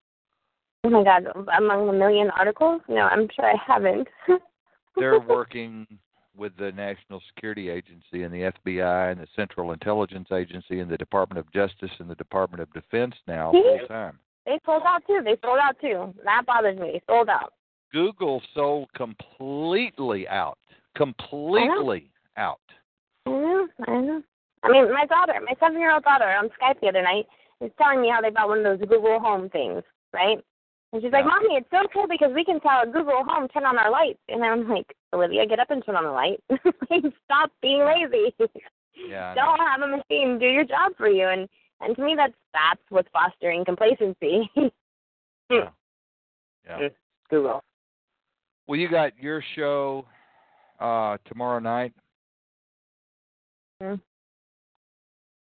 [0.85, 1.25] oh my God!
[1.57, 2.81] Among a million articles?
[2.87, 4.07] No, I'm sure I haven't.
[4.95, 5.85] they're working
[6.35, 10.97] with the National Security Agency and the FBI and the Central Intelligence Agency and the
[10.97, 14.17] Department of Justice and the Department of Defense now full time.
[14.45, 15.21] They sold out too.
[15.23, 16.13] They sold out too.
[16.23, 16.91] That bothers me.
[16.93, 17.53] They sold out.
[17.91, 20.57] Google sold completely out.
[20.95, 22.59] Completely out.
[23.25, 23.67] I know.
[23.87, 24.23] I know.
[24.63, 27.25] I mean, my daughter, my seven-year-old daughter, on Skype the other night,
[27.61, 30.37] is telling me how they bought one of those Google Home things, right?
[30.93, 31.29] And she's like, Yeah.
[31.29, 34.19] "Mommy, it's so cool because we can tell a Google Home turn on our lights."
[34.27, 36.43] And I'm like, "Olivia, get up and turn on the light.
[36.49, 38.35] Like, Stop being lazy.
[39.07, 39.33] Yeah.
[39.33, 41.47] Don't have a machine do your job for you." And
[41.81, 44.49] and to me, that's that's what's fostering complacency.
[45.49, 45.67] Yeah.
[46.65, 46.87] Yeah.
[47.29, 47.61] Google.
[48.67, 50.05] Well, you got your show
[50.79, 51.93] uh tomorrow night.
[53.81, 53.95] Hmm.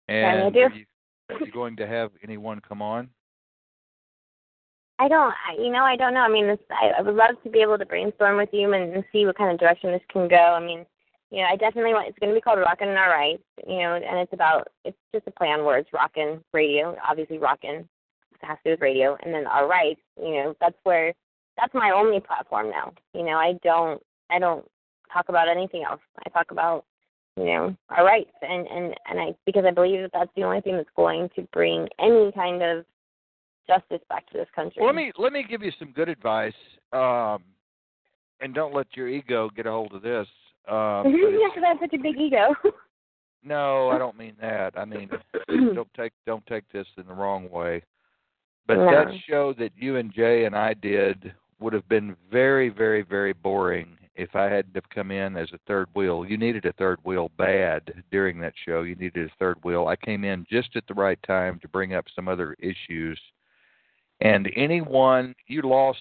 [0.08, 0.60] And do.
[0.60, 0.86] are you,
[1.28, 3.10] are you going to have anyone come on?
[4.98, 6.20] I don't, I, you know, I don't know.
[6.20, 8.94] I mean, this, I, I would love to be able to brainstorm with you and,
[8.94, 10.36] and see what kind of direction this can go.
[10.36, 10.86] I mean,
[11.30, 12.08] you know, I definitely want.
[12.08, 13.40] It's going to be called Rockin' All Right.
[13.66, 14.68] You know, and it's about.
[14.84, 15.88] It's just a play on words.
[15.92, 17.88] Rockin' radio, obviously rockin'
[18.40, 19.98] has to do with radio, and then All Right.
[20.20, 21.14] You know, that's where.
[21.56, 22.92] That's my only platform now.
[23.14, 24.02] You know, I don't.
[24.30, 24.64] I don't
[25.12, 26.00] talk about anything else.
[26.24, 26.84] I talk about.
[27.36, 30.60] You know, our rights, and and and I because I believe that that's the only
[30.60, 32.84] thing that's going to bring any kind of
[33.68, 34.82] justice back to this country.
[34.82, 36.52] Well, let me let me give you some good advice.
[36.92, 37.44] Um
[38.40, 40.26] and don't let your ego get a hold of this.
[40.68, 42.54] Um yeah, because I have such a big ego.
[43.42, 44.78] no, I don't mean that.
[44.78, 45.08] I mean
[45.74, 47.82] don't take don't take this in the wrong way.
[48.66, 48.90] But No.
[48.90, 53.32] that show that you and Jay and I did would have been very, very, very
[53.32, 56.24] boring if I hadn't have come in as a third wheel.
[56.26, 58.82] You needed a third wheel bad during that show.
[58.82, 59.86] You needed a third wheel.
[59.86, 63.18] I came in just at the right time to bring up some other issues.
[64.20, 66.00] And anyone you lost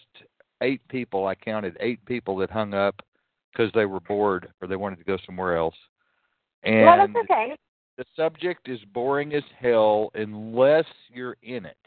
[0.61, 3.01] eight people, I counted eight people that hung up
[3.57, 5.75] because they were bored or they wanted to go somewhere else.
[6.63, 7.55] And well, that's okay.
[7.97, 11.77] the subject is boring as hell unless you're in it.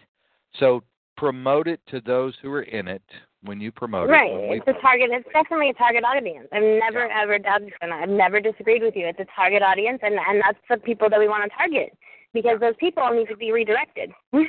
[0.59, 0.83] So
[1.17, 3.03] promote it to those who are in it
[3.43, 4.31] when you promote Right.
[4.31, 4.35] it.
[4.49, 4.63] Right.
[4.67, 5.11] It's a target.
[5.13, 6.49] It's definitely a target audience.
[6.53, 7.23] I've never Yeah.
[7.23, 9.07] ever doubted and I've never disagreed with you.
[9.07, 11.97] It's a target audience, and and that's the people that we want to target
[12.33, 14.13] because those people need to be redirected.
[14.33, 14.47] those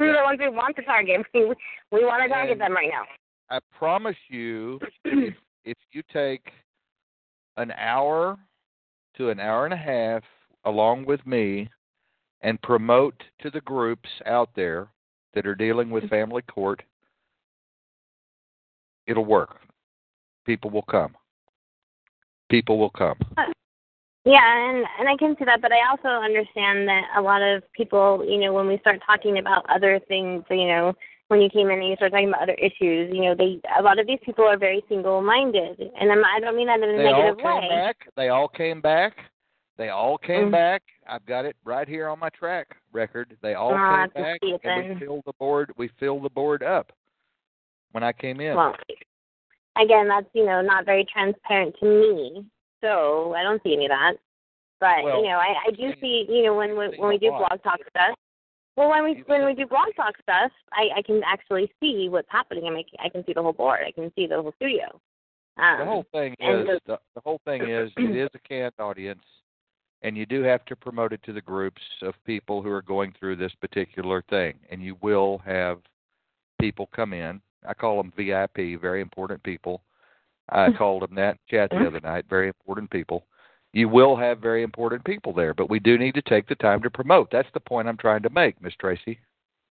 [0.00, 1.24] are the ones we want to target.
[1.34, 1.44] We
[1.92, 3.04] we want to target And- them right now.
[3.50, 5.34] I promise you, if,
[5.64, 6.50] if you take
[7.56, 8.38] an hour
[9.16, 10.22] to an hour and a half
[10.64, 11.68] along with me
[12.40, 14.88] and promote to the groups out there
[15.34, 16.14] that are dealing with mm-hmm.
[16.14, 16.82] family court,
[19.06, 19.60] it'll work.
[20.44, 21.14] People will come.
[22.50, 23.18] People will come.
[23.36, 23.44] Uh,
[24.24, 27.62] yeah, and and I can see that, but I also understand that a lot of
[27.72, 30.92] people, you know, when we start talking about other things, you know,
[31.32, 33.82] when you came in and you started talking about other issues, you know, they a
[33.82, 36.98] lot of these people are very single-minded, and I'm, I don't mean that in a
[36.98, 37.68] They all came way.
[37.70, 37.96] back.
[38.16, 39.16] They all came back.
[39.78, 40.52] They all came Mhm.
[40.52, 40.82] back.
[41.06, 43.34] I've got it right here on my track record.
[43.40, 45.72] They all Ah, came back, and we filled the board.
[45.78, 46.92] We filled the board up
[47.92, 48.54] when I came in.
[48.54, 48.76] Well,
[49.76, 52.44] again, that's you know not very transparent to me,
[52.82, 54.18] so I don't see any of that.
[54.80, 57.30] But Well, you know, I, I do see you know when we, when we do
[57.30, 58.14] blog talk stuff.
[58.76, 62.28] Well, when we when we do blog talk stuff, I I can actually see what's
[62.30, 62.64] happening.
[62.66, 63.80] I mean, I can see the whole board.
[63.86, 65.00] I can see the whole studio.
[65.58, 69.22] Um, the whole thing is the, the whole thing is it is a canned audience,
[70.02, 73.12] and you do have to promote it to the groups of people who are going
[73.18, 75.78] through this particular thing, and you will have
[76.58, 77.42] people come in.
[77.68, 79.82] I call them VIP, very important people.
[80.48, 82.24] I called them that chat the other night.
[82.30, 83.26] Very important people.
[83.72, 86.82] You will have very important people there, but we do need to take the time
[86.82, 87.30] to promote.
[87.30, 89.18] That's the point I'm trying to make, Miss Tracy.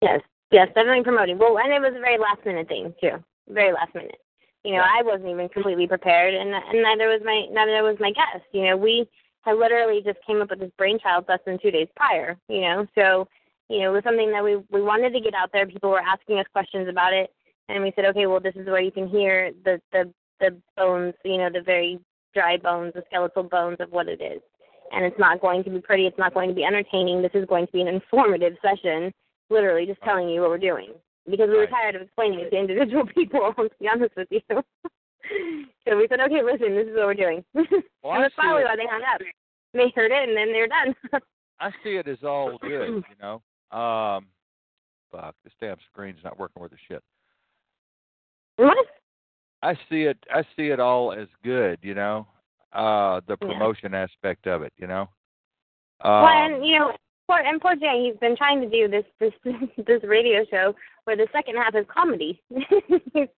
[0.01, 0.19] Yes,
[0.51, 1.37] yes, definitely promoting.
[1.37, 3.23] Well, and it was a very last minute thing too.
[3.49, 4.19] Very last minute.
[4.63, 4.79] You know.
[4.79, 8.45] I wasn't even completely prepared, and and neither was my neither was my guest.
[8.51, 9.07] You know, we
[9.41, 12.37] had literally just came up with this brainchild less than two days prior.
[12.49, 13.27] You know, so
[13.69, 15.65] you know, it was something that we we wanted to get out there.
[15.65, 17.31] People were asking us questions about it,
[17.69, 21.13] and we said, okay, well, this is where you can hear the the the bones.
[21.23, 21.99] You know, the very
[22.35, 24.41] dry bones, the skeletal bones of what it is.
[24.91, 26.05] And it's not going to be pretty.
[26.05, 27.21] It's not going to be entertaining.
[27.21, 29.11] This is going to be an informative session
[29.49, 30.89] literally just telling you what we're doing
[31.29, 33.53] because we were tired of explaining it to individual people.
[33.57, 34.41] To be honest with you,
[35.87, 37.43] so we said, okay, listen, this is what we're doing,
[38.03, 39.21] Well, and that's probably why they hung up.
[39.73, 40.95] They heard it and then they're done.
[41.59, 43.41] I see it as all good, you know.
[43.77, 44.27] Um,
[45.11, 47.03] fuck, this damn screen's not working worth a shit.
[48.57, 48.77] what?
[49.65, 50.17] I see it.
[50.31, 52.27] I see it all as good, you know.
[52.73, 53.47] Uh, the Yeah.
[53.47, 55.07] promotion aspect of it, you know.
[56.03, 56.95] well, Um, and you know,
[57.27, 59.33] poor and poor Jay, he's been trying to do this this
[59.89, 60.75] this radio show
[61.05, 63.29] where the second half is comedy, and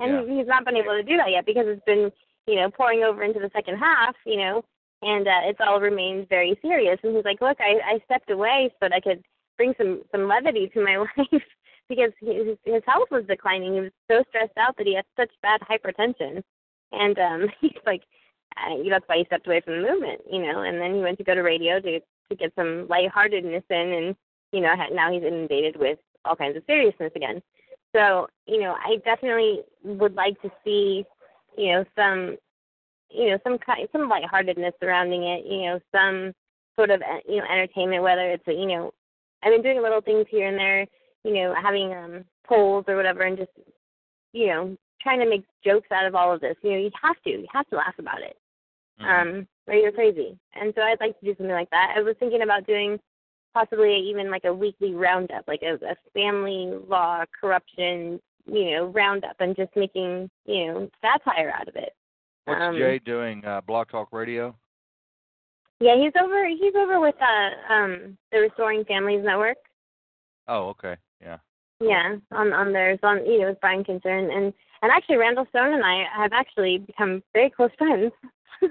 [0.00, 0.24] Yeah.
[0.26, 2.10] he's not been able to do that yet because it's been
[2.46, 4.62] you know, pouring over into the second half, you know,
[5.02, 6.98] and uh, it's all remained very serious.
[7.02, 9.24] And he's like, look, I, I stepped away so that I could
[9.56, 11.42] bring some some levity to my life
[11.88, 13.74] because his his health was declining.
[13.74, 16.42] He was so stressed out that he had such bad hypertension,
[16.92, 18.02] and um, he's like,
[18.56, 20.62] uh, that's why he stepped away from the movement, you know.
[20.62, 24.16] And then he went to go to radio to to get some lightheartedness in, and
[24.52, 27.42] you know, now he's inundated with all kinds of seriousness again.
[27.94, 31.04] So, you know, I definitely would like to see,
[31.56, 32.36] you know, some,
[33.10, 35.44] you know, some kind, some lightheartedness surrounding it.
[35.46, 36.32] You know, some
[36.76, 38.02] sort of, uh, you know, entertainment.
[38.02, 38.92] Whether it's, you know,
[39.42, 40.86] I've been doing little things here and there.
[41.24, 43.50] You know, having um polls or whatever, and just,
[44.32, 46.56] you know, trying to make jokes out of all of this.
[46.62, 48.36] You know, you have to, you have to laugh about it.
[49.00, 49.28] Mm-hmm.
[49.38, 50.38] Um, or you're crazy.
[50.54, 51.94] And so I'd like to do something like that.
[51.96, 52.98] I was thinking about doing
[53.54, 59.36] possibly even like a weekly roundup, like a, a family law corruption, you know, roundup,
[59.40, 61.94] and just making you know satire out of it.
[62.44, 63.44] What's um, Jay doing?
[63.44, 64.54] Uh, Blog Talk Radio.
[65.80, 66.46] Yeah, he's over.
[66.48, 69.56] He's over with uh um the Restoring Families Network.
[70.46, 70.96] Oh, okay.
[71.80, 72.16] Yeah.
[72.32, 74.52] On on theirs on you know with Brian Kinzer and and,
[74.82, 78.12] and actually Randall Stone and I have actually become very close friends.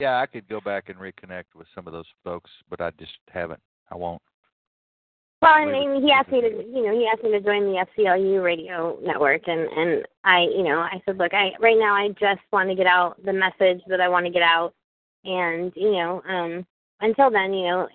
[0.00, 3.12] Yeah, I could go back and reconnect with some of those folks, but I just
[3.30, 3.60] haven't.
[3.90, 4.20] I won't.
[5.40, 7.84] Well, I mean, he asked me to, you know, he asked me to join the
[7.98, 12.08] FCLU radio network, and and I, you know, I said, look, I right now I
[12.08, 14.72] just want to get out the message that I want to get out,
[15.24, 16.66] and you know, um,
[17.00, 17.88] until then, you know,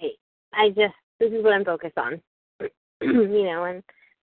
[0.54, 2.22] I just this is what I'm focused on,
[3.02, 3.84] you know, and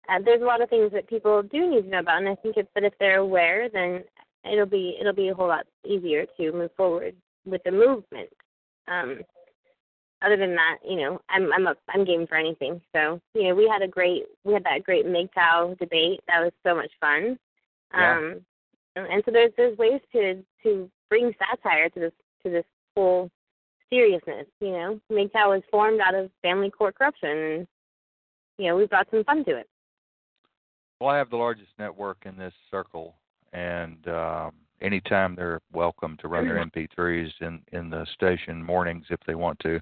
[0.10, 2.36] uh, there's a lot of things that people do need to know about, and I
[2.36, 4.04] think it's that if they're aware, then
[4.52, 7.16] it'll be it'll be a whole lot easier to move forward
[7.46, 8.30] with the movement.
[8.88, 9.22] Um,
[10.22, 12.82] other than that, you know, I'm I'm a, I'm game for anything.
[12.96, 16.22] So you know, we had a great we had that great MGTOW debate.
[16.28, 17.38] That was so much fun.
[17.94, 18.18] Yeah.
[18.18, 18.42] Um,
[18.96, 22.14] and so there's there's ways to to bring satire to this
[22.44, 22.66] to this
[22.96, 23.30] whole
[23.92, 24.48] seriousness.
[24.60, 27.68] You know, MGTOW was formed out of family court corruption, and
[28.58, 29.70] you know, we brought some fun to it.
[31.00, 33.16] Well, I have the largest network in this circle,
[33.54, 34.52] and um,
[34.82, 39.60] anytime they're welcome to run their MP3s in in the station mornings if they want
[39.60, 39.80] to.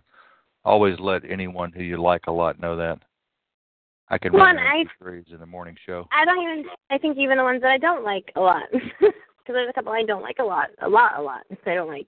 [0.64, 3.00] Always let anyone who you like a lot know that.
[4.10, 6.08] I can well, run MP3s in the morning show.
[6.12, 6.66] I don't even.
[6.90, 9.14] I think even the ones that I don't like a lot, because
[9.48, 11.42] there's a couple I don't like a lot, a lot, a lot.
[11.66, 12.08] I don't like.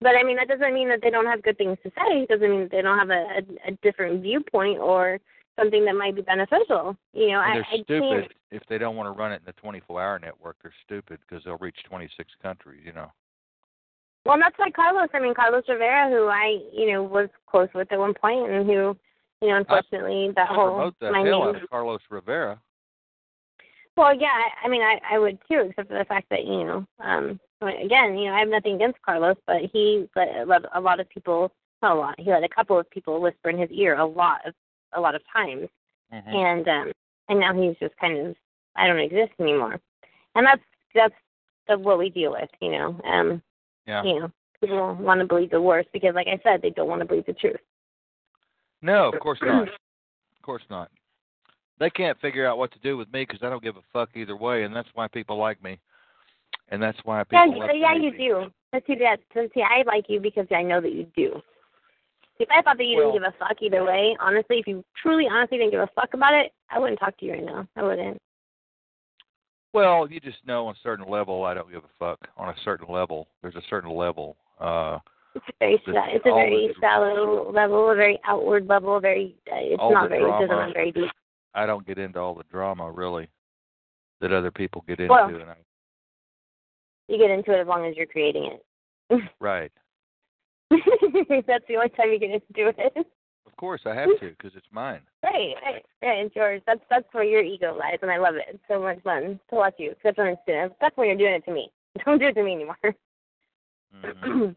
[0.00, 2.22] But I mean, that doesn't mean that they don't have good things to say.
[2.22, 5.18] It doesn't mean that they don't have a, a, a different viewpoint or
[5.58, 6.96] something that might be beneficial.
[7.12, 8.32] You know, and I, they're stupid can't...
[8.50, 10.56] if they don't want to run it in the 24-hour network.
[10.62, 12.82] They're stupid because they'll reach 26 countries.
[12.84, 13.10] You know.
[14.24, 15.08] Well, that's like Carlos.
[15.14, 18.66] I mean, Carlos Rivera, who I, you know, was close with at one point, and
[18.66, 18.96] who,
[19.40, 21.56] you know, unfortunately, I, that I whole promote the my hell name.
[21.56, 22.60] out of Carlos Rivera.
[23.96, 26.64] Well, yeah, I, I mean, I I would too, except for the fact that you
[26.64, 31.00] know, um, again, you know, I have nothing against Carlos, but he let a lot
[31.00, 31.52] of people,
[31.82, 34.40] not a lot, he let a couple of people whisper in his ear a lot
[34.46, 34.54] of
[34.94, 35.68] a lot of times,
[36.12, 36.28] mm-hmm.
[36.28, 36.92] and um,
[37.28, 38.36] and now he's just kind of
[38.76, 39.80] I don't exist anymore,
[40.34, 40.62] and that's
[40.94, 41.14] that's
[41.68, 43.00] the, what we deal with, you know.
[43.04, 43.42] Um,
[43.86, 44.02] yeah.
[44.04, 47.00] You know, people want to believe the worst because, like I said, they don't want
[47.00, 47.60] to believe the truth.
[48.80, 49.68] No, of course not.
[49.68, 50.90] Of course not.
[51.78, 54.10] They can't figure out what to do with me because I don't give a fuck
[54.14, 55.78] either way, and that's why people like me,
[56.68, 57.56] and that's why people.
[57.56, 58.50] Yeah, yeah, you do.
[58.72, 59.18] Let's see that.
[59.34, 61.40] See, I like you because I know that you do.
[62.38, 64.84] If I thought that you well, didn't give a fuck either way, honestly, if you
[65.00, 67.68] truly, honestly didn't give a fuck about it, I wouldn't talk to you right now.
[67.76, 68.18] I wouldn't.
[69.72, 72.18] Well, you just know on a certain level, I don't give a fuck.
[72.36, 74.36] On a certain level, there's a certain level.
[74.60, 74.98] Uh,
[75.34, 79.34] it's very, it's a very shallow level, a very outward level, very.
[79.50, 80.20] Uh, it's not very.
[80.20, 81.10] Drama, it doesn't run very deep.
[81.54, 83.28] I don't get into all the drama really
[84.20, 85.56] that other people get into, well, and I,
[87.08, 88.52] you get into it as long as you're creating
[89.10, 89.22] it.
[89.40, 89.72] right.
[91.46, 93.06] That's the only time you get do it.
[93.46, 95.00] Of course, I have to because it's mine.
[95.22, 96.26] Right, right, right.
[96.26, 96.62] It's yours.
[96.66, 98.44] That's that's where your ego lies, and I love it.
[98.48, 99.92] It's so much fun to watch you.
[99.92, 100.70] Except when it's doing.
[100.80, 101.70] That's when you're doing it to me.
[102.04, 102.76] Don't do it to me anymore.
[103.94, 104.50] Mm-hmm.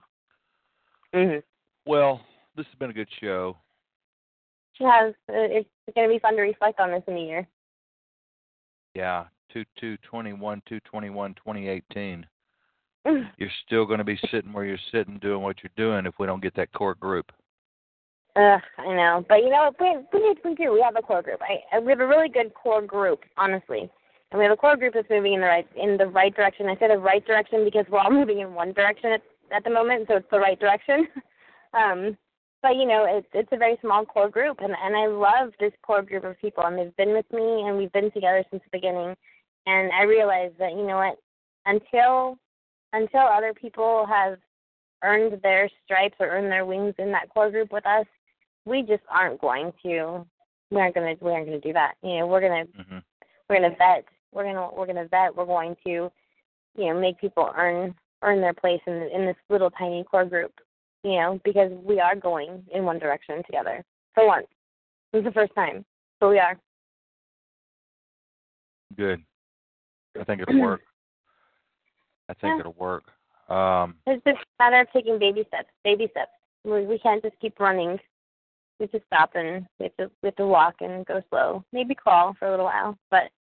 [1.15, 1.43] mhm.
[1.85, 2.21] Well,
[2.55, 3.57] this has been a good show.
[4.79, 5.13] It has.
[5.27, 7.47] It's going to be fun to reflect on this in a year.
[8.93, 12.25] Yeah, two two twenty one two twenty one twenty eighteen.
[13.06, 13.30] Mm.
[13.38, 16.26] You're still going to be sitting where you're sitting, doing what you're doing, if we
[16.26, 17.32] don't get that core group.
[18.36, 20.73] Ugh, I know, but you know, we we we do.
[20.73, 21.40] We have a core group.
[21.41, 23.90] I we have a really good core group, honestly,
[24.32, 26.68] and we have a core group that's moving in the right in the right direction.
[26.68, 29.22] I say the right direction because we're all moving in one direction at,
[29.56, 31.07] at the moment, so it's the right direction.
[31.73, 32.18] um,
[32.61, 35.72] but you know, it's it's a very small core group, and and I love this
[35.82, 38.77] core group of people, and they've been with me, and we've been together since the
[38.77, 39.15] beginning.
[39.65, 41.18] And I realize that you know what,
[41.65, 42.38] until
[42.95, 44.38] until other people have
[45.03, 48.05] earned their stripes or earned their wings in that core group with us,
[48.65, 50.26] we just aren't going to.
[50.72, 51.13] We aren't gonna.
[51.22, 51.95] We aren't gonna do that.
[52.01, 52.97] You know, we're gonna hmm
[53.49, 54.05] we're gonna vet.
[54.34, 55.35] We're gonna we're gonna vet.
[55.35, 56.09] We're going to,
[56.77, 57.93] you know, make people earn
[58.23, 60.53] earn their place in in this little tiny core group.
[61.03, 63.84] You know, because we are going in one direction together
[64.15, 64.47] for once.
[65.13, 65.85] This is the first time,
[66.19, 66.57] but we are.
[68.97, 69.22] Good.
[70.19, 70.81] I think it'll work.
[72.30, 72.60] I think Yeah.
[72.61, 73.03] it'll work.
[73.49, 75.69] Um, It's just a matter of taking baby steps.
[75.84, 76.31] Baby steps.
[76.64, 77.99] We we can't just keep running.
[78.80, 81.64] We have to stop and we have to we have to walk and go slow.
[81.72, 83.31] Maybe crawl for a little while, but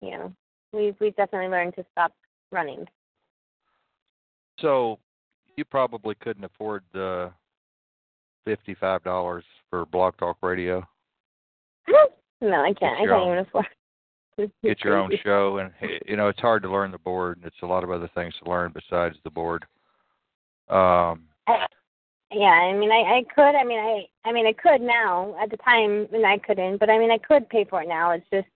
[0.00, 0.32] you know,
[0.72, 2.12] we we definitely learned to stop
[2.52, 2.86] running.
[4.60, 4.98] so
[5.56, 7.32] you probably couldn't afford the
[8.44, 10.86] fifty-five dollars for Blog Talk Radio.
[12.40, 13.00] no, I can't.
[13.00, 13.66] I can't even afford.
[14.62, 15.70] Get your own show, and
[16.06, 17.38] you know it's hard to learn the board.
[17.38, 19.64] and It's a lot of other things to learn besides the board.
[20.68, 21.24] Um,
[22.32, 23.54] Yeah, I mean, I I could.
[23.54, 25.36] I mean, I I mean, I could now.
[25.40, 26.78] At the time, and I couldn't.
[26.78, 28.10] But I mean, I could pay for it now.
[28.10, 28.48] It's just,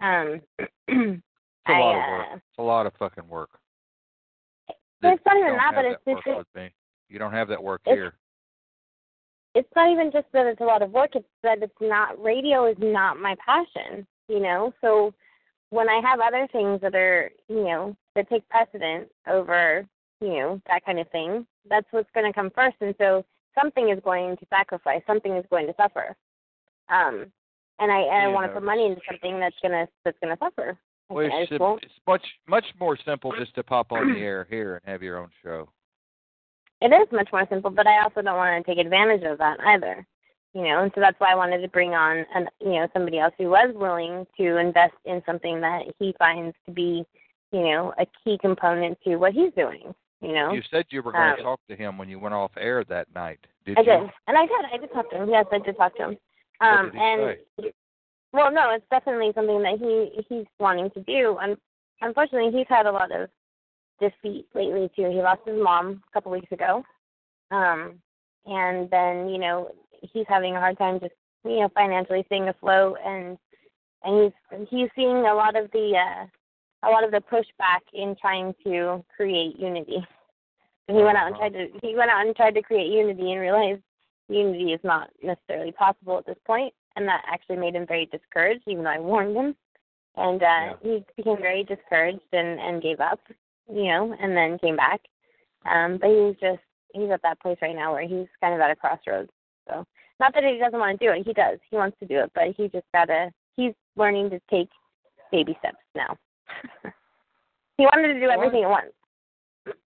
[0.00, 1.22] um, it's
[1.68, 2.28] a I, lot of uh, work.
[2.34, 3.50] It's a lot of fucking work.
[4.68, 6.70] It's not even that, but it's that just me.
[7.08, 8.14] You don't have that work here.
[9.54, 11.10] it's not even just that it's a lot of work.
[11.14, 14.06] It's that it's not radio is not my passion.
[14.28, 15.14] You know, so
[15.70, 19.86] when I have other things that are, you know, that take precedent over,
[20.20, 22.76] you know, that kind of thing, that's what's going to come first.
[22.80, 23.24] And so
[23.58, 25.02] something is going to sacrifice.
[25.06, 26.16] Something is going to suffer.
[26.88, 27.26] Um,
[27.78, 30.78] and I and I want to put money into something that's gonna that's gonna suffer.
[31.08, 34.92] Well, it's, it's much much more simple just to pop on the air here and
[34.92, 35.68] have your own show.
[36.80, 39.58] It is much more simple, but I also don't want to take advantage of that
[39.60, 40.06] either.
[40.56, 43.18] You know, and so that's why I wanted to bring on an you know, somebody
[43.18, 47.04] else who was willing to invest in something that he finds to be,
[47.52, 49.94] you know, a key component to what he's doing.
[50.22, 50.54] You know?
[50.54, 52.84] You said you were going Um, to talk to him when you went off air
[52.84, 53.38] that night.
[53.66, 53.86] Did I you?
[53.86, 54.10] did.
[54.28, 54.64] And I did.
[54.72, 55.28] I did talk to him.
[55.28, 56.18] Yes, I did talk to him.
[56.62, 57.36] Um and
[58.32, 61.36] well no, it's definitely something that he he's wanting to do.
[61.42, 61.58] And
[62.00, 63.28] unfortunately he's had a lot of
[64.00, 65.10] defeat lately too.
[65.10, 66.82] He lost his mom a couple weeks ago.
[67.50, 68.00] Um
[68.46, 69.72] and then, you know,
[70.02, 71.14] he's having a hard time just
[71.44, 73.38] you know, financially staying afloat and
[74.02, 76.26] and he's he's seeing a lot of the uh
[76.86, 80.06] a lot of the pushback in trying to create unity.
[80.88, 81.48] And he went out and Uh-huh.
[81.50, 83.82] tried to he went out and tried to create unity and realized
[84.28, 88.62] unity is not necessarily possible at this point and that actually made him very discouraged
[88.66, 89.54] even though I warned him.
[90.16, 90.72] And uh Yeah.
[90.82, 93.20] he became very discouraged and, and gave up,
[93.68, 95.00] you know, and then came back.
[95.64, 96.62] Um but he's just
[96.92, 99.30] he's at that place right now where he's kind of at a crossroads.
[99.68, 99.84] So
[100.20, 101.58] not that he doesn't want to do it, he does.
[101.70, 104.68] He wants to do it, but he just gotta he's learning to take
[105.32, 106.16] baby steps now.
[107.78, 108.92] he wanted to do Well, everything at once.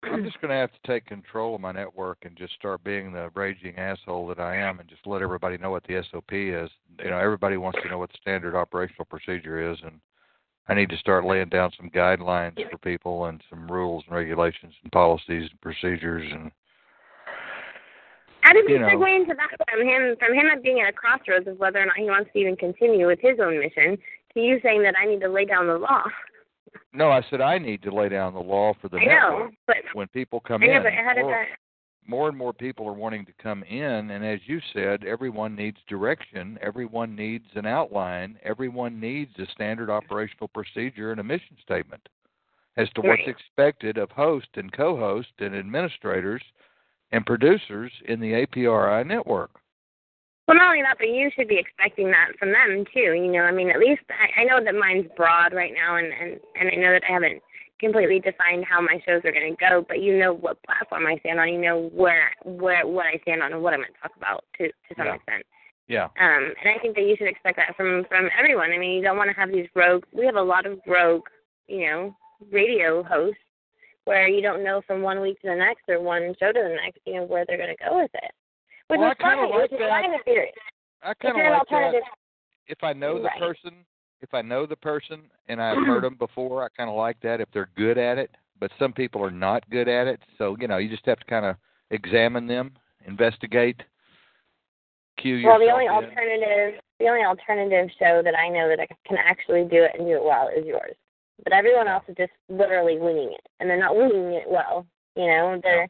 [0.02, 3.12] I'm just going to have to take control of my network and just start being
[3.12, 6.70] the raging asshole that I am, and just let everybody know what the SOP is.
[7.02, 9.98] You know, everybody wants to know what the standard operational procedure is, and
[10.68, 14.74] I need to start laying down some guidelines for people and some rules and regulations
[14.82, 16.50] and policies and procedures and
[18.42, 18.88] How did we you know.
[18.88, 21.96] into that from him from him not being at a crossroads of whether or not
[21.96, 23.98] he wants to even continue with his own mission
[24.34, 26.02] to you saying that I need to lay down the law?
[26.92, 29.52] no, I said I need to lay down the law for the I know, network.
[29.66, 31.46] but When people come I know, in, but how did more, that?
[32.06, 35.78] more and more people are wanting to come in, and as you said, everyone needs
[35.88, 42.08] direction, everyone needs an outline, everyone needs a standard operational procedure and a mission statement
[42.76, 46.42] as to what's expected of host and co-host and administrators
[47.12, 49.50] and producers in the APRI network.
[50.46, 53.12] Well, not only that, but you should be expecting that from them too.
[53.14, 56.12] You know, I mean, at least I, I know that mine's broad right now, and
[56.12, 57.40] and and I know that I haven't
[57.78, 59.84] completely defined how my shows are going to go.
[59.86, 61.48] But you know what platform I stand on.
[61.52, 64.44] You know where where what I stand on and what I'm going to talk about
[64.58, 65.14] to to some Yeah.
[65.14, 65.44] extent.
[65.86, 66.04] Yeah.
[66.18, 68.72] Um, and I think that you should expect that from from everyone.
[68.72, 70.04] I mean, you don't want to have these rogue.
[70.12, 71.26] We have a lot of rogue,
[71.68, 72.16] you know,
[72.50, 73.38] radio hosts
[74.10, 76.76] where you don't know from one week to the next or one show to the
[76.82, 78.32] next, you know, where they're going to go with it.
[78.88, 79.50] Which Well, is I kinda fine.
[79.60, 79.78] like that.
[79.78, 80.46] fine if you're
[81.02, 81.76] I kind of like that.
[81.76, 82.02] alternative.
[82.66, 83.38] If I know the Right.
[83.38, 83.86] person,
[84.20, 87.40] if I know the person and I've heard them before, I kind of like that
[87.40, 88.32] if they're good at it.
[88.58, 91.24] But some people are not good at it, so you know you just have to
[91.26, 91.54] kind of
[91.92, 92.76] examine them,
[93.06, 93.80] investigate,
[95.18, 95.90] cue Well, the only in.
[95.92, 100.06] alternative, the only alternative show that I know that I can actually do it and
[100.08, 100.96] do it well is yours.
[101.44, 104.86] But everyone else is just literally winging it, and they're not winging it well.
[105.16, 105.88] You know, they're,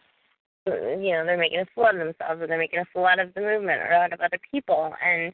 [0.67, 3.19] you know, they're making a fool out of themselves, or they're making a fool out
[3.19, 5.33] of the movement, or out of other people, and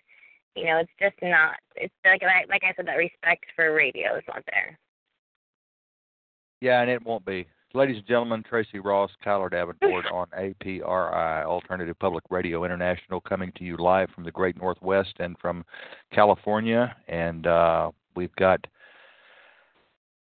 [0.54, 1.56] you know, it's just not.
[1.76, 4.78] It's like like like I said, that respect for radio is not there.
[6.60, 7.46] Yeah, and it won't be.
[7.74, 13.64] ladies and gentlemen, Tracy Ross, Kiler Davenport on APRI, Alternative Public Radio International, coming to
[13.64, 15.64] you live from the great Northwest and from
[16.12, 16.96] California.
[17.08, 18.66] And uh, we've got,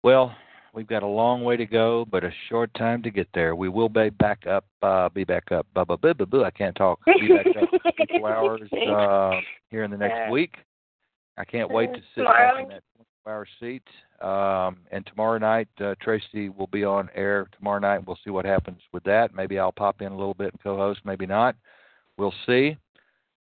[0.04, 0.36] well,
[0.74, 3.56] we've got a long way to go, but a short time to get there.
[3.56, 6.44] We will be back up, uh, be back up, blah, blah, blah, blah, blah.
[6.44, 7.00] I can't talk.
[7.06, 9.40] Be back up a couple hours uh,
[9.70, 10.56] here in the next week.
[11.38, 12.84] I can't wait to sit back in that
[13.26, 13.84] hour seat.
[14.22, 18.06] Um, and tomorrow night, uh, Tracy will be on air tomorrow night.
[18.06, 19.34] We'll see what happens with that.
[19.34, 21.02] Maybe I'll pop in a little bit and co-host.
[21.06, 21.56] Maybe not.
[22.18, 22.78] We'll see.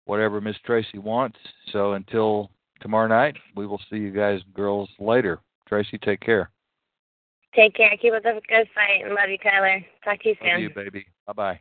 [0.05, 1.39] Whatever Miss Tracy wants.
[1.73, 2.51] So until
[2.81, 5.41] tomorrow night, we will see you guys girls later.
[5.71, 6.51] Tracy, take care.
[7.55, 7.97] Take care.
[8.03, 9.05] Keep up the good fight.
[9.05, 9.85] and Love you, Kiler.
[10.05, 10.51] Talk to you soon.
[10.51, 11.07] Love you, baby.
[11.29, 11.61] Bye bye.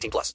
[0.01, 0.29] 18 plus.